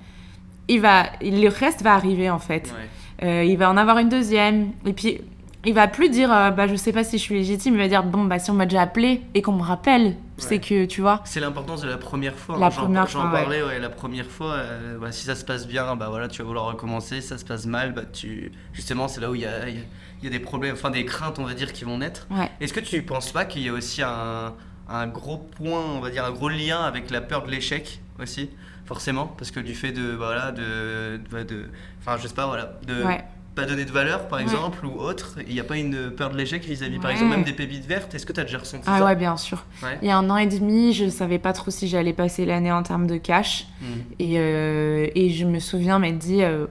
il 0.67 0.81
va, 0.81 1.05
le 1.21 1.47
reste 1.49 1.81
va 1.81 1.93
arriver 1.93 2.29
en 2.29 2.39
fait. 2.39 2.73
Ouais. 2.73 3.27
Euh, 3.27 3.43
il 3.43 3.57
va 3.57 3.69
en 3.69 3.77
avoir 3.77 3.97
une 3.97 4.09
deuxième. 4.09 4.71
Et 4.85 4.93
puis, 4.93 5.21
il 5.65 5.73
va 5.73 5.87
plus 5.87 6.09
dire 6.09 6.31
euh, 6.31 6.51
bah, 6.51 6.67
Je 6.67 6.75
sais 6.75 6.91
pas 6.93 7.03
si 7.03 7.17
je 7.17 7.23
suis 7.23 7.35
légitime. 7.35 7.73
Il 7.75 7.79
va 7.79 7.87
dire 7.87 8.03
Bon, 8.03 8.23
bah, 8.25 8.39
si 8.39 8.49
on 8.51 8.53
m'a 8.53 8.65
déjà 8.65 8.81
appelé 8.83 9.21
et 9.33 9.41
qu'on 9.41 9.51
me 9.53 9.61
rappelle, 9.63 10.15
c'est 10.37 10.59
que 10.59 10.85
tu 10.85 11.01
vois. 11.01 11.21
C'est 11.25 11.39
l'importance 11.41 11.81
de 11.81 11.89
la 11.89 11.97
première 11.97 12.35
fois. 12.35 12.57
La 12.57 12.67
hein. 12.67 12.69
Première 12.69 13.07
J'en 13.07 13.25
ouais. 13.25 13.31
parlais, 13.41 13.61
ouais, 13.61 13.79
la 13.79 13.89
première 13.89 14.27
fois. 14.27 14.53
euh, 14.53 14.97
bah, 14.97 15.11
si 15.11 15.25
ça 15.25 15.35
se 15.35 15.43
passe 15.43 15.67
bien, 15.67 15.95
bah 15.95 16.07
voilà, 16.09 16.27
tu 16.29 16.41
vas 16.41 16.47
vouloir 16.47 16.65
recommencer. 16.65 17.19
Si 17.21 17.27
ça 17.27 17.37
se 17.37 17.45
passe 17.45 17.65
mal, 17.65 17.93
bah 17.93 18.03
tu. 18.11 18.51
Justement, 18.73 19.07
c'est 19.07 19.19
là 19.21 19.29
où 19.29 19.35
il 19.35 19.41
y 19.41 19.45
a, 19.45 19.67
il 19.67 19.75
y 19.75 19.79
a- 19.79 19.83
y 20.23 20.27
a 20.27 20.29
des 20.29 20.39
problèmes, 20.39 20.73
enfin 20.73 20.89
des 20.91 21.05
craintes, 21.05 21.39
on 21.39 21.43
va 21.45 21.53
dire, 21.53 21.71
qui 21.73 21.83
vont 21.85 21.97
naître. 21.97 22.27
Ouais. 22.31 22.49
Est-ce 22.61 22.73
que 22.73 22.79
tu 22.81 23.01
penses 23.03 23.31
pas 23.31 23.45
qu'il 23.45 23.61
y 23.63 23.69
a 23.69 23.73
aussi 23.73 24.01
un, 24.01 24.53
un 24.89 25.07
gros 25.07 25.37
point, 25.37 25.81
on 25.81 25.99
va 25.99 26.09
dire, 26.09 26.25
un 26.25 26.31
gros 26.31 26.49
lien 26.49 26.79
avec 26.81 27.09
la 27.11 27.21
peur 27.21 27.45
de 27.45 27.51
l'échec 27.51 27.99
aussi 28.21 28.49
Forcément, 28.85 29.27
parce 29.37 29.51
que 29.51 29.59
du 29.59 29.75
fait 29.75 29.91
de. 29.91 30.11
bah, 30.15 30.25
Voilà, 30.27 30.51
de. 30.51 31.19
de- 31.31 31.43
de- 31.43 31.65
Enfin, 32.01 32.17
je 32.21 32.27
sais 32.27 32.33
pas, 32.33 32.47
voilà. 32.47 32.79
De, 32.87 33.03
Ouais. 33.03 33.23
Pas 33.59 33.65
donner 33.65 33.83
de 33.85 33.91
valeur, 33.91 34.27
par 34.27 34.37
Ouais. 34.39 34.43
exemple, 34.43 34.85
ou 34.85 34.99
autre. 34.99 35.35
Il 35.47 35.53
n'y 35.53 35.59
a 35.59 35.63
pas 35.65 35.75
une 35.77 36.11
peur 36.11 36.29
de 36.29 36.37
l'échec 36.37 36.63
vis-à-vis, 36.63 36.99
par 36.99 37.11
exemple, 37.11 37.31
même 37.31 37.43
des 37.43 37.51
pépites 37.53 37.85
vertes. 37.85 38.15
Est-ce 38.15 38.25
que 38.25 38.31
tu 38.31 38.39
as 38.39 38.43
déjà 38.45 38.59
ressenti 38.59 38.83
Ah 38.87 38.99
ça 38.99 39.05
ouais, 39.05 39.15
bien 39.17 39.35
sûr. 39.35 39.65
Ouais. 39.83 39.97
Il 40.01 40.07
y 40.07 40.11
a 40.11 40.17
un 40.17 40.29
an 40.29 40.37
et 40.37 40.47
demi, 40.47 40.93
je 40.93 41.09
savais 41.09 41.39
pas 41.39 41.51
trop 41.51 41.69
si 41.71 41.87
j'allais 41.89 42.13
passer 42.13 42.45
l'année 42.45 42.71
en 42.71 42.83
termes 42.83 43.05
de 43.07 43.17
cash. 43.17 43.67
Mhm. 43.81 43.87
Et, 44.19 44.33
euh, 44.39 45.07
et 45.13 45.29
je 45.31 45.45
me 45.45 45.59
souviens 45.59 45.99
m'être 45.99 46.17
dit 46.19 46.41
euh, 46.41 46.67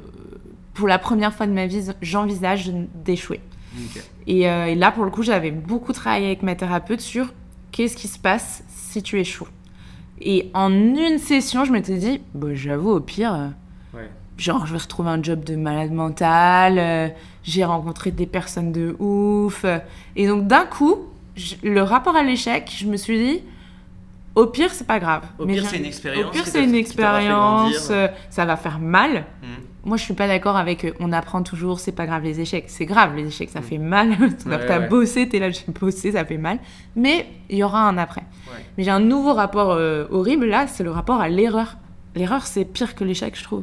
Pour 0.74 0.88
la 0.88 0.98
première 0.98 1.34
fois 1.34 1.46
de 1.46 1.52
ma 1.52 1.66
vie, 1.66 1.82
j'envisage 2.00 2.70
d'échouer. 2.94 3.40
Et, 4.26 4.48
euh, 4.48 4.66
et 4.66 4.74
là, 4.74 4.90
pour 4.90 5.04
le 5.04 5.10
coup, 5.10 5.22
j'avais 5.22 5.50
beaucoup 5.50 5.92
travaillé 5.92 6.26
avec 6.26 6.42
ma 6.42 6.54
thérapeute 6.54 7.00
sur 7.00 7.32
qu'est-ce 7.70 7.96
qui 7.96 8.08
se 8.08 8.18
passe 8.18 8.64
si 8.68 9.02
tu 9.02 9.20
échoues. 9.20 9.46
Et 10.20 10.50
en 10.54 10.72
une 10.72 11.18
session, 11.18 11.64
je 11.64 11.72
m'étais 11.72 11.96
dit, 11.96 12.20
bah, 12.34 12.48
j'avoue, 12.54 12.90
au 12.90 13.00
pire, 13.00 13.50
Ouais. 13.94 14.08
Genre, 14.38 14.66
je 14.66 14.72
vais 14.72 14.78
retrouver 14.78 15.10
un 15.10 15.22
job 15.22 15.44
de 15.44 15.56
malade 15.56 15.92
mental, 15.92 16.78
euh, 16.78 17.08
j'ai 17.42 17.64
rencontré 17.64 18.10
des 18.10 18.26
personnes 18.26 18.72
de 18.72 18.96
ouf. 18.98 19.64
et 20.16 20.26
donc, 20.26 20.46
d'un 20.46 20.64
coup, 20.64 20.96
je- 21.36 21.56
le 21.62 21.82
rapport 21.82 22.16
à 22.16 22.22
l'échec, 22.22 22.72
je 22.74 22.86
me 22.86 22.96
suis 22.96 23.18
dit, 23.18 23.40
au 24.34 24.46
pire, 24.46 24.70
c'est 24.72 24.86
pas 24.86 25.00
grave. 25.00 25.22
Au 25.38 25.46
Mais 25.46 25.54
pire, 25.54 25.66
c'est 25.66 25.78
une 25.78 25.84
expérience 25.84 26.26
Au 26.26 26.30
pire, 26.30 26.46
c'est 26.46 26.62
une 26.62 26.74
expérience, 26.76 27.88
euh, 27.90 28.06
ça 28.30 28.44
va 28.44 28.56
faire 28.56 28.78
mal. 28.78 29.24
Mhm. 29.42 29.48
Moi, 29.84 29.96
je 29.96 30.02
suis 30.04 30.14
pas 30.14 30.28
d'accord 30.28 30.56
avec 30.56 30.84
euh, 30.84 30.92
on 31.00 31.12
apprend 31.12 31.42
toujours, 31.42 31.80
c'est 31.80 31.92
pas 31.92 32.06
grave 32.06 32.22
les 32.22 32.40
échecs. 32.40 32.64
C'est 32.68 32.84
grave 32.84 33.16
les 33.16 33.26
échecs, 33.26 33.48
ça 33.50 33.60
Mm. 33.60 33.62
fait 33.64 33.78
mal. 33.78 34.10
Ouais, 34.46 34.66
T'as 34.66 34.80
ouais. 34.80 34.88
bossé, 34.88 35.28
t'es 35.28 35.38
là, 35.38 35.50
j'ai 35.50 35.64
bossé, 35.80 36.12
ça 36.12 36.24
fait 36.24 36.36
mal. 36.36 36.58
Mais 36.94 37.26
il 37.48 37.58
y 37.58 37.62
aura 37.64 37.88
un 37.88 37.96
après. 37.98 38.20
Ouais. 38.48 38.64
Mais 38.76 38.84
j'ai 38.84 38.90
un 38.90 39.00
nouveau 39.00 39.32
rapport 39.32 39.78
horrible 40.10 40.46
là, 40.46 40.66
c'est 40.66 40.84
le 40.84 40.90
rapport 40.90 41.20
à 41.20 41.28
l'erreur. 41.28 41.76
L'erreur, 42.14 42.46
c'est 42.46 42.64
pire 42.64 42.94
que 42.94 43.04
l'échec, 43.04 43.36
je 43.38 43.44
trouve. 43.44 43.62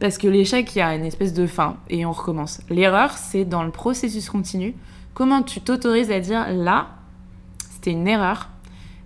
Parce 0.00 0.16
que 0.16 0.26
l'échec, 0.26 0.74
il 0.74 0.78
y 0.78 0.82
a 0.82 0.94
une 0.94 1.04
espèce 1.04 1.34
de 1.34 1.46
fin 1.46 1.76
et 1.90 2.06
on 2.06 2.12
recommence. 2.12 2.62
L'erreur, 2.70 3.12
c'est 3.12 3.44
dans 3.44 3.62
le 3.62 3.70
processus 3.70 4.30
continu. 4.30 4.74
Comment 5.12 5.42
tu 5.42 5.60
t'autorises 5.60 6.10
à 6.10 6.20
dire 6.20 6.46
là, 6.50 6.88
c'était 7.58 7.92
une 7.92 8.08
erreur, 8.08 8.48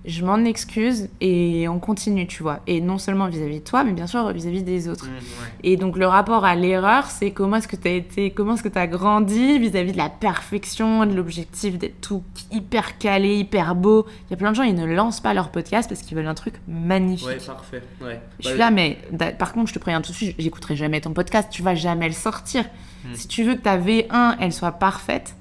je 0.04 0.24
m'en 0.24 0.38
excuse 0.44 1.08
et 1.22 1.66
on 1.68 1.78
continue, 1.78 2.26
tu 2.26 2.42
vois. 2.42 2.60
Et 2.66 2.80
non 2.82 2.98
seulement 2.98 3.26
vis-à-vis 3.26 3.60
de 3.60 3.64
toi, 3.64 3.84
mais 3.84 3.92
bien 3.92 4.06
sûr 4.06 4.30
vis-à-vis 4.32 4.62
des 4.62 4.88
autres. 4.88 5.06
Ouais. 5.06 5.48
Et 5.62 5.76
donc 5.76 5.96
le 5.96 6.06
rapport 6.06 6.44
à 6.44 6.54
l'erreur, 6.54 7.06
c'est 7.06 7.30
comment 7.30 7.56
est-ce 7.56 7.68
que 7.68 7.76
tu 7.76 7.88
as 7.88 7.92
été, 7.92 8.30
comment 8.30 8.54
est-ce 8.54 8.62
que 8.62 8.68
tu 8.68 8.78
as 8.78 8.86
grandi 8.86 9.58
vis-à-vis 9.58 9.92
de 9.92 9.96
la 9.96 10.10
perfection, 10.10 11.06
de 11.06 11.14
l'objectif 11.14 11.78
d'être 11.78 12.00
tout 12.02 12.22
hyper 12.52 12.98
calé, 12.98 13.36
hyper 13.36 13.74
beau. 13.74 14.06
Il 14.28 14.32
y 14.32 14.34
a 14.34 14.36
plein 14.36 14.50
de 14.50 14.56
gens, 14.56 14.62
ils 14.62 14.74
ne 14.74 14.84
lancent 14.84 15.20
pas 15.20 15.32
leur 15.32 15.50
podcast 15.50 15.88
parce 15.88 16.02
qu'ils 16.02 16.16
veulent 16.16 16.26
un 16.26 16.34
truc 16.34 16.54
magnifique. 16.68 17.26
Ouais, 17.26 17.38
parfait. 17.38 17.82
Ouais. 18.02 18.20
Je 18.40 18.48
suis 18.48 18.58
Bah, 18.58 18.64
là, 18.66 18.70
mais 18.70 18.98
par 19.38 19.54
contre, 19.54 19.68
je 19.68 19.74
te 19.74 19.78
préviens 19.78 20.02
tout 20.02 20.12
de 20.12 20.16
suite, 20.16 20.34
j'écouterai 20.38 20.76
jamais 20.76 21.00
ton 21.00 21.12
podcast, 21.14 21.48
tu 21.50 21.62
vas 21.62 21.74
jamais 21.74 22.08
le 22.08 22.14
sortir. 22.14 22.64
Hmm. 23.04 23.14
Si 23.14 23.26
tu 23.26 23.42
veux 23.42 23.54
que 23.54 23.62
ta 23.62 23.78
V1 23.78 24.36
elle 24.40 24.52
soit 24.52 24.72
parfaite, 24.72 25.34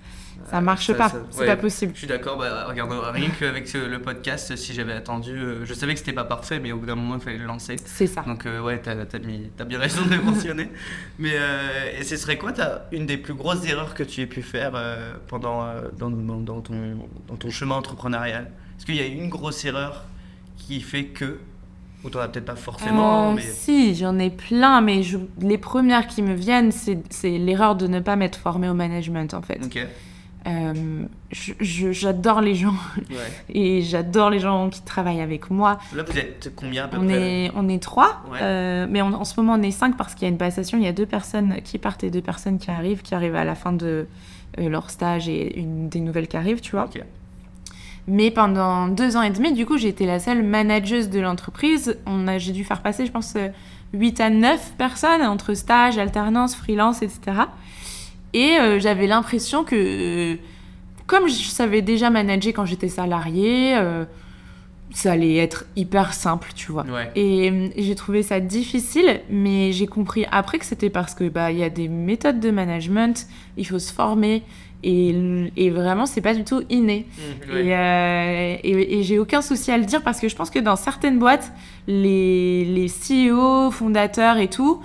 ça 0.54 0.62
marche 0.62 0.88
ça- 0.88 0.94
pas, 0.94 1.10
ça- 1.10 1.24
c'est 1.32 1.40
ouais. 1.42 1.46
pas 1.48 1.56
possible. 1.58 1.92
Je 1.94 2.00
suis 2.00 2.08
d'accord, 2.08 2.38
bah, 2.38 2.66
regarde, 2.68 2.92
rien 3.12 3.30
qu'avec 3.40 3.74
le 3.74 4.00
podcast, 4.00 4.56
si 4.56 4.74
j'avais 4.74 4.94
attendu, 4.94 5.32
euh, 5.32 5.66
je 5.66 5.74
savais 5.74 5.94
que 5.94 6.00
c'était 6.00 6.14
pas 6.14 6.26
parfait, 6.26 6.60
mais 6.60 6.72
au 6.72 6.78
bout 6.78 6.86
d'un 6.86 6.96
moment, 6.96 7.16
il 7.16 7.22
fallait 7.22 7.38
le 7.40 7.46
lancer. 7.46 7.76
C'est 7.84 8.06
ça. 8.08 8.22
Donc 8.22 8.46
euh, 8.46 8.62
ouais, 8.62 8.80
t'as 8.80 8.92
as, 8.92 9.06
as 9.60 9.64
bien 9.66 9.80
raison 9.80 10.06
de 10.06 10.14
le 10.14 10.22
mentionner. 10.22 10.70
Mais 11.20 11.32
euh, 11.34 12.00
et 12.00 12.04
ce 12.04 12.16
serait 12.18 12.38
quoi 12.38 12.52
ta, 12.52 12.86
une 12.92 13.06
des 13.08 13.18
plus 13.18 13.34
grosses 13.34 13.66
erreurs 13.68 13.96
que 13.96 14.04
tu 14.04 14.22
aies 14.22 14.28
pu 14.28 14.42
faire 14.44 14.74
euh, 14.76 15.14
pendant 15.28 15.66
dans, 15.98 16.10
dans- 16.12 16.40
dans 16.40 16.62
ton, 16.62 16.98
dans 17.28 17.36
ton 17.36 17.50
chemin 17.50 17.76
entrepreneurial? 17.76 18.52
Est-ce 18.78 18.86
qu'il 18.86 18.96
y 18.96 19.02
a 19.02 19.06
une 19.06 19.30
grosse 19.30 19.66
erreur 19.66 20.06
qui 20.58 20.82
fait 20.82 21.06
que 21.06 21.40
ou 22.04 22.10
t'en 22.10 22.20
as 22.20 22.28
peut-être 22.28 22.44
pas 22.46 22.56
forcément, 22.58 23.32
mais 23.32 23.42
Si, 23.42 23.96
j'en 23.96 24.20
ai 24.20 24.30
plein, 24.30 24.82
mais 24.82 25.04
je- 25.04 25.18
les 25.40 25.58
premières 25.58 26.06
qui 26.08 26.22
me 26.22 26.34
viennent, 26.34 26.74
c'est 26.74 27.00
c'est 27.10 27.38
l'erreur 27.38 27.76
de 27.78 27.88
ne 27.88 28.02
pas 28.02 28.18
m'être 28.18 28.38
formée 28.38 28.68
au 28.68 28.74
management 28.74 29.34
en 29.34 29.42
fait. 29.42 29.60
ok, 29.64 29.88
Euh, 30.46 31.06
j'adore 31.32 32.42
les 32.42 32.54
gens 32.56 32.74
ouais. 33.10 33.16
et 33.50 33.82
j'adore 33.82 34.30
les 34.30 34.40
gens 34.40 34.70
qui 34.70 34.82
travaillent 34.82 35.22
avec 35.22 35.50
moi. 35.50 35.78
Là 35.96 36.04
vous 36.04 36.18
êtes 36.18 36.52
combien 36.56 36.84
à 36.86 36.88
peu 36.90 36.98
On 36.98 37.06
près 37.06 37.46
est, 37.46 37.52
on 37.56 37.70
est 37.70 37.82
trois, 37.82 38.22
Ouais. 38.30 38.40
euh, 38.42 38.86
mais 38.90 39.02
on- 39.02 39.14
en 39.14 39.24
ce 39.24 39.40
moment 39.40 39.54
on 39.54 39.62
est 39.62 39.72
cinq 39.72 39.96
parce 39.96 40.16
qu'il 40.16 40.24
y 40.24 40.26
a 40.26 40.30
une 40.30 40.38
passation. 40.38 40.78
Il 40.78 40.84
y 40.84 40.88
a 40.88 40.92
deux 40.94 41.06
personnes 41.06 41.56
qui 41.64 41.78
partent 41.78 42.04
et 42.04 42.10
deux 42.12 42.22
personnes 42.22 42.60
qui 42.60 42.72
arrivent, 42.72 43.02
qui 43.02 43.16
arrivent 43.16 43.36
à 43.36 43.46
la 43.46 43.56
fin 43.56 43.72
de 43.72 44.06
euh, 44.60 44.70
leur 44.70 44.90
stage 44.90 45.30
et 45.30 45.58
une 45.58 45.88
des 45.90 46.00
nouvelles 46.02 46.28
qui 46.28 46.38
arrivent, 46.38 46.62
tu 46.62 46.72
vois. 46.72 46.90
Mais 48.08 48.30
pendant 48.30 48.90
deux 48.90 49.16
ans 49.16 49.22
et 49.22 49.30
demi, 49.30 49.54
du 49.54 49.66
coup, 49.66 49.78
j'ai 49.78 49.88
été 49.88 50.06
la 50.06 50.20
seule 50.20 50.44
manageuse 50.44 51.10
de 51.10 51.22
l'entreprise. 51.22 51.98
On 52.06 52.28
a, 52.28 52.38
j'ai 52.38 52.52
dû 52.52 52.66
faire 52.66 52.82
passer, 52.82 53.06
je 53.06 53.12
pense, 53.12 53.34
euh, 53.38 53.48
8 53.94 54.20
à 54.20 54.30
9 54.30 54.74
personnes 54.78 55.22
entre 55.22 55.54
stage, 55.54 55.98
alternance, 55.98 56.54
freelance, 56.54 57.02
etc. 57.02 57.44
Et 58.34 58.58
euh, 58.60 58.80
j'avais 58.80 59.08
l'impression 59.08 59.64
que, 59.64 59.76
euh, 59.76 60.36
comme 61.08 61.28
je 61.28 61.34
savais 61.44 61.82
déjà 61.82 62.10
manager 62.10 62.54
quand 62.54 62.66
j'étais 62.66 62.90
salariée, 62.90 63.76
euh, 63.78 64.06
ça 64.92 65.12
allait 65.14 65.36
être 65.38 65.66
hyper 65.76 66.14
simple, 66.14 66.50
tu 66.56 66.72
vois. 66.72 66.84
Ouais. 66.86 67.12
Et 67.16 67.50
euh, 67.52 67.68
j'ai 67.78 67.96
trouvé 67.96 68.22
ça 68.24 68.40
difficile, 68.40 69.22
mais 69.30 69.72
j'ai 69.72 69.88
compris 69.88 70.26
après 70.32 70.60
que 70.60 70.66
c'était 70.66 70.90
parce 70.90 71.14
que 71.16 71.30
bah 71.30 71.52
il 71.52 71.58
y 71.58 71.64
a 71.64 71.70
des 71.70 71.88
méthodes 71.88 72.40
de 72.40 72.52
management, 72.52 73.28
il 73.58 73.66
faut 73.68 73.80
se 73.80 73.92
former 73.92 74.44
et, 74.84 75.16
et 75.56 75.70
vraiment 75.70 76.06
c'est 76.06 76.22
pas 76.22 76.34
du 76.36 76.44
tout 76.44 76.62
inné. 76.70 77.08
Mmh, 77.48 77.54
ouais. 77.54 78.60
Et, 78.64 78.70
et- 78.70 79.00
et 79.00 79.04
j'ai 79.04 79.18
aucun 79.18 79.42
souci 79.42 79.72
à 79.72 79.78
le 79.78 79.86
dire 79.86 80.02
parce 80.04 80.20
que 80.20 80.28
je 80.28 80.36
pense 80.36 80.50
que 80.50 80.60
dans 80.60 80.76
certaines 80.76 81.18
boîtes, 81.20 81.52
les, 81.88 82.66
les 82.66 82.88
CEO, 82.88 83.72
fondateurs 83.72 84.38
et 84.38 84.48
tout, 84.50 84.82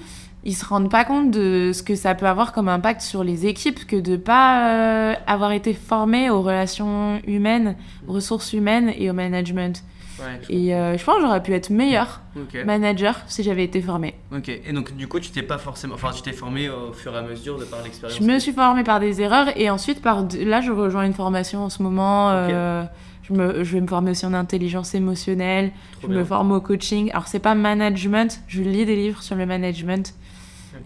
ils 0.49 0.55
se 0.55 0.65
rendent 0.65 0.91
pas 0.91 1.05
compte 1.05 1.31
de 1.31 1.73
ce 1.75 1.83
que 1.83 1.95
ça 1.95 2.15
peut 2.15 2.27
avoir 2.27 2.53
comme 2.53 2.69
impact 2.69 3.03
sur 3.03 3.23
les 3.23 3.47
équipes 3.47 3.87
que 3.87 3.97
de 3.97 4.17
pas 4.17 4.71
euh, 4.71 5.15
avoir 5.27 5.53
été 5.53 5.75
formés 5.75 6.31
aux 6.31 6.41
relations 6.43 7.21
humaines, 7.27 7.77
aux 8.09 8.15
ressources 8.15 8.53
humaines 8.55 8.93
et 8.99 9.11
au 9.11 9.13
management. 9.13 9.85
Ouais, 10.19 10.25
je- 10.43 10.53
Et 10.53 10.75
euh, 10.75 10.97
je 10.99 11.05
pense 11.05 11.17
que 11.17 11.21
j'aurais 11.21 11.43
pu 11.43 11.53
être 11.53 11.71
meilleur 11.71 12.23
manager 12.65 13.21
si 13.29 13.43
j'avais 13.43 13.63
été 13.65 13.81
formée. 13.83 14.15
Ok. 14.35 14.49
Et 14.49 14.73
donc 14.73 14.97
du 14.97 15.07
coup 15.07 15.21
tu 15.21 15.31
t'es 15.31 15.43
pas 15.43 15.59
forcément, 15.59 15.95
enfin 15.95 16.11
tu 16.13 16.23
t'es 16.23 16.33
formé 16.33 16.69
au 16.71 16.93
fur 16.93 17.15
et 17.15 17.19
à 17.19 17.23
mesure 17.23 17.59
de 17.59 17.65
par 17.65 17.83
l'expérience. 17.85 18.19
Je 18.19 18.25
me 18.27 18.39
suis 18.39 18.53
formée 18.53 18.83
par 18.85 18.99
des 19.01 19.21
erreurs 19.21 19.49
et 19.57 19.71
ensuite 19.71 20.03
par 20.03 20.25
là 20.41 20.61
je 20.61 20.73
rejoins 20.73 21.05
une 21.05 21.13
formation 21.15 21.65
en 21.65 21.69
ce 21.69 21.83
moment. 21.83 22.31
Euh, 22.31 22.83
je, 23.23 23.35
me, 23.35 23.63
je 23.63 23.73
vais 23.75 23.81
me 23.83 23.87
former 23.87 24.13
aussi 24.13 24.25
en 24.27 24.33
intelligence 24.35 24.95
émotionnelle. 24.95 25.71
Trop 26.01 26.09
je 26.11 26.15
me 26.19 26.25
forme 26.25 26.51
au 26.53 26.61
coaching. 26.63 27.11
Alors 27.13 27.29
c'est 27.29 27.39
pas 27.39 27.55
management, 27.55 28.41
je 28.49 28.63
lis 28.63 28.87
des 28.87 28.97
livres 28.97 29.23
sur 29.23 29.37
le 29.37 29.45
management. 29.47 30.15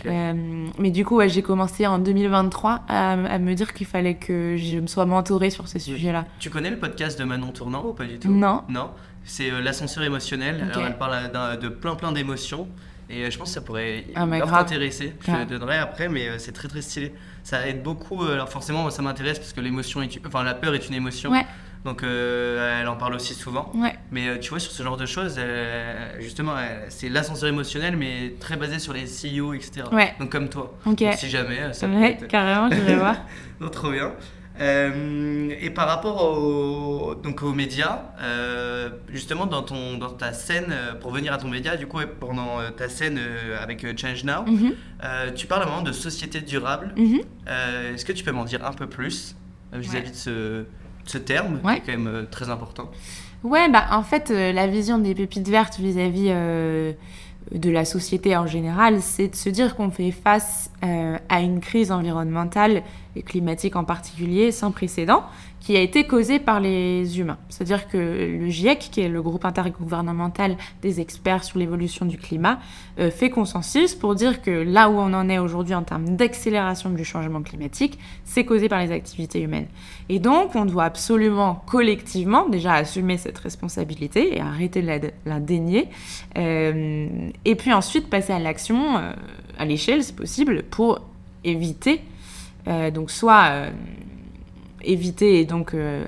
Euh, 0.06 0.66
mais 0.78 0.90
du 0.90 1.04
coup 1.04 1.16
ouais, 1.16 1.28
j'ai 1.28 1.42
commencé 1.42 1.86
en 1.86 1.98
2023 1.98 2.82
à, 2.88 3.12
à 3.12 3.38
me 3.38 3.54
dire 3.54 3.72
qu'il 3.72 3.86
fallait 3.86 4.14
que 4.14 4.56
je 4.56 4.78
me 4.78 4.86
sois 4.86 5.06
mentorée 5.06 5.50
sur 5.50 5.68
ces 5.68 5.78
sujets-là. 5.78 6.26
Tu 6.38 6.50
connais 6.50 6.70
le 6.70 6.78
podcast 6.78 7.18
de 7.18 7.24
Manon 7.24 7.48
Tournant 7.52 7.84
ou 7.86 7.92
pas 7.92 8.04
du 8.04 8.18
tout 8.18 8.30
Non. 8.30 8.62
Non. 8.68 8.90
C'est 9.24 9.50
euh, 9.50 9.60
l'ascenseur 9.60 10.02
émotionnel. 10.04 10.64
Ok. 10.68 10.76
Alors 10.76 10.86
elle 10.88 10.98
parle 10.98 11.58
de 11.58 11.68
plein 11.68 11.94
plein 11.94 12.12
d'émotions. 12.12 12.66
Et 13.10 13.24
euh, 13.24 13.30
je 13.30 13.36
pense 13.38 13.48
que 13.48 13.54
ça 13.54 13.60
pourrait 13.60 14.04
Ah, 14.14 14.26
t'intéresser. 14.26 15.14
Je 15.20 15.32
te 15.44 15.48
donnerai 15.50 15.76
après, 15.78 16.08
mais 16.08 16.38
c'est 16.38 16.52
très 16.52 16.68
très 16.68 16.80
stylé. 16.82 17.12
Ça 17.42 17.66
aide 17.68 17.82
beaucoup. 17.82 18.22
Alors 18.24 18.48
forcément, 18.48 18.82
moi, 18.82 18.90
ça 18.90 19.02
m'intéresse 19.02 19.38
parce 19.38 19.52
que 19.52 19.60
l'émotion 19.60 20.00
est, 20.02 20.18
enfin 20.26 20.42
la 20.42 20.54
peur 20.54 20.74
est 20.74 20.88
une 20.88 20.94
émotion. 20.94 21.30
Ouais. 21.30 21.44
Donc 21.84 22.02
euh, 22.04 22.80
elle 22.80 22.86
en 22.88 22.96
parle 22.96 23.14
aussi 23.14 23.34
souvent. 23.34 23.72
Ouais. 23.74 23.94
Mais 24.12 24.28
euh, 24.28 24.38
tu 24.38 24.50
vois, 24.50 24.60
sur 24.60 24.70
ce 24.70 24.82
genre 24.82 24.96
de 24.96 25.06
choses, 25.06 25.34
euh, 25.38 26.12
justement, 26.20 26.54
c'est 26.88 27.08
l'ascenseur 27.08 27.48
émotionnel, 27.48 27.96
mais 27.96 28.34
très 28.38 28.56
basé 28.56 28.78
sur 28.78 28.92
les 28.92 29.04
CEO, 29.04 29.52
etc. 29.54 29.86
Ouais. 29.90 30.14
Donc 30.20 30.30
comme 30.30 30.48
toi. 30.48 30.74
Ok. 30.86 31.00
Donc, 31.00 31.14
si 31.14 31.28
jamais, 31.28 31.72
ça 31.72 31.88
peut 31.88 31.94
Ouais, 31.94 32.12
être- 32.12 32.28
carrément, 32.28 32.70
je 32.70 32.80
vais 32.80 32.94
voir. 32.94 33.16
non, 33.60 33.68
trop 33.68 33.90
bien. 33.90 34.12
Euh, 34.60 35.50
et 35.60 35.70
par 35.70 35.88
rapport 35.88 36.22
au, 36.38 37.14
donc 37.14 37.42
aux 37.42 37.52
médias, 37.54 38.02
euh, 38.20 38.90
justement 39.08 39.46
dans, 39.46 39.62
ton, 39.62 39.96
dans 39.96 40.10
ta 40.10 40.32
scène, 40.32 40.74
pour 41.00 41.10
venir 41.10 41.32
à 41.32 41.38
ton 41.38 41.48
média, 41.48 41.76
du 41.76 41.86
coup, 41.86 41.98
pendant 42.20 42.58
ta 42.76 42.88
scène 42.88 43.18
avec 43.60 43.84
Change 43.98 44.24
Now, 44.24 44.44
Mhm, 44.46 44.74
euh, 45.04 45.30
tu 45.32 45.46
parles 45.46 45.62
à 45.62 45.66
un 45.66 45.68
moment 45.70 45.82
de 45.82 45.92
société 45.92 46.40
durable. 46.42 46.92
mhm. 46.96 47.20
Est-ce 47.94 48.04
que 48.04 48.12
tu 48.12 48.22
peux 48.22 48.30
m'en 48.32 48.44
dire 48.44 48.64
un 48.64 48.72
peu 48.72 48.86
plus 48.86 49.34
vis-à-vis 49.72 50.04
Ouais. 50.06 50.10
de, 50.10 50.14
ce, 50.16 50.64
ce 51.06 51.18
terme, 51.18 51.60
Ouais. 51.64 51.80
qui 51.80 51.90
est 51.90 51.94
quand 51.94 51.98
même 52.02 52.14
euh, 52.14 52.22
très 52.30 52.50
important 52.50 52.90
Ouais, 53.44 53.68
bah 53.68 53.86
en 53.90 54.02
fait, 54.04 54.30
euh, 54.30 54.52
la 54.52 54.66
vision 54.68 54.98
des 54.98 55.14
pépites 55.14 55.48
vertes 55.48 55.78
vis-à-vis 55.80 56.26
euh, 56.28 56.92
de 57.52 57.70
la 57.70 57.84
société 57.84 58.36
en 58.36 58.46
général, 58.46 59.02
c'est 59.02 59.28
de 59.28 59.34
se 59.34 59.48
dire 59.48 59.74
qu'on 59.74 59.90
fait 59.90 60.12
face 60.12 60.70
à 61.28 61.40
une 61.40 61.58
crise 61.60 61.90
environnementale 61.90 62.82
et 63.16 63.22
climatique 63.22 63.76
en 63.76 63.84
particulier 63.84 64.52
sans 64.52 64.70
précédent 64.70 65.24
qui 65.62 65.76
a 65.76 65.80
été 65.80 66.04
causée 66.04 66.40
par 66.40 66.58
les 66.58 67.20
humains. 67.20 67.38
C'est-à-dire 67.48 67.86
que 67.88 67.96
le 67.96 68.48
GIEC, 68.48 68.88
qui 68.90 69.00
est 69.00 69.08
le 69.08 69.22
groupe 69.22 69.44
intergouvernemental 69.44 70.56
des 70.82 71.00
experts 71.00 71.44
sur 71.44 71.58
l'évolution 71.58 72.04
du 72.04 72.18
climat, 72.18 72.58
euh, 72.98 73.12
fait 73.12 73.30
consensus 73.30 73.94
pour 73.94 74.16
dire 74.16 74.42
que 74.42 74.50
là 74.50 74.90
où 74.90 74.94
on 74.94 75.12
en 75.14 75.28
est 75.28 75.38
aujourd'hui 75.38 75.74
en 75.74 75.84
termes 75.84 76.16
d'accélération 76.16 76.90
du 76.90 77.04
changement 77.04 77.42
climatique, 77.42 77.98
c'est 78.24 78.44
causé 78.44 78.68
par 78.68 78.80
les 78.80 78.90
activités 78.90 79.40
humaines. 79.40 79.68
Et 80.08 80.18
donc, 80.18 80.56
on 80.56 80.64
doit 80.64 80.84
absolument 80.84 81.62
collectivement 81.66 82.48
déjà 82.48 82.72
assumer 82.74 83.16
cette 83.16 83.38
responsabilité 83.38 84.36
et 84.36 84.40
arrêter 84.40 84.82
de 84.82 85.12
la, 85.26 85.38
dénier. 85.38 85.88
Euh, 86.36 87.06
et 87.44 87.54
puis 87.54 87.72
ensuite 87.72 88.10
passer 88.10 88.32
à 88.32 88.40
l'action 88.40 88.96
euh, 88.96 89.12
à 89.58 89.64
l'échelle, 89.64 90.02
c'est 90.02 90.16
possible, 90.16 90.64
pour 90.64 91.00
éviter, 91.44 92.00
donc 92.90 93.10
soit 93.10 93.44
euh, 93.50 93.70
éviter 94.82 95.40
et 95.40 95.44
donc 95.44 95.74
euh, 95.74 96.06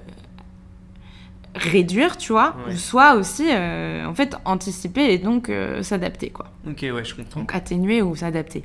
réduire, 1.55 2.17
tu 2.17 2.33
vois, 2.33 2.55
Ouais. 2.67 2.75
ou 2.75 2.77
soit 2.77 3.15
aussi 3.15 3.47
euh, 3.51 4.05
en 4.07 4.15
fait 4.15 4.37
anticiper 4.45 5.13
et 5.13 5.19
donc 5.19 5.49
euh, 5.49 5.83
s'adapter, 5.83 6.31
quoi. 6.31 6.47
Ok, 6.69 6.79
ouais, 6.83 7.05
je 7.05 7.15
comprends. 7.15 7.41
Donc 7.41 7.55
atténuer 7.55 8.03
ou 8.03 8.17
s'adapter. 8.17 8.65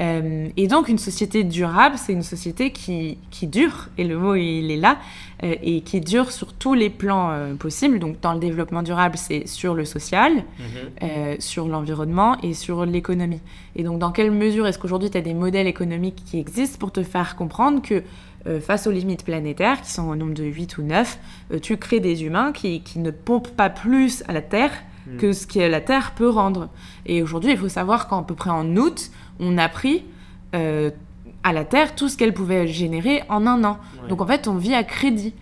Euh, 0.00 0.48
et 0.56 0.68
donc 0.68 0.88
une 0.88 0.96
société 0.96 1.44
durable, 1.44 1.96
c'est 1.98 2.14
une 2.14 2.22
société 2.22 2.72
qui, 2.72 3.18
qui 3.30 3.46
dure, 3.46 3.90
et 3.98 4.04
le 4.04 4.16
mot 4.18 4.34
il 4.34 4.70
est 4.70 4.78
là, 4.78 4.96
euh, 5.44 5.54
et 5.62 5.82
qui 5.82 6.00
dure 6.00 6.32
sur 6.32 6.54
tous 6.54 6.72
les 6.72 6.88
plans 6.88 7.30
euh, 7.30 7.54
possibles. 7.56 7.98
Donc 7.98 8.18
dans 8.22 8.32
le 8.32 8.40
développement 8.40 8.82
durable, 8.82 9.18
c'est 9.18 9.46
sur 9.46 9.74
le 9.74 9.84
social, 9.84 10.32
Mhm. 10.58 11.40
sur 11.40 11.68
l'environnement 11.68 12.38
et 12.42 12.54
sur 12.54 12.86
l'économie. 12.86 13.40
Et 13.76 13.82
donc, 13.82 13.98
dans 13.98 14.12
quelle 14.12 14.30
mesure 14.30 14.66
est-ce 14.66 14.78
qu'aujourd'hui, 14.78 15.10
tu 15.10 15.18
as 15.18 15.22
des 15.22 15.34
modèles 15.34 15.66
économiques 15.66 16.22
qui 16.24 16.38
existent 16.38 16.78
pour 16.78 16.90
te 16.92 17.02
faire 17.02 17.36
comprendre 17.36 17.82
que 17.82 18.02
euh, 18.46 18.60
face 18.60 18.86
aux 18.86 18.90
limites 18.90 19.24
planétaires, 19.24 19.80
qui 19.82 19.90
sont 19.90 20.08
au 20.08 20.16
nombre 20.16 20.34
de 20.34 20.44
8 20.44 20.78
ou 20.78 20.82
9, 20.82 21.18
euh, 21.52 21.58
tu 21.58 21.76
crées 21.76 22.00
des 22.00 22.24
humains 22.24 22.52
qui, 22.52 22.82
qui 22.82 22.98
ne 22.98 23.10
pompent 23.10 23.56
pas 23.56 23.70
plus 23.70 24.22
à 24.28 24.32
la 24.32 24.42
Terre 24.42 24.72
Mm. 25.04 25.16
que 25.16 25.32
ce 25.32 25.48
que 25.48 25.58
la 25.58 25.80
Terre 25.80 26.12
peut 26.14 26.28
rendre. 26.28 26.68
Et 27.06 27.24
aujourd'hui, 27.24 27.50
il 27.50 27.58
faut 27.58 27.68
savoir 27.68 28.08
qu'à 28.08 28.22
peu 28.22 28.36
près 28.36 28.50
en 28.50 28.76
août, 28.76 29.10
on 29.40 29.58
a 29.58 29.68
pris 29.68 30.04
euh, 30.54 30.92
à 31.42 31.52
la 31.52 31.64
Terre 31.64 31.96
tout 31.96 32.08
ce 32.08 32.16
qu'elle 32.16 32.32
pouvait 32.32 32.68
générer 32.68 33.24
en 33.28 33.44
un 33.48 33.64
an. 33.64 33.78
Ouais. 34.00 34.08
Donc 34.08 34.20
en 34.20 34.26
fait, 34.28 34.46
on 34.46 34.54
vit 34.54 34.74
à 34.74 34.84
crédit. 34.84 35.34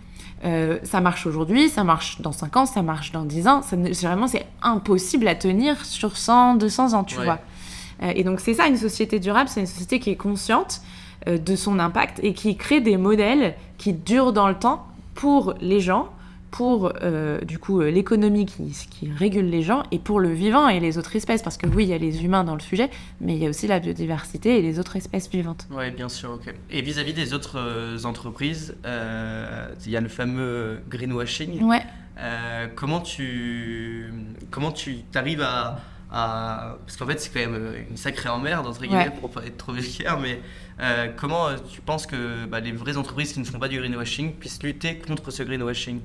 Euh, 0.45 0.79
ça 0.81 0.99
marche 0.99 1.27
aujourd'hui, 1.27 1.69
ça 1.69 1.83
marche 1.83 2.21
dans 2.21 2.31
5 2.31 2.57
ans, 2.57 2.65
ça 2.65 2.81
marche 2.81 3.11
dans 3.11 3.23
10 3.23 3.47
ans. 3.47 3.61
Ça 3.61 3.75
vraiment, 3.77 4.25
c'est 4.25 4.47
impossible 4.63 5.27
à 5.27 5.35
tenir 5.35 5.85
sur 5.85 6.17
100, 6.17 6.55
200 6.55 6.93
ans, 6.95 7.03
tu 7.03 7.19
Ouais. 7.19 7.25
vois. 7.25 7.37
Euh, 8.01 8.11
et 8.15 8.23
donc 8.23 8.39
c'est 8.39 8.55
ça, 8.55 8.65
une 8.65 8.77
société 8.77 9.19
durable, 9.19 9.47
c'est 9.47 9.59
une 9.59 9.67
société 9.67 9.99
qui 9.99 10.09
est 10.09 10.15
consciente 10.15 10.81
de 11.27 11.55
son 11.55 11.79
impact 11.79 12.19
et 12.23 12.33
qui 12.33 12.55
crée 12.57 12.81
des 12.81 12.97
modèles 12.97 13.55
qui 13.77 13.93
durent 13.93 14.33
dans 14.33 14.47
le 14.47 14.55
temps 14.55 14.87
pour 15.13 15.53
les 15.61 15.79
gens, 15.79 16.09
pour 16.49 16.91
euh, 17.01 17.39
du 17.41 17.59
coup 17.59 17.79
euh, 17.79 17.89
l'économie 17.91 18.45
qui, 18.45 18.75
qui 18.89 19.09
régule 19.09 19.49
les 19.49 19.61
gens 19.61 19.83
et 19.91 19.99
pour 19.99 20.19
le 20.19 20.29
vivant 20.33 20.67
et 20.67 20.79
les 20.81 20.97
autres 20.97 21.15
espèces. 21.15 21.41
Parce 21.43 21.57
que 21.57 21.65
oui, 21.67 21.83
il 21.83 21.89
y 21.89 21.93
a 21.93 21.97
les 21.97 22.25
humains 22.25 22.43
dans 22.43 22.55
le 22.55 22.59
sujet, 22.59 22.89
mais 23.21 23.35
il 23.35 23.41
y 23.41 23.45
a 23.45 23.49
aussi 23.49 23.67
la 23.67 23.79
biodiversité 23.79 24.57
et 24.59 24.61
les 24.61 24.77
autres 24.79 24.95
espèces 24.97 25.29
vivantes. 25.29 25.67
Ouais, 25.71 25.91
bien 25.91 26.09
sûr, 26.09 26.31
ok. 26.31 26.53
Et 26.69 26.81
vis-à-vis 26.81 27.13
des 27.13 27.33
autres 27.33 27.57
euh, 27.57 27.97
entreprises, 28.03 28.75
euh, 28.85 29.67
il 29.85 29.91
y 29.91 29.97
a 29.97 30.01
le 30.01 30.09
fameux 30.09 30.79
greenwashing. 30.89 31.63
Ouais. 31.63 31.83
Euh, 32.19 32.67
comment 32.75 32.99
tu 32.99 34.13
comment 34.49 34.71
tu 34.71 34.97
arrives 35.15 35.41
à, 35.41 35.79
à... 36.11 36.75
Parce 36.85 36.97
qu'en 36.97 37.05
fait, 37.07 37.19
c'est 37.19 37.31
quand 37.33 37.39
même 37.39 37.55
euh, 37.55 37.81
une 37.89 37.95
sacrée 37.97 38.27
emmerde, 38.29 38.67
entre 38.67 38.81
guillemets, 38.81 39.05
Ouais. 39.05 39.13
pour 39.21 39.29
pas 39.31 39.45
être 39.45 39.57
trop 39.57 39.71
vulgaire, 39.71 40.19
mais 40.19 40.39
euh, 40.81 41.07
comment 41.15 41.47
euh, 41.47 41.55
tu 41.71 41.81
penses 41.81 42.05
que 42.05 42.45
bah, 42.45 42.59
les 42.59 42.71
vraies 42.71 42.97
entreprises 42.97 43.33
qui 43.33 43.39
ne 43.39 43.45
font 43.45 43.59
pas 43.59 43.67
du 43.67 43.77
greenwashing 43.79 44.33
puissent 44.33 44.61
lutter 44.63 44.97
contre 44.97 45.31
ce 45.31 45.43
greenwashing? 45.43 45.99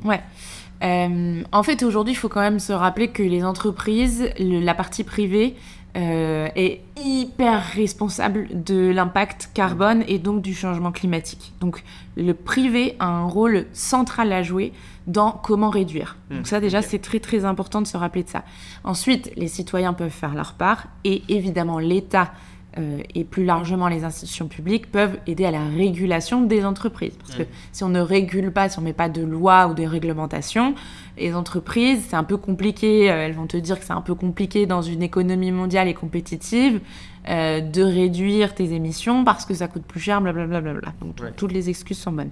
Euh, 0.83 1.43
en 1.53 1.63
fait, 1.63 1.83
aujourd'hui, 1.83 2.13
il 2.13 2.17
faut 2.17 2.29
quand 2.29 2.41
même 2.41 2.59
se 2.61 2.73
rappeler 2.73 3.09
que 3.09 3.23
les 3.23 3.43
entreprises, 3.45 4.29
le- 4.39 4.61
la 4.61 4.75
partie 4.75 5.05
privée, 5.05 5.55
est 5.99 6.83
hyper 7.03 7.63
responsable 7.73 8.49
de 8.53 8.91
l'impact 8.91 9.49
carbone 9.55 10.05
et 10.09 10.19
donc 10.19 10.43
du 10.43 10.55
changement 10.55 10.93
climatique. 10.93 11.55
Donc, 11.61 11.83
le 12.19 12.35
privé 12.35 12.97
a 12.99 13.07
un 13.07 13.25
rôle 13.25 13.65
central 13.73 14.31
à 14.35 14.43
jouer 14.43 14.75
dans 15.07 15.31
comment 15.33 15.71
réduire. 15.71 16.19
Mm, 16.29 16.37
Donc 16.37 16.47
ça, 16.49 16.61
déjà, 16.61 16.83
c'est 16.83 16.99
très 16.99 17.19
très 17.19 17.47
important 17.47 17.81
de 17.81 17.87
se 17.87 17.97
rappeler 17.97 18.25
de 18.25 18.29
ça. 18.29 18.45
Ensuite, 18.85 19.33
les 19.37 19.49
citoyens 19.49 19.95
peuvent 19.95 20.11
faire 20.11 20.35
leur 20.35 20.53
part 20.53 20.89
et 21.05 21.23
évidemment, 21.31 21.79
l'État 21.79 22.31
euh, 22.79 22.99
et 23.15 23.25
plus 23.25 23.45
largement 23.45 23.89
les 23.89 24.05
institutions 24.05 24.49
publiques 24.49 24.91
peuvent 24.91 25.19
aider 25.27 25.45
à 25.47 25.51
la 25.51 25.65
régulation 25.65 26.43
des 26.43 26.65
entreprises. 26.65 27.15
Parce 27.19 27.35
que 27.37 27.43
si 27.73 27.85
on 27.85 27.89
ne 27.89 28.01
régule 28.01 28.53
pas, 28.53 28.69
si 28.69 28.79
on 28.79 28.83
ne 28.83 28.87
met 28.87 28.93
pas 28.93 29.09
de 29.09 29.23
loi 29.23 29.67
ou 29.69 29.75
de 29.75 29.85
réglementation, 29.85 30.75
les 31.19 31.35
entreprises, 31.35 32.05
c'est 32.09 32.17
un 32.17 32.25
peu 32.25 32.37
compliqué. 32.37 33.11
euh, 33.11 33.25
elles 33.27 33.33
vont 33.33 33.47
te 33.47 33.57
dire 33.57 33.79
que 33.79 33.85
c'est 33.87 33.93
un 33.95 34.03
peu 34.03 34.15
compliqué 34.15 34.67
dans 34.67 34.83
une 34.83 35.03
économie 35.03 35.53
mondiale 35.53 35.89
et 35.89 35.95
compétitive 35.95 36.81
euh, 37.29 37.61
de 37.61 37.83
réduire 37.83 38.55
tes 38.55 38.73
émissions 38.75 39.25
parce 39.25 39.47
que 39.47 39.55
ça 39.55 39.69
coûte 39.69 39.85
plus 39.85 40.01
cher, 40.01 40.21
blablabla. 40.21 40.61
Bla, 40.61 40.73
bla. 40.75 40.93
Donc 41.01 41.17
Ouais. 41.23 41.33
toutes 41.37 41.53
les 41.53 41.71
excuses 41.71 41.99
sont 41.99 42.13
bonnes. 42.13 42.31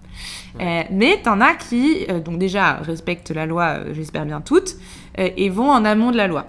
Ouais. 0.59 0.85
Euh, 0.85 0.89
mais 0.93 1.21
t'en 1.23 1.41
as 1.41 1.55
qui, 1.55 2.07
donc 2.25 2.39
déjà, 2.39 2.75
respectent 2.75 3.31
la 3.31 3.47
loi, 3.47 3.79
j'espère 3.93 4.27
bien 4.27 4.41
toutes, 4.41 4.77
et 5.17 5.49
vont 5.49 5.71
en 5.71 5.85
amont 5.85 6.11
de 6.11 6.17
la 6.17 6.27
loi. 6.27 6.47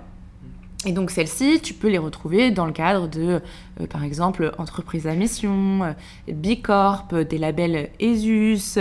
Et 0.87 0.91
donc 0.91 1.09
celles-ci, 1.09 1.59
tu 1.61 1.73
peux 1.73 1.89
les 1.89 1.97
retrouver 1.97 2.51
dans 2.51 2.65
le 2.65 2.71
cadre 2.71 3.07
de, 3.07 3.41
euh, 3.81 3.87
par 3.89 4.03
exemple, 4.03 4.51
entreprises 4.59 5.07
à 5.07 5.15
mission, 5.15 5.83
euh, 5.83 5.93
Bicorp, 6.31 7.07
euh, 7.13 7.23
des 7.23 7.39
labels 7.39 7.89
ESUS, 7.99 8.77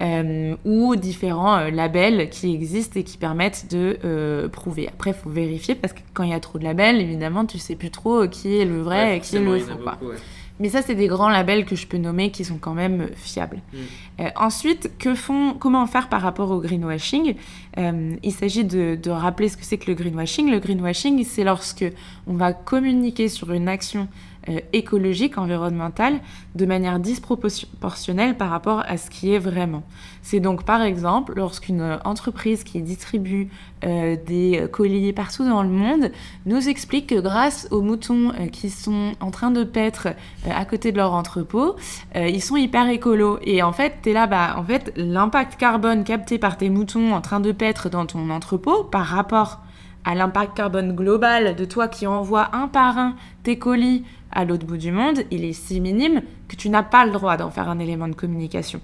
euh, 0.00 0.56
ou 0.64 0.96
différents 0.96 1.68
labels 1.70 2.30
qui 2.30 2.54
existent 2.54 2.98
et 2.98 3.04
qui 3.04 3.18
permettent 3.18 3.66
de 3.70 4.48
prouver. 4.50 4.88
Après, 4.88 5.10
il 5.10 5.16
faut 5.16 5.30
vérifier 5.30 5.74
parce 5.74 5.92
que 5.92 6.00
quand 6.14 6.22
il 6.24 6.30
y 6.30 6.34
a 6.34 6.40
trop 6.40 6.58
de 6.58 6.64
labels, 6.64 7.00
évidemment, 7.00 7.44
tu 7.44 7.58
sais 7.58 7.76
plus 7.76 7.90
trop 7.90 8.26
qui 8.26 8.56
est 8.56 8.64
le 8.64 8.80
vrai 8.80 9.02
Ouais, 9.02 9.16
et 9.18 9.20
qui 9.20 9.36
est 9.36 9.40
le 9.40 9.58
faux. 9.58 9.76
quoi. 9.76 9.92
beaucoup, 9.92 10.12
ouais. 10.12 10.16
Mais 10.60 10.68
ça, 10.68 10.80
c'est 10.82 10.94
des 10.94 11.08
grands 11.08 11.28
labels 11.30 11.64
que 11.64 11.74
je 11.74 11.86
peux 11.86 11.96
nommer 11.96 12.30
qui 12.30 12.44
sont 12.44 12.58
quand 12.58 12.74
même 12.74 13.08
fiables. 13.16 13.60
Mm. 13.72 14.24
Ensuite, 14.36 14.92
que 14.98 15.14
font, 15.14 15.54
comment 15.58 15.86
faire 15.86 16.08
par 16.08 16.20
rapport 16.20 16.50
au 16.50 16.60
greenwashing? 16.60 17.34
Euh, 17.78 18.16
Il 18.22 18.32
s'agit 18.32 18.64
de, 18.64 19.10
rappeler 19.10 19.48
ce 19.48 19.56
que 19.56 19.64
c'est 19.64 19.78
que 19.78 19.90
le 19.90 19.94
greenwashing. 19.94 20.50
Le 20.50 20.58
greenwashing, 20.58 21.24
c'est 21.24 21.44
lorsque 21.44 21.84
on 22.26 22.34
va 22.34 22.52
communiquer 22.52 23.28
sur 23.28 23.52
une 23.52 23.68
action 23.68 24.08
euh, 24.48 24.58
écologique, 24.72 25.38
environnementale, 25.38 26.18
de 26.56 26.66
manière 26.66 26.98
disproportionnelle 26.98 28.36
par 28.36 28.50
rapport 28.50 28.82
à 28.86 28.96
ce 28.96 29.08
qui 29.08 29.32
est 29.32 29.38
vraiment. 29.38 29.84
C'est 30.22 30.40
donc 30.40 30.64
par 30.64 30.82
exemple 30.82 31.34
lorsqu'une 31.36 31.98
entreprise 32.04 32.64
qui 32.64 32.82
distribue 32.82 33.48
euh, 33.84 34.16
des 34.26 34.66
colis 34.72 35.12
partout 35.12 35.44
dans 35.44 35.62
le 35.62 35.68
monde 35.68 36.10
nous 36.46 36.68
explique 36.68 37.08
que 37.08 37.20
grâce 37.20 37.68
aux 37.70 37.82
moutons 37.82 38.32
qui 38.50 38.68
sont 38.70 39.12
en 39.20 39.30
train 39.30 39.52
de 39.52 39.62
paître 39.62 40.08
à 40.48 40.64
côté 40.64 40.90
de 40.90 40.96
leur 40.96 41.12
entrepôt, 41.12 41.76
ils 42.14 42.42
sont 42.42 42.56
hyper 42.56 42.88
écolos. 42.88 43.38
Et 43.42 43.62
en 43.62 43.72
fait, 43.72 43.94
t'es 44.02 44.12
là, 44.12 44.26
bah, 44.26 44.56
en 44.58 44.64
fait, 44.64 44.92
l'impact 44.96 45.56
carbone 45.56 46.04
capté 46.04 46.38
par 46.38 46.56
tes 46.56 46.68
moutons 46.68 47.14
en 47.14 47.20
train 47.20 47.40
de 47.40 47.52
paître 47.62 47.88
dans 47.88 48.06
ton 48.06 48.28
entrepôt 48.30 48.82
par 48.82 49.04
rapport 49.04 49.60
à 50.04 50.16
l'impact 50.16 50.56
carbone 50.56 50.96
global 50.96 51.54
de 51.54 51.64
toi 51.64 51.86
qui 51.86 52.08
envoie 52.08 52.48
un 52.56 52.66
par 52.66 52.98
un 52.98 53.14
tes 53.44 53.56
colis 53.56 54.02
à 54.32 54.44
l'autre 54.44 54.66
bout 54.66 54.78
du 54.78 54.90
monde, 54.90 55.20
il 55.30 55.44
est 55.44 55.52
si 55.52 55.80
minime 55.80 56.22
que 56.48 56.56
tu 56.56 56.70
n'as 56.70 56.82
pas 56.82 57.06
le 57.06 57.12
droit 57.12 57.36
d'en 57.36 57.52
faire 57.52 57.68
un 57.68 57.78
élément 57.78 58.08
de 58.08 58.16
communication. 58.16 58.80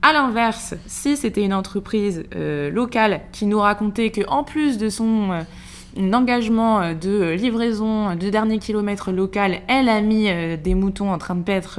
À 0.00 0.14
l'inverse, 0.14 0.74
si 0.86 1.18
c'était 1.18 1.44
une 1.44 1.52
entreprise 1.52 2.24
euh, 2.34 2.70
locale 2.70 3.20
qui 3.30 3.44
nous 3.44 3.58
racontait 3.58 4.08
que 4.08 4.26
en 4.26 4.42
plus 4.42 4.78
de 4.78 4.88
son 4.88 5.32
euh, 5.32 6.12
engagement 6.14 6.80
euh, 6.80 6.94
de 6.94 7.32
livraison 7.32 8.14
de 8.14 8.30
dernier 8.30 8.58
kilomètre 8.58 9.12
local, 9.12 9.60
elle 9.68 9.90
a 9.90 10.00
mis 10.00 10.30
euh, 10.30 10.56
des 10.56 10.74
moutons 10.74 11.12
en 11.12 11.18
train 11.18 11.34
de 11.34 11.42
paître 11.42 11.78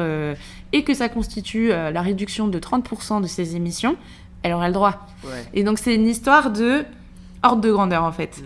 et 0.73 0.84
que 0.84 0.93
ça 0.93 1.09
constitue 1.09 1.69
la 1.69 2.01
réduction 2.03 2.47
de 2.47 2.59
30% 2.59 3.19
de 3.19 3.25
ses 3.25 3.55
émissions, 3.55 3.95
elle 4.43 4.53
aurait 4.53 4.67
le 4.67 4.73
droit. 4.73 5.07
Ouais. 5.23 5.45
Et 5.53 5.63
donc 5.63 5.79
c'est 5.79 5.95
une 5.95 6.07
histoire 6.07 6.51
de 6.51 6.83
ordre 7.43 7.61
de 7.61 7.71
grandeur 7.71 8.03
en 8.03 8.11
fait. 8.11 8.41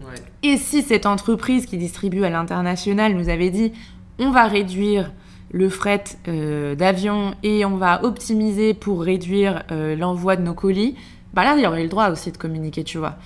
Ouais. 0.00 0.14
Et 0.42 0.56
si 0.56 0.82
cette 0.82 1.06
entreprise 1.06 1.66
qui 1.66 1.78
distribue 1.78 2.24
à 2.24 2.30
l'international 2.30 3.14
nous 3.14 3.28
avait 3.28 3.50
dit 3.50 3.72
on 4.18 4.30
va 4.30 4.46
réduire 4.46 5.12
le 5.52 5.68
fret 5.68 6.04
euh, 6.28 6.74
d'avion 6.74 7.34
et 7.42 7.64
on 7.64 7.76
va 7.76 8.04
optimiser 8.04 8.74
pour 8.74 9.02
réduire 9.02 9.62
euh, 9.70 9.96
l'envoi 9.96 10.36
de 10.36 10.42
nos 10.42 10.54
colis, 10.54 10.96
bah 11.34 11.44
là 11.44 11.54
il 11.56 11.62
y 11.62 11.66
aurait 11.66 11.82
le 11.82 11.88
droit 11.88 12.10
aussi 12.10 12.32
de 12.32 12.36
communiquer, 12.36 12.82
tu 12.82 12.98
vois. 12.98 13.16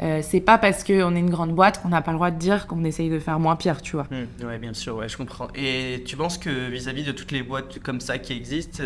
Euh, 0.00 0.20
c'est 0.22 0.40
pas 0.40 0.58
parce 0.58 0.84
qu'on 0.84 1.14
est 1.14 1.20
une 1.20 1.30
grande 1.30 1.54
boîte 1.54 1.82
qu'on 1.82 1.88
n'a 1.88 2.02
pas 2.02 2.12
le 2.12 2.16
droit 2.16 2.30
de 2.30 2.38
dire 2.38 2.66
qu'on 2.66 2.84
essaye 2.84 3.10
de 3.10 3.18
faire 3.18 3.38
moins 3.38 3.56
pire, 3.56 3.82
tu 3.82 3.96
vois. 3.96 4.06
Hmm, 4.10 4.46
ouais, 4.46 4.58
bien 4.58 4.74
sûr, 4.74 4.96
ouais, 4.96 5.08
je 5.08 5.16
comprends. 5.16 5.48
Et 5.54 6.02
tu 6.06 6.16
penses 6.16 6.38
que 6.38 6.68
vis-à-vis 6.68 7.04
de 7.04 7.12
toutes 7.12 7.32
les 7.32 7.42
boîtes 7.42 7.78
comme 7.80 8.00
ça 8.00 8.18
qui 8.18 8.32
existent, 8.32 8.82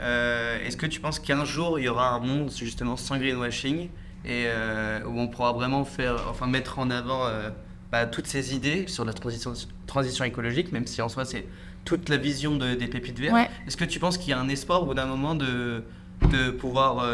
euh, 0.00 0.58
est-ce 0.64 0.76
que 0.76 0.86
tu 0.86 1.00
penses 1.00 1.18
qu'un 1.18 1.44
jour 1.44 1.78
il 1.78 1.84
y 1.84 1.88
aura 1.88 2.10
un 2.10 2.20
monde 2.20 2.50
justement 2.56 2.96
sans 2.96 3.18
greenwashing 3.18 3.88
et 4.24 4.44
euh, 4.46 5.00
où 5.06 5.18
on 5.18 5.28
pourra 5.28 5.52
vraiment 5.52 5.84
faire, 5.84 6.26
enfin 6.30 6.46
mettre 6.46 6.78
en 6.78 6.90
avant 6.90 7.26
euh, 7.26 7.50
bah, 7.92 8.06
toutes 8.06 8.26
ces 8.26 8.54
idées 8.54 8.86
sur 8.86 9.04
la 9.04 9.12
transition, 9.12 9.52
transition 9.86 10.24
écologique, 10.24 10.72
même 10.72 10.86
si 10.86 11.00
en 11.02 11.08
soi 11.08 11.24
c'est 11.24 11.46
toute 11.84 12.08
la 12.08 12.16
vision 12.16 12.56
de- 12.56 12.74
des 12.74 12.86
pépites 12.86 13.18
vertes? 13.18 13.34
Ouais. 13.34 13.48
Est-ce 13.66 13.76
que 13.76 13.84
tu 13.84 13.98
penses 13.98 14.18
qu'il 14.18 14.30
y 14.30 14.32
a 14.32 14.38
un 14.40 14.48
espoir 14.48 14.82
au 14.82 14.86
bout 14.86 14.94
d'un 14.94 15.06
moment 15.06 15.34
de, 15.34 15.82
de 16.30 16.50
pouvoir 16.50 17.04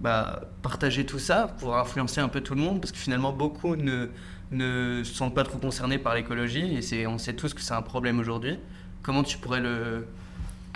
bah, 0.00 0.42
partager 0.62 1.06
tout 1.06 1.18
ça, 1.18 1.48
pouvoir 1.58 1.80
influencer 1.80 2.20
un 2.20 2.28
peu 2.28 2.40
tout 2.40 2.54
le 2.54 2.60
monde? 2.60 2.80
Parce 2.80 2.90
que 2.92 2.98
finalement, 2.98 3.32
beaucoup 3.32 3.76
ne, 3.76 4.08
ne 4.50 5.02
sentent 5.04 5.34
pas 5.34 5.44
trop 5.44 5.58
concernés 5.58 5.98
par 5.98 6.14
l'écologie 6.14 6.78
et 6.92 7.06
on 7.06 7.18
sait 7.18 7.34
tous 7.34 7.54
que 7.54 7.60
c'est 7.60 7.74
un 7.74 7.82
problème 7.82 8.18
aujourd'hui. 8.18 8.58
Comment 9.02 9.22
tu 9.22 9.38
pourrais 9.38 9.60
le. 9.60 10.06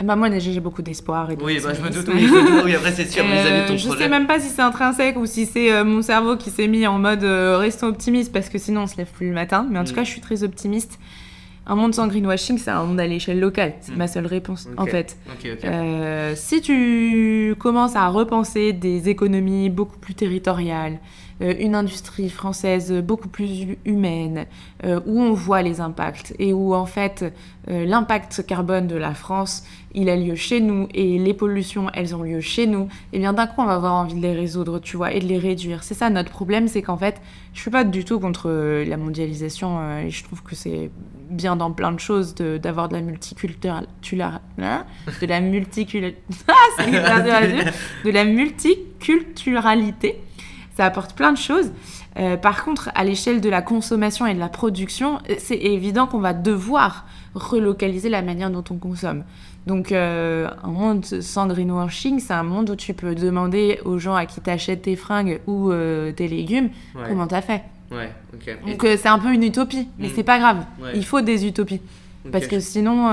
Ah 0.00 0.04
bah 0.04 0.14
moi 0.16 0.30
déjà 0.30 0.50
j'ai 0.52 0.60
beaucoup 0.60 0.82
d'espoir 0.82 1.30
et 1.30 1.36
Oui, 1.42 1.58
bah, 1.62 1.72
je 1.74 1.82
me 1.82 1.90
doute, 1.90 2.06
oui, 2.14 2.26
je 2.26 2.32
me 2.32 2.40
doute, 2.56 2.62
oui, 2.66 2.74
après 2.76 2.92
c'est 2.92 3.06
sûr, 3.10 3.24
Euh, 3.24 3.28
vis-à-vis 3.32 3.62
de 3.62 3.68
ton 3.68 3.76
je 3.76 3.86
projet. 3.88 4.04
sais 4.04 4.08
même 4.08 4.26
pas 4.28 4.38
si 4.38 4.48
c'est 4.48 4.62
intrinsèque 4.62 5.16
ou 5.16 5.26
si 5.26 5.44
c'est 5.44 5.72
euh, 5.72 5.84
mon 5.84 6.02
cerveau 6.02 6.36
qui 6.36 6.50
s'est 6.50 6.68
mis 6.68 6.86
en 6.86 6.98
mode 6.98 7.24
euh, 7.24 7.58
restons 7.58 7.88
optimistes 7.88 8.32
parce 8.32 8.48
que 8.48 8.58
sinon 8.58 8.82
on 8.82 8.86
se 8.86 8.96
lève 8.96 9.08
plus 9.12 9.26
le 9.28 9.34
matin. 9.34 9.66
Mais 9.70 9.78
en 9.78 9.84
tout 9.84 9.92
Mm. 9.92 9.96
cas, 9.96 10.04
je 10.04 10.10
suis 10.10 10.20
très 10.20 10.44
optimiste. 10.44 10.98
Un 11.70 11.74
monde 11.74 11.94
sans 11.94 12.06
greenwashing, 12.06 12.56
c'est 12.58 12.70
un 12.70 12.84
monde 12.84 12.98
à 13.00 13.06
l'échelle 13.06 13.40
locale. 13.40 13.74
C'est 13.80 13.92
Mm. 13.92 13.98
ma 13.98 14.06
seule 14.08 14.26
réponse, 14.26 14.68
en 14.78 14.86
fait. 14.86 15.18
Euh, 15.64 16.32
si 16.36 16.62
tu 16.62 17.54
commences 17.58 17.96
à 17.96 18.06
repenser 18.08 18.72
des 18.72 19.08
économies 19.08 19.68
beaucoup 19.68 19.98
plus 19.98 20.14
territoriales, 20.14 20.94
euh, 20.94 20.96
une 21.40 21.74
industrie 21.74 22.28
française 22.30 22.92
beaucoup 22.92 23.28
plus 23.28 23.62
hu- 23.62 23.78
humaine, 23.84 24.46
euh, 24.84 25.00
où 25.06 25.20
on 25.20 25.32
voit 25.32 25.62
les 25.62 25.80
impacts 25.80 26.34
et 26.38 26.52
où 26.52 26.74
en 26.74 26.86
fait 26.86 27.24
euh, 27.70 27.84
l'impact 27.84 28.44
carbone 28.46 28.86
de 28.88 28.96
la 28.96 29.14
France, 29.14 29.62
il 29.94 30.08
a 30.08 30.16
lieu 30.16 30.34
chez 30.34 30.60
nous 30.60 30.88
et 30.94 31.18
les 31.18 31.34
pollutions, 31.34 31.88
elles 31.94 32.14
ont 32.16 32.22
lieu 32.22 32.40
chez 32.40 32.66
nous, 32.66 32.88
et 33.12 33.18
bien 33.18 33.32
d'un 33.32 33.46
coup 33.46 33.60
on 33.60 33.66
va 33.66 33.74
avoir 33.74 33.94
envie 33.94 34.14
de 34.14 34.20
les 34.20 34.32
résoudre, 34.34 34.78
tu 34.80 34.96
vois, 34.96 35.12
et 35.12 35.20
de 35.20 35.26
les 35.26 35.38
réduire. 35.38 35.82
C'est 35.84 35.94
ça 35.94 36.10
notre 36.10 36.30
problème, 36.30 36.66
c'est 36.68 36.82
qu'en 36.82 36.96
fait, 36.96 37.20
je 37.54 37.60
suis 37.60 37.70
pas 37.70 37.84
du 37.84 38.04
tout 38.04 38.18
contre 38.20 38.48
euh, 38.50 38.84
la 38.84 38.96
mondialisation 38.96 39.78
euh, 39.80 40.00
et 40.06 40.10
je 40.10 40.24
trouve 40.24 40.42
que 40.42 40.54
c'est 40.56 40.90
bien 41.30 41.56
dans 41.56 41.70
plein 41.72 41.92
de 41.92 42.00
choses 42.00 42.34
de- 42.34 42.56
d'avoir 42.58 42.88
de, 42.88 42.94
la 42.94 43.00
multiculturalité, 43.02 43.88
de 45.20 45.26
la 45.26 45.40
multicul... 45.40 46.14
Ah, 46.48 46.84
dur 46.90 47.00
à 47.04 47.20
dire. 47.46 47.72
de 48.04 48.10
la 48.10 48.24
multiculturalité. 48.24 50.20
Ça 50.78 50.84
apporte 50.84 51.14
plein 51.14 51.32
de 51.32 51.36
choses. 51.38 51.72
Euh, 52.20 52.36
par 52.36 52.64
contre, 52.64 52.90
à 52.94 53.02
l'échelle 53.02 53.40
de 53.40 53.48
la 53.50 53.62
consommation 53.62 54.26
et 54.26 54.34
de 54.34 54.38
la 54.38 54.48
production, 54.48 55.18
euh, 55.28 55.34
c'est 55.38 55.56
évident 55.56 56.06
qu'on 56.06 56.20
va 56.20 56.32
devoir 56.32 57.04
relocaliser 57.34 58.08
la 58.08 58.22
manière 58.22 58.48
dont 58.48 58.62
on 58.70 58.76
consomme. 58.76 59.24
Donc, 59.66 59.90
euh, 59.90 60.48
un 60.62 60.68
monde 60.68 61.04
sans 61.04 61.48
greenwashing, 61.48 62.20
c'est 62.20 62.32
un 62.32 62.44
monde 62.44 62.70
où 62.70 62.76
tu 62.76 62.94
peux 62.94 63.16
demander 63.16 63.80
aux 63.84 63.98
gens 63.98 64.14
à 64.14 64.24
qui 64.24 64.40
t'achètes 64.40 64.82
tes 64.82 64.94
fringues 64.94 65.40
ou 65.48 65.72
euh, 65.72 66.12
tes 66.12 66.28
légumes 66.28 66.70
Ouais, 66.94 67.02
comment 67.08 67.26
t'as 67.26 67.42
fait. 67.42 67.62
ouais, 67.90 68.12
Donc, 68.64 68.82
c'est 68.82 69.08
un 69.08 69.18
peu 69.18 69.32
une 69.34 69.42
utopie, 69.42 69.88
mais 69.98 70.06
Mm. 70.06 70.12
c'est 70.14 70.22
pas 70.22 70.38
grave. 70.38 70.58
Ouais. 70.80 70.92
Il 70.94 71.04
faut 71.04 71.22
des 71.22 71.44
utopies. 71.44 71.80
Parce 72.30 72.46
que 72.46 72.60
sinon, 72.60 73.10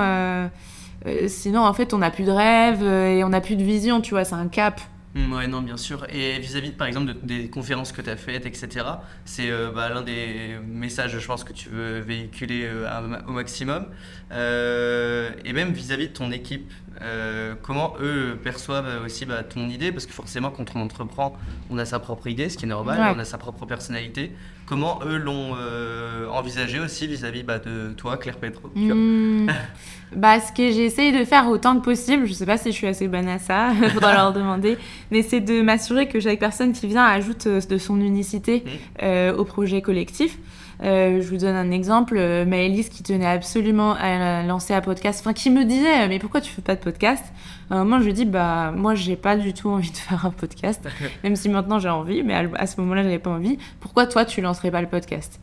sinon, 1.28 1.62
en 1.66 1.74
fait, 1.74 1.96
on 1.96 1.98
n'a 1.98 2.12
plus 2.12 2.26
de 2.26 2.32
rêve 2.32 2.84
et 2.84 3.24
on 3.24 3.30
n'a 3.30 3.42
plus 3.42 3.56
de 3.56 3.64
vision, 3.64 4.02
tu 4.02 4.12
vois, 4.12 4.24
c'est 4.24 4.36
un 4.36 4.50
cap. 4.50 4.80
Mm, 5.16 5.32
Ouais, 5.34 5.48
non, 5.48 5.62
bien 5.62 5.78
sûr. 5.78 6.06
Et 6.14 6.38
vis-à-vis, 6.40 6.72
par 6.72 6.88
exemple, 6.88 7.08
de- 7.14 7.20
des 7.26 7.50
conférences 7.50 7.92
que 7.94 8.02
tu 8.02 8.10
as 8.10 8.18
faites, 8.18 8.46
etc., 8.46 8.86
c'est 9.24 9.50
euh, 9.50 9.72
bah, 9.74 9.88
l'un 9.90 10.02
des 10.02 10.58
messages, 10.68 11.18
je 11.18 11.26
pense, 11.26 11.44
que 11.46 11.54
tu 11.54 11.70
veux 11.70 12.00
véhiculer 12.00 12.64
euh, 12.66 13.20
au 13.28 13.32
maximum. 13.32 13.86
Euh, 14.34 15.32
et 15.46 15.54
même 15.54 15.72
vis-à-vis 15.72 16.10
de 16.10 16.14
ton 16.14 16.32
équipe, 16.32 16.70
euh, 17.02 17.56
comment 17.62 17.94
eux 18.02 18.38
perçoivent 18.44 19.04
aussi 19.06 19.26
bah, 19.26 19.44
ton 19.44 19.70
idée? 19.70 19.92
Parce 19.94 20.06
que 20.06 20.14
forcément, 20.14 20.52
quand 20.52 20.76
on 20.76 20.82
entreprend, 20.82 21.38
on 21.70 21.78
a 21.78 21.86
sa 21.86 22.00
propre 22.00 22.28
idée, 22.28 22.50
ce 22.50 22.58
qui 22.58 22.66
est 22.66 22.70
normal, 22.70 23.00
Ouais. 23.00 23.14
on 23.16 23.20
a 23.20 23.26
sa 23.26 23.38
propre 23.38 23.66
personnalité. 23.66 24.34
Comment 24.66 25.00
eux 25.06 25.18
l'ont 25.18 25.56
euh, 25.60 26.28
envisagé 26.30 26.80
aussi 26.80 27.06
vis-à-vis 27.08 27.44
bah, 27.44 27.60
de 27.60 27.94
toi, 27.96 28.18
Claire 28.18 28.38
Petro 28.38 28.70
Hmm. 28.76 29.48
bah, 30.16 30.40
ce 30.40 30.52
que 30.52 30.72
j'essaye 30.72 31.12
de 31.18 31.24
faire 31.24 31.48
autant 31.48 31.78
que 31.80 31.84
possible, 31.84 32.26
je 32.26 32.34
sais 32.34 32.46
pas 32.48 32.58
si 32.58 32.72
je 32.72 32.76
suis 32.76 32.88
assez 32.88 33.08
bonne 33.08 33.28
à 33.28 33.38
ça, 33.38 33.70
faudra 33.94 34.14
leur 34.16 34.34
demander, 34.34 34.78
mais 35.12 35.22
c'est 35.22 35.40
de 35.42 35.62
m'assurer 35.62 36.08
que 36.08 36.20
chaque 36.20 36.40
personne 36.40 36.74
qui 36.74 36.88
vient 36.88 37.06
ajoute 37.06 37.46
euh, 37.48 37.62
de 37.62 37.78
son 37.78 38.00
unicité 38.02 38.64
Mhm. 38.66 38.72
euh, 39.04 39.36
au 39.36 39.46
projet 39.46 39.82
collectif. 39.82 40.38
Euh, 40.84 41.22
je 41.22 41.28
vous 41.30 41.38
donne 41.38 41.56
un 41.56 41.72
exemple, 41.72 42.16
euh, 42.18 42.46
Maëlys 42.46 42.90
qui 42.90 43.04
tenait 43.04 43.26
absolument 43.26 43.94
à 43.94 44.44
lancer 44.44 44.74
un 44.74 44.82
podcast, 44.82 45.22
enfin 45.22 45.34
qui 45.34 45.50
me 45.50 45.64
disait 45.64 46.04
euh, 46.04 46.08
mais 46.10 46.20
pourquoi 46.20 46.42
tu 46.42 46.52
fais 46.52 46.62
pas 46.62 46.76
de 46.76 46.82
podcast? 46.82 47.24
À 47.70 47.76
un 47.76 47.84
moment 47.84 48.00
je 48.00 48.06
lui 48.06 48.14
dis 48.14 48.26
bah 48.26 48.72
moi 48.76 48.94
j'ai 48.94 49.16
pas 49.16 49.38
du 49.38 49.54
tout 49.54 49.70
envie 49.70 49.92
de 49.92 49.98
faire 49.98 50.26
un 50.26 50.32
podcast, 50.32 50.88
même 51.24 51.36
si 51.36 51.50
maintenant 51.50 51.80
j'ai 51.80 51.90
envie, 51.90 52.24
mais 52.24 52.34
à, 52.56 52.68
ce 52.68 52.80
moment-là 52.82 53.04
j'avais 53.04 53.20
pas 53.20 53.32
envie. 53.32 53.58
Pourquoi 53.80 54.06
toi 54.06 54.26
tu 54.26 54.42
lancerais 54.42 54.72
pas 54.72 54.82
le 54.82 54.88
podcast? 54.88 55.40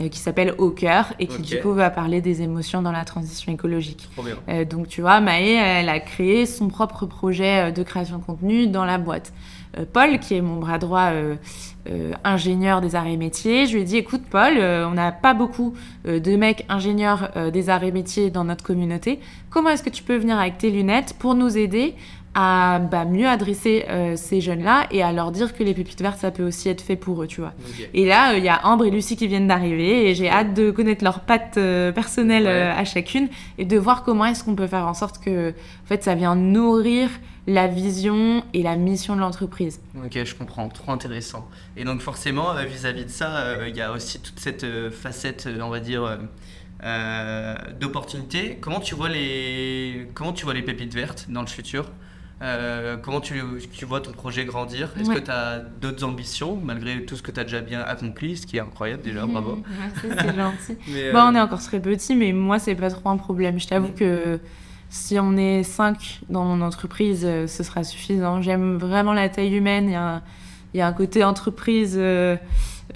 Euh, 0.00 0.08
Qui 0.08 0.18
s'appelle 0.18 0.54
Au 0.58 0.70
cœur 0.70 1.12
et 1.20 1.28
qui 1.28 1.40
du 1.40 1.60
coup 1.60 1.72
va 1.72 1.88
parler 1.88 2.20
des 2.20 2.42
émotions 2.42 2.82
dans 2.82 2.90
la 2.90 3.04
transition 3.04 3.52
écologique. 3.52 4.10
Euh, 4.48 4.64
donc 4.64 4.88
tu 4.88 5.00
vois, 5.00 5.20
Maë, 5.20 5.52
elle 5.52 5.88
a 5.88 6.00
créé 6.00 6.46
son 6.46 6.66
propre 6.66 7.06
projet 7.06 7.70
de 7.70 7.82
création 7.84 8.18
de 8.18 8.24
contenu 8.24 8.66
dans 8.66 8.84
la 8.84 8.98
boîte. 8.98 9.32
Euh, 9.78 9.84
Paul, 9.90 10.18
qui 10.18 10.34
est 10.34 10.40
mon 10.40 10.56
bras 10.56 10.78
droit 10.78 11.10
euh, 11.12 11.36
euh, 11.88 12.12
ingénieur 12.24 12.80
des 12.80 12.94
arts 12.94 13.06
et 13.06 13.16
métiers, 13.16 13.66
je 13.66 13.74
lui 13.74 13.82
ai 13.82 13.84
dit, 13.84 13.96
écoute 13.96 14.22
Paul, 14.30 14.54
on 14.58 14.92
n'a 14.92 15.12
pas 15.12 15.34
beaucoup 15.34 15.74
de 16.06 16.36
mecs 16.36 16.64
ingénieurs 16.68 17.30
des 17.52 17.68
arts 17.68 17.84
et 17.84 17.92
métiers 17.92 18.30
dans 18.30 18.44
notre 18.44 18.64
communauté. 18.64 19.20
Comment 19.50 19.70
est-ce 19.70 19.82
que 19.82 19.90
tu 19.90 20.02
peux 20.02 20.16
venir 20.16 20.38
avec 20.38 20.58
tes 20.58 20.70
lunettes 20.70 21.14
pour 21.18 21.34
nous 21.34 21.58
aider 21.58 21.94
à 22.34 22.80
bah, 22.80 23.04
mieux 23.04 23.28
adresser 23.28 23.84
euh, 23.88 24.16
ces 24.16 24.40
jeunes-là 24.40 24.86
et 24.90 25.02
à 25.02 25.12
leur 25.12 25.30
dire 25.30 25.56
que 25.56 25.62
les 25.62 25.72
pépites 25.72 26.02
vertes, 26.02 26.18
ça 26.18 26.30
peut 26.30 26.42
aussi 26.44 26.68
être 26.68 26.80
fait 26.80 26.96
pour 26.96 27.22
eux, 27.22 27.26
tu 27.26 27.40
vois. 27.40 27.52
Et 27.94 28.06
là, 28.06 28.32
euh, 28.32 28.38
il 28.38 28.44
y 28.44 28.48
a 28.48 28.66
Ambre 28.66 28.84
et 28.84 28.90
Lucie 28.90 29.16
qui 29.16 29.28
viennent 29.28 29.46
d'arriver 29.46 30.10
et 30.10 30.14
j'ai 30.14 30.28
hâte 30.28 30.52
de 30.52 30.70
connaître 30.70 31.04
leurs 31.04 31.20
pattes 31.20 31.56
euh, 31.58 31.92
personnelles 31.92 32.44
Ouais. 32.44 32.72
à 32.76 32.84
chacune 32.84 33.28
et 33.58 33.64
de 33.64 33.78
voir 33.78 34.02
comment 34.02 34.24
est-ce 34.24 34.42
qu'on 34.44 34.54
peut 34.54 34.66
faire 34.66 34.86
en 34.86 34.94
sorte 34.94 35.22
que 35.22 35.50
en 35.50 35.86
fait, 35.86 36.02
ça 36.02 36.14
vient 36.14 36.34
nourrir 36.34 37.08
la 37.46 37.66
vision 37.66 38.42
et 38.54 38.62
la 38.62 38.76
mission 38.76 39.14
de 39.16 39.20
l'entreprise. 39.20 39.80
Ok, 40.04 40.18
je 40.24 40.34
comprends, 40.34 40.68
trop 40.68 40.92
intéressant. 40.92 41.46
Et 41.76 41.84
donc 41.84 42.00
forcément, 42.00 42.52
euh, 42.56 42.64
vis-à-vis 42.64 43.04
de 43.04 43.10
ça, 43.10 43.36
euh, 43.36 43.68
il 43.68 43.76
y 43.76 43.82
a 43.82 43.92
aussi 43.92 44.20
toute 44.20 44.40
cette 44.40 44.64
euh, 44.64 44.90
facette, 44.90 45.48
on 45.60 45.68
va 45.68 45.80
dire, 45.80 46.04
euh, 46.04 46.16
euh, 46.82 47.54
d'opportunité. 47.80 48.58
Comment 48.60 48.80
tu 48.80 48.94
vois 48.94 49.08
les, 49.08 50.08
comment 50.14 50.32
tu 50.32 50.44
vois 50.44 50.54
les 50.54 50.62
pépites 50.62 50.94
vertes 50.94 51.26
dans 51.28 51.40
le 51.42 51.46
futur? 51.46 51.90
Comment 53.02 53.20
tu, 53.22 53.40
tu 53.72 53.86
vois 53.86 54.00
ton 54.02 54.12
projet 54.12 54.44
grandir? 54.44 54.90
Est-ce 55.00 55.08
Ouais. 55.08 55.14
que 55.14 55.20
tu 55.20 55.30
as 55.30 55.60
d'autres 55.60 56.04
ambitions 56.04 56.56
malgré 56.62 57.02
tout 57.06 57.16
ce 57.16 57.22
que 57.22 57.30
tu 57.30 57.40
as 57.40 57.44
déjà 57.44 57.62
bien 57.62 57.80
accompli, 57.80 58.36
ce 58.36 58.46
qui 58.46 58.58
est 58.58 58.60
incroyable 58.60 59.02
déjà, 59.02 59.24
bravo. 59.26 59.62
Merci, 59.78 60.08
c'est 60.20 60.36
gentil. 60.36 60.76
Mais, 60.92 61.10
Bon, 61.12 61.20
on 61.20 61.34
est 61.34 61.40
encore 61.40 61.62
très 61.62 61.80
petit, 61.80 62.14
mais 62.14 62.32
moi, 62.32 62.58
c'est 62.58 62.74
pas 62.74 62.90
trop 62.90 63.08
un 63.08 63.16
problème. 63.16 63.58
Je 63.58 63.66
t'avoue 63.66 63.92
que 63.92 64.38
si 64.94 65.18
on 65.18 65.36
est 65.36 65.64
5 65.64 66.20
dans 66.30 66.44
mon 66.44 66.64
entreprise, 66.64 67.24
euh, 67.24 67.48
ce 67.48 67.64
sera 67.64 67.82
suffisant. 67.82 68.40
J'aime 68.42 68.76
vraiment 68.78 69.12
la 69.12 69.28
taille 69.28 69.52
humaine. 69.56 69.86
Il 69.88 69.92
y 69.92 69.96
a 69.96 70.14
un, 70.16 70.22
il 70.72 70.78
y 70.78 70.80
a 70.82 70.86
un 70.86 70.92
côté 70.92 71.24
entreprise, 71.24 71.96
euh, 71.98 72.36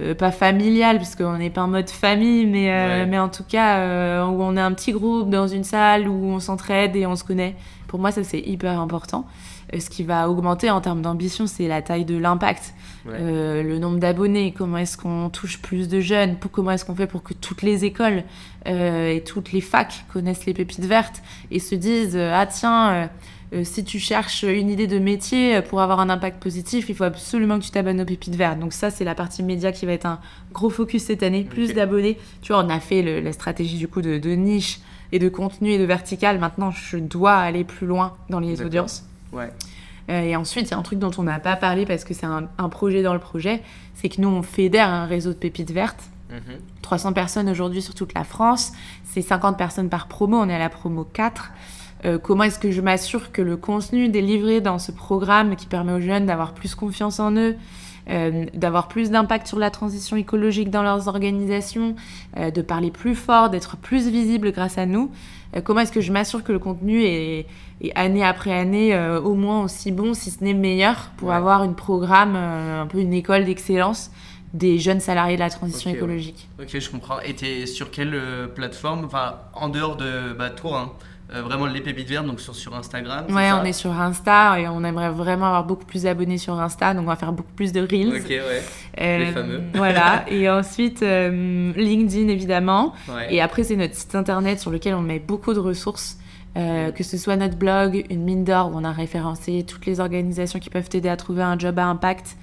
euh, 0.00 0.14
pas 0.14 0.30
familial, 0.30 0.98
parce 0.98 1.16
qu'on 1.16 1.36
n'est 1.38 1.50
pas 1.50 1.62
en 1.62 1.66
mode 1.68 1.90
famille, 1.90 2.46
mais, 2.46 2.70
euh, 2.70 3.00
Ouais. 3.00 3.06
mais 3.06 3.18
en 3.18 3.28
tout 3.28 3.42
cas, 3.42 4.24
où 4.26 4.40
on 4.42 4.56
est 4.56 4.60
un 4.60 4.72
petit 4.74 4.92
groupe 4.92 5.28
dans 5.28 5.48
une 5.48 5.64
salle 5.64 6.08
où 6.08 6.24
on 6.26 6.38
s'entraide 6.38 6.94
et 6.94 7.04
on 7.04 7.16
se 7.16 7.24
connaît. 7.24 7.56
Pour 7.88 7.98
moi, 7.98 8.12
ça, 8.12 8.22
c'est 8.22 8.40
hyper 8.40 8.78
important. 8.80 9.26
Euh, 9.74 9.80
ce 9.80 9.90
qui 9.90 10.02
va 10.02 10.28
augmenter 10.30 10.70
en 10.70 10.80
termes 10.80 11.02
d'ambition, 11.02 11.46
c'est 11.46 11.68
la 11.68 11.82
taille 11.82 12.04
de 12.04 12.16
l'impact. 12.16 12.74
Ouais. 13.06 13.12
Euh, 13.20 13.62
le 13.62 13.78
nombre 13.78 13.98
d'abonnés, 13.98 14.54
comment 14.56 14.78
est-ce 14.78 14.96
qu'on 14.96 15.28
touche 15.30 15.60
plus 15.60 15.88
de 15.88 16.00
jeunes, 16.00 16.36
pour, 16.36 16.50
comment 16.50 16.70
est-ce 16.70 16.84
qu'on 16.84 16.94
fait 16.94 17.06
pour 17.06 17.22
que 17.22 17.34
toutes 17.34 17.62
les 17.62 17.84
écoles 17.84 18.24
euh, 18.66 19.12
et 19.14 19.22
toutes 19.22 19.52
les 19.52 19.60
facs 19.60 20.04
connaissent 20.12 20.46
les 20.46 20.54
pépites 20.54 20.84
vertes 20.84 21.22
et 21.50 21.58
se 21.58 21.74
disent 21.74 22.16
ah 22.16 22.46
tiens 22.46 23.10
euh, 23.54 23.64
si 23.64 23.82
tu 23.82 23.98
cherches 23.98 24.42
une 24.42 24.68
idée 24.68 24.86
de 24.86 24.98
métier 24.98 25.62
pour 25.62 25.80
avoir 25.80 26.00
un 26.00 26.10
impact 26.10 26.42
positif, 26.42 26.90
il 26.90 26.94
faut 26.94 27.04
absolument 27.04 27.58
que 27.58 27.64
tu 27.64 27.70
t'abonnes 27.70 28.00
aux 28.00 28.04
pépites 28.04 28.34
vertes. 28.36 28.58
Donc 28.58 28.72
ça 28.74 28.90
c'est 28.90 29.04
la 29.04 29.14
partie 29.14 29.42
média 29.42 29.72
qui 29.72 29.86
va 29.86 29.92
être 29.92 30.04
un 30.06 30.18
gros 30.52 30.68
focus 30.70 31.04
cette 31.04 31.22
année, 31.22 31.44
plus 31.44 31.72
d'abonnés. 31.72 32.18
Tu 32.42 32.52
vois, 32.52 32.62
on 32.62 32.68
a 32.68 32.78
fait 32.80 33.00
le- 33.02 33.20
la 33.20 33.32
stratégie 33.32 33.78
du 33.78 33.88
coup 33.88 34.02
de, 34.02 34.18
de 34.18 34.30
niche 34.30 34.80
et 35.12 35.18
de 35.18 35.28
contenu 35.30 35.70
et 35.70 35.78
de 35.78 35.84
vertical. 35.84 36.38
Maintenant, 36.38 36.70
je 36.70 36.98
dois 36.98 37.36
aller 37.36 37.64
plus 37.64 37.86
loin 37.86 38.16
dans 38.28 38.40
les 38.40 38.60
audiences. 38.60 39.04
Ouais. 39.32 39.52
Euh, 40.10 40.22
et 40.22 40.36
ensuite, 40.36 40.68
il 40.68 40.70
y 40.70 40.74
a 40.74 40.78
un 40.78 40.82
truc 40.82 40.98
dont 40.98 41.10
on 41.18 41.22
n'a 41.22 41.38
pas 41.38 41.56
parlé 41.56 41.84
parce 41.84 42.04
que 42.04 42.14
c'est 42.14 42.26
un, 42.26 42.48
un 42.56 42.68
projet 42.68 43.02
dans 43.02 43.12
le 43.12 43.20
projet, 43.20 43.62
c'est 43.94 44.08
que 44.08 44.20
nous, 44.20 44.28
on 44.28 44.42
fédère 44.42 44.88
un 44.88 45.06
réseau 45.06 45.30
de 45.30 45.38
pépites 45.38 45.70
vertes. 45.70 46.04
Mhm. 46.30 46.58
300 46.82 47.12
personnes 47.12 47.48
aujourd'hui 47.48 47.82
sur 47.82 47.94
toute 47.94 48.14
la 48.14 48.24
France. 48.24 48.72
C'est 49.04 49.22
50 49.22 49.58
personnes 49.58 49.88
par 49.88 50.08
promo. 50.08 50.38
On 50.38 50.48
est 50.48 50.54
à 50.54 50.58
la 50.58 50.70
promo 50.70 51.04
4. 51.04 51.52
Euh, 52.04 52.18
comment 52.18 52.44
est-ce 52.44 52.58
que 52.58 52.70
je 52.70 52.80
m'assure 52.80 53.32
que 53.32 53.42
le 53.42 53.56
contenu 53.56 54.08
délivré 54.08 54.60
dans 54.60 54.78
ce 54.78 54.92
programme 54.92 55.56
qui 55.56 55.66
permet 55.66 55.92
aux 55.92 56.00
jeunes 56.00 56.26
d'avoir 56.26 56.54
plus 56.54 56.74
confiance 56.74 57.18
en 57.18 57.32
eux, 57.32 57.56
euh, 58.08 58.46
d'avoir 58.54 58.88
plus 58.88 59.10
d'impact 59.10 59.48
sur 59.48 59.58
la 59.58 59.70
transition 59.70 60.16
écologique 60.16 60.70
dans 60.70 60.82
leurs 60.82 61.08
organisations, 61.08 61.96
euh, 62.36 62.50
de 62.50 62.62
parler 62.62 62.90
plus 62.90 63.16
fort, 63.16 63.50
d'être 63.50 63.76
plus 63.76 64.08
visible 64.08 64.52
grâce 64.52 64.78
à 64.78 64.86
nous. 64.86 65.10
Euh, 65.56 65.60
comment 65.62 65.80
est-ce 65.80 65.92
que 65.92 66.00
je 66.00 66.12
m'assure 66.12 66.44
que 66.44 66.52
le 66.52 66.58
contenu 66.58 67.02
est, 67.04 67.46
est 67.80 67.94
année 67.94 68.24
après 68.24 68.52
année 68.52 68.94
euh, 68.94 69.20
au 69.20 69.34
moins 69.34 69.62
aussi 69.64 69.92
bon, 69.92 70.14
si 70.14 70.30
ce 70.30 70.44
n'est 70.44 70.54
meilleur, 70.54 71.10
pour 71.16 71.28
Ouais. 71.28 71.34
avoir 71.34 71.64
une 71.64 71.74
programme, 71.74 72.34
euh, 72.36 72.82
un 72.82 72.86
peu 72.86 72.98
une 72.98 73.14
école 73.14 73.44
d'excellence 73.44 74.10
des 74.54 74.78
jeunes 74.78 75.00
salariés 75.00 75.36
de 75.36 75.40
la 75.40 75.50
transition 75.50 75.90
ouais. 75.90 75.96
écologique. 75.96 76.48
Ok, 76.58 76.78
je 76.78 76.90
comprends. 76.90 77.20
Et 77.20 77.34
t'es 77.34 77.66
sur 77.66 77.90
quelle 77.90 78.14
euh, 78.14 78.46
plateforme? 78.46 79.04
Enfin, 79.04 79.36
en 79.54 79.68
dehors 79.68 79.96
de 79.96 80.32
bah, 80.32 80.48
toi, 80.50 80.80
hein, 80.80 80.92
euh, 81.34 81.42
vraiment 81.42 81.66
les 81.66 81.80
pépites 81.82 82.08
vertes, 82.08 82.26
donc 82.26 82.40
sur, 82.40 82.54
sur 82.54 82.74
Instagram 82.74 83.26
Ouais, 83.28 83.48
ça 83.50 83.60
on 83.60 83.64
est 83.64 83.72
sur 83.74 83.92
Insta 83.92 84.58
et 84.58 84.66
on 84.66 84.82
aimerait 84.82 85.10
vraiment 85.10 85.46
avoir 85.46 85.64
beaucoup 85.64 85.84
plus 85.84 86.04
d'abonnés 86.04 86.38
sur 86.38 86.54
Insta, 86.58 86.94
donc 86.94 87.04
on 87.04 87.08
va 87.08 87.16
faire 87.16 87.32
beaucoup 87.32 87.52
plus 87.54 87.72
de 87.72 87.80
reels. 87.80 88.16
Ok, 88.22 88.28
ouais. 88.30 88.62
Euh, 89.00 89.18
les 89.18 89.32
fameux. 89.32 89.60
Voilà, 89.74 90.24
et 90.28 90.48
ensuite 90.48 91.02
euh, 91.02 91.72
LinkedIn 91.76 92.28
évidemment. 92.28 92.94
ouais. 93.08 93.34
Et 93.34 93.40
après, 93.42 93.62
c'est 93.64 93.76
notre 93.76 93.94
site 93.94 94.14
internet 94.14 94.58
sur 94.58 94.70
lequel 94.70 94.94
on 94.94 95.02
met 95.02 95.18
beaucoup 95.18 95.52
de 95.52 95.60
ressources. 95.60 96.16
Euh, 96.58 96.90
que 96.90 97.04
ce 97.04 97.16
soit 97.16 97.36
notre 97.36 97.56
blog, 97.56 98.04
une 98.10 98.24
mine 98.24 98.44
d'or 98.44 98.70
où 98.72 98.76
on 98.76 98.84
a 98.84 98.92
référencé 98.92 99.64
toutes 99.66 99.86
les 99.86 100.00
organisations 100.00 100.58
qui 100.58 100.70
peuvent 100.70 100.88
t'aider 100.88 101.08
à 101.08 101.16
trouver 101.16 101.42
un 101.42 101.58
job 101.58 101.78
à 101.78 101.86
impact, 101.86 102.36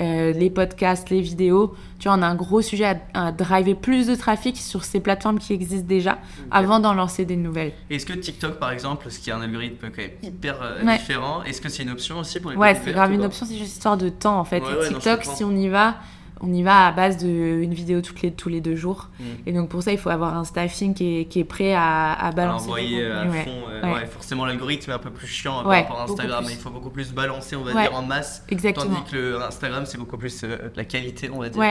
euh, 0.00 0.32
les 0.32 0.48
podcasts, 0.48 1.10
les 1.10 1.20
vidéos. 1.20 1.74
Tu 1.98 2.08
vois, 2.08 2.16
on 2.16 2.22
a 2.22 2.26
un 2.26 2.36
gros 2.36 2.62
sujet 2.62 2.84
à, 3.14 3.26
à 3.26 3.32
driver 3.32 3.74
plus 3.74 4.06
de 4.06 4.14
trafic 4.14 4.56
sur 4.56 4.84
ces 4.84 5.00
plateformes 5.00 5.38
qui 5.40 5.52
existent 5.52 5.88
déjà 5.88 6.18
avant 6.52 6.78
d'en 6.78 6.94
lancer 6.94 7.24
des 7.24 7.34
nouvelles. 7.36 7.72
Est-ce 7.90 8.06
que 8.06 8.12
TikTok, 8.12 8.58
par 8.60 8.70
exemple, 8.70 9.10
ce 9.10 9.18
qui 9.18 9.30
est 9.30 9.32
un 9.32 9.40
algorithme 9.42 9.88
quand 9.90 10.00
même 10.00 10.10
hyper 10.22 10.62
euh, 10.62 10.84
Ouais. 10.84 10.96
différent, 10.98 11.42
est-ce 11.42 11.60
que 11.60 11.68
c'est 11.68 11.82
une 11.82 11.90
option 11.90 12.20
aussi 12.20 12.38
pour 12.40 12.52
les 12.52 12.56
Ouais, 12.56 12.74
c'est 12.82 12.92
grave 12.92 13.12
une 13.12 13.24
option, 13.24 13.44
c'est 13.44 13.56
juste 13.58 13.72
histoire 13.72 13.96
de 13.96 14.08
temps 14.08 14.38
en 14.38 14.44
fait. 14.44 14.60
Ouais, 14.62 14.86
TikTok, 14.88 15.24
si 15.24 15.42
on 15.42 15.50
y 15.56 15.68
va, 15.68 15.96
on 16.40 16.52
y 16.52 16.62
va 16.62 16.86
à 16.86 16.92
base 16.92 17.16
d'une 17.18 17.74
vidéo 17.74 18.00
toutes 18.00 18.22
les, 18.22 18.32
tous 18.32 18.48
les 18.48 18.60
deux 18.60 18.76
jours. 18.76 19.08
Mm. 19.18 19.24
Et 19.46 19.52
donc 19.52 19.68
pour 19.68 19.82
ça, 19.82 19.92
il 19.92 19.98
faut 19.98 20.10
avoir 20.10 20.36
un 20.36 20.44
staffing 20.44 20.94
qui 20.94 21.20
est, 21.20 21.24
qui 21.26 21.40
est 21.40 21.44
prêt 21.44 21.74
à, 21.74 22.12
à 22.12 22.28
À 22.28 22.32
balancer. 22.32 22.64
envoyer 22.66 23.02
euh, 23.02 23.20
à 23.20 23.24
contenu, 23.24 23.38
ouais. 23.38 23.44
fond. 23.44 23.50
euh, 23.70 23.82
Ouais. 23.82 23.92
ouais, 23.94 24.06
forcément, 24.06 24.44
l'algorithme 24.46 24.90
est 24.90 24.94
un 24.94 24.98
peu 24.98 25.10
plus 25.10 25.26
chiant 25.26 25.62
par 25.62 25.72
rapport 25.72 26.00
à 26.00 26.04
Instagram. 26.04 26.44
Il 26.48 26.56
faut 26.56 26.70
beaucoup 26.70 26.90
plus 26.90 27.12
balancer, 27.12 27.56
on 27.56 27.62
va 27.62 27.72
dire, 27.72 27.94
en 27.94 28.02
masse. 28.02 28.44
Exactement. 28.48 28.86
Tandis 28.96 29.10
que 29.10 29.16
le 29.16 29.42
Instagram, 29.42 29.84
c'est 29.86 29.98
beaucoup 29.98 30.18
plus 30.18 30.42
euh, 30.44 30.56
de 30.68 30.76
la 30.76 30.84
qualité, 30.84 31.30
on 31.32 31.38
va 31.40 31.48
dire. 31.48 31.62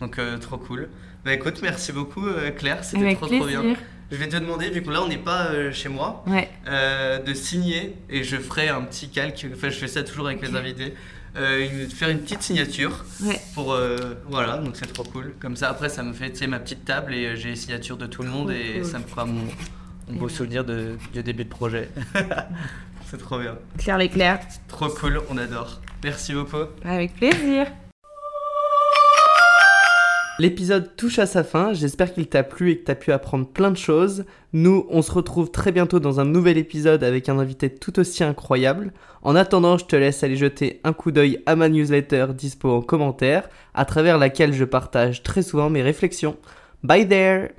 Donc, 0.00 0.18
euh, 0.18 0.38
trop 0.38 0.56
cool. 0.56 0.88
Bah 1.24 1.34
écoute, 1.34 1.60
merci 1.62 1.92
beaucoup, 1.92 2.22
Claire. 2.56 2.82
C'était 2.82 3.14
trop, 3.14 3.26
trop 3.26 3.44
bien. 3.46 3.62
Je 4.10 4.16
vais 4.16 4.26
te 4.26 4.36
demander, 4.36 4.70
vu 4.70 4.82
que 4.82 4.90
là, 4.90 5.02
on 5.02 5.08
n'est 5.08 5.18
pas 5.18 5.48
euh, 5.52 5.70
chez 5.70 5.88
moi, 5.88 6.24
Ouais. 6.26 6.48
euh, 6.66 7.18
de 7.22 7.32
signer 7.34 7.94
et 8.08 8.24
je 8.24 8.36
ferai 8.38 8.68
un 8.68 8.80
petit 8.80 9.08
calque. 9.10 9.46
Enfin, 9.52 9.68
je 9.68 9.78
fais 9.78 9.86
ça 9.86 10.02
toujours 10.02 10.26
avec 10.26 10.40
les 10.42 10.56
invités. 10.56 10.94
Euh, 11.36 11.68
une- 11.84 11.88
faire 11.88 12.08
une 12.08 12.18
petite 12.20 12.42
signature 12.42 13.04
Ouais. 13.22 13.40
pour 13.54 13.72
euh, 13.72 13.96
voilà 14.28 14.58
donc 14.58 14.74
c'est 14.74 14.92
trop 14.92 15.04
cool 15.04 15.32
comme 15.40 15.54
ça 15.54 15.68
après 15.70 15.88
ça 15.88 16.02
me 16.02 16.12
fait 16.12 16.44
ma 16.48 16.58
petite 16.58 16.84
table 16.84 17.14
et 17.14 17.24
euh, 17.26 17.36
j'ai 17.36 17.50
les 17.50 17.56
signatures 17.56 17.96
de 17.96 18.06
tout 18.06 18.22
le 18.24 18.28
monde 18.28 18.50
et 18.50 18.80
cool. 18.80 18.84
ça 18.84 18.98
me 18.98 19.04
fera 19.04 19.26
mon, 19.26 19.44
mon 20.08 20.18
beau 20.18 20.28
souvenir 20.28 20.64
de, 20.64 20.96
du 21.12 21.22
début 21.22 21.44
de 21.44 21.48
projet 21.48 21.88
c'est 23.06 23.18
trop 23.18 23.38
bien 23.38 23.56
Claire 23.78 23.98
l'éclair. 23.98 24.40
trop 24.66 24.88
cool 24.88 25.20
on 25.30 25.38
adore 25.38 25.80
merci 26.02 26.32
beaucoup 26.34 26.66
Avec 26.84 27.14
plaisir. 27.14 27.66
L'épisode 30.40 30.96
touche 30.96 31.18
à 31.18 31.26
sa 31.26 31.44
fin, 31.44 31.74
j'espère 31.74 32.14
qu'il 32.14 32.26
t'a 32.26 32.42
plu 32.42 32.70
et 32.70 32.78
que 32.78 32.84
t'as 32.84 32.94
pu 32.94 33.12
apprendre 33.12 33.46
plein 33.46 33.70
de 33.70 33.76
choses. 33.76 34.24
Nous, 34.54 34.86
on 34.88 35.02
se 35.02 35.12
retrouve 35.12 35.50
très 35.50 35.70
bientôt 35.70 36.00
dans 36.00 36.18
un 36.18 36.24
nouvel 36.24 36.56
épisode 36.56 37.04
avec 37.04 37.28
un 37.28 37.38
invité 37.38 37.68
tout 37.68 37.98
aussi 37.98 38.24
incroyable. 38.24 38.94
En 39.20 39.36
attendant, 39.36 39.76
je 39.76 39.84
te 39.84 39.96
laisse 39.96 40.24
aller 40.24 40.36
jeter 40.36 40.80
un 40.82 40.94
coup 40.94 41.10
d'œil 41.10 41.42
à 41.44 41.56
ma 41.56 41.68
newsletter 41.68 42.28
dispo 42.34 42.70
en 42.70 42.80
commentaire, 42.80 43.50
à 43.74 43.84
travers 43.84 44.16
laquelle 44.16 44.54
je 44.54 44.64
partage 44.64 45.22
très 45.22 45.42
souvent 45.42 45.68
mes 45.68 45.82
réflexions. 45.82 46.38
Bye 46.82 47.06
there 47.06 47.50